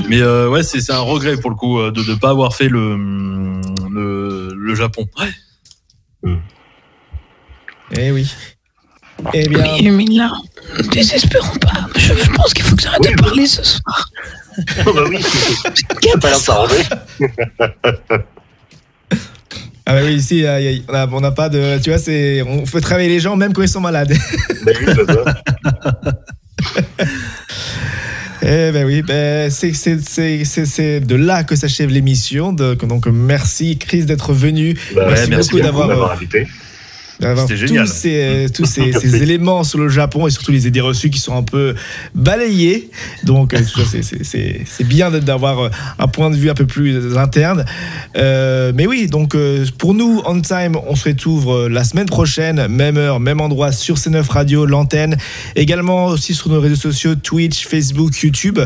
[0.09, 2.97] Mais ouais, c'est un regret pour le coup de ne pas avoir fait le,
[3.90, 5.06] le, le Japon.
[5.18, 6.39] Ouais.
[7.97, 8.30] Eh oui.
[9.35, 9.90] Eh bien.
[9.90, 10.32] Mais, là,
[10.93, 11.89] désespérons pas.
[11.97, 14.09] Je, pense qu'il faut que j'arrête de parler ce soir.
[14.86, 15.18] Oh bah oui,
[16.20, 16.30] pas
[19.86, 20.44] Ah bah oui, ici,
[21.10, 21.78] on n'a pas de...
[21.82, 24.14] Tu vois, c'est, on fait travailler les gens même quand ils sont malades.
[24.64, 24.86] Bah oui,
[28.43, 32.52] Eh ben oui, ben c'est de là que s'achève l'émission.
[32.52, 34.76] Donc merci Chris d'être venu.
[34.94, 36.47] Bah merci, beaucoup d'avoir invité.
[37.20, 37.86] C'était génial.
[37.86, 41.36] Tous ces, tous ces, éléments sur le Japon et surtout les idées reçues qui sont
[41.36, 41.74] un peu
[42.15, 42.90] balayées.
[43.24, 43.61] Donc, euh,
[44.23, 47.65] c'est bien d'avoir euh, un point de vue un peu plus interne.
[48.16, 49.36] Euh, mais oui, donc
[49.78, 53.97] pour nous, On Time, on se retrouve la semaine prochaine, même heure, même endroit, sur
[53.97, 55.16] C9 Radio, l'antenne.
[55.57, 58.61] Également aussi sur nos réseaux sociaux, Twitch, Facebook, YouTube.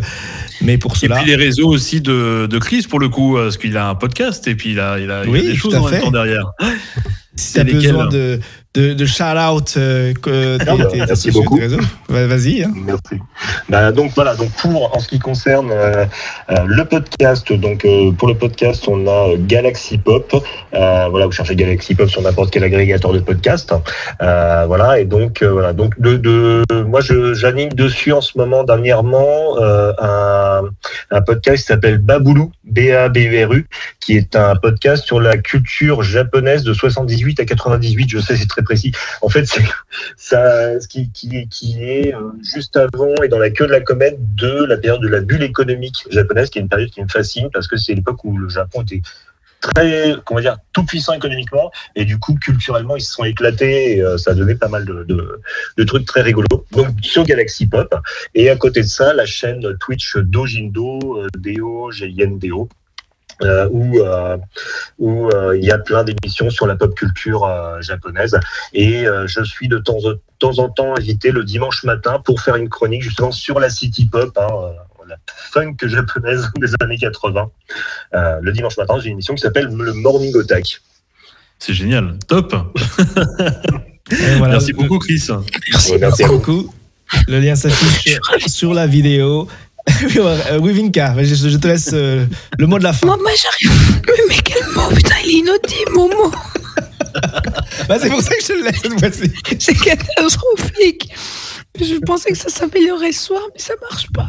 [0.61, 1.17] Mais pour cela.
[1.17, 3.95] Et puis les réseaux aussi de, de Chris, pour le coup, parce qu'il a un
[3.95, 6.53] podcast et puis il a, il a, il a des choses en même temps derrière.
[7.35, 8.41] Si tu as besoin de,
[8.75, 10.15] de, de shout-out, euh,
[11.07, 11.59] merci beaucoup.
[12.09, 12.63] Vas-y.
[12.63, 12.73] Hein.
[12.75, 13.21] Merci.
[13.69, 16.07] Bah, donc voilà, donc pour en ce qui concerne euh,
[16.51, 17.87] euh, le podcast, donc
[18.17, 20.35] pour le podcast, on a Galaxy Pop.
[20.73, 23.75] voilà, vous cherchez Galaxy Pop sur n'importe quel agrégateur de podcast.
[24.21, 29.59] voilà, et donc voilà, donc de, de moi je j'anime dessus en ce moment dernièrement
[29.61, 30.63] un,
[31.11, 33.67] un podcast qui s'appelle Baboulou, B A B U R U,
[34.01, 38.09] qui est un podcast sur la culture japonaise de 78 à 98.
[38.09, 38.93] Je sais, c'est très précis.
[39.21, 39.65] En fait, c'est
[40.17, 43.81] ça, ce qui, qui, qui est euh, juste avant et dans la queue de la
[43.81, 47.09] comète de la période de la bulle économique japonaise, qui est une période qui me
[47.09, 49.03] fascine parce que c'est l'époque où le Japon était
[49.63, 54.03] très, comment dire, tout puissant économiquement et du coup culturellement ils se sont éclatés et
[54.03, 55.05] euh, ça a donné pas mal de,
[55.77, 56.67] de, trucs très rigolos.
[56.73, 57.95] Donc sur Galaxy Pop
[58.35, 61.91] et à côté de ça la chaîne Twitch Dojindo, euh, Deo
[63.43, 64.37] euh, où, euh,
[64.99, 67.49] où euh, il y a plein d'émissions sur la pop culture
[67.81, 68.39] japonaise.
[68.73, 72.57] Et je suis de temps, de temps, en temps invité le dimanche matin pour faire
[72.57, 74.49] une chronique justement sur la city pop, hein,
[75.09, 77.51] la funk japonaise des années 80.
[78.13, 80.81] le dimanche matin, j'ai une émission qui s'appelle le Morning Attack.
[81.59, 82.55] C'est génial, top.
[84.41, 85.29] Merci beaucoup, Chris.
[86.01, 86.73] Merci, beaucoup.
[87.29, 89.49] Le lien s'affiche sur la vidéo.
[90.17, 92.27] Euh, oui, Vinka, je, te laisse euh,
[92.59, 93.07] le mot de la fin.
[93.07, 94.03] Moi, j'arrive.
[94.29, 96.31] Mais quel mot Putain, il est inaudible, mon mot.
[97.89, 99.33] bah, c'est pour ça que je le laisse cette fois-ci.
[99.59, 101.09] C'est catastrophique.
[101.81, 104.29] Je pensais que ça s'améliorerait ce soir, mais ça marche pas.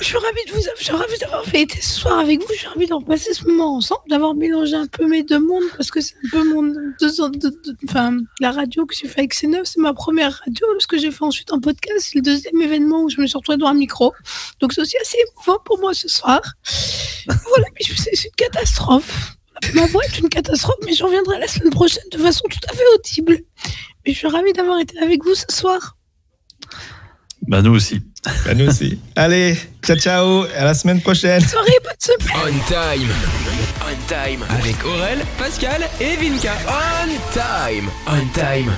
[0.00, 2.46] Je suis ravie de vous, je d'avoir fait ce soir avec vous.
[2.52, 5.64] Je suis ravie d'avoir passé ce moment ensemble, d'avoir mélangé un peu mes deux mondes
[5.76, 9.64] parce que c'est un peu mon de, enfin, la radio que j'ai fait avec C9,
[9.64, 10.66] c'est ma première radio.
[10.78, 13.36] Ce que j'ai fait ensuite en podcast, c'est le deuxième événement où je me suis
[13.36, 14.12] retrouvée devant un micro.
[14.60, 16.40] Donc c'est aussi assez émouvant pour moi ce soir.
[17.26, 19.36] voilà, c'est une catastrophe.
[19.74, 22.74] Ma voix est une catastrophe, mais j'en reviendrai la semaine prochaine de façon tout à
[22.74, 23.38] fait audible.
[24.06, 25.96] Mais je suis ravie d'avoir été avec vous ce soir.
[27.46, 28.00] Bah nous aussi.
[28.44, 28.98] Bah nous aussi.
[29.16, 31.46] Allez, ciao ciao, à la semaine prochaine.
[31.46, 32.26] Soirée, bonne.
[32.36, 33.08] On time.
[33.80, 34.44] On time.
[34.48, 36.54] Avec Aurel, Pascal et Vinka.
[36.68, 37.90] On time.
[38.06, 38.72] On time.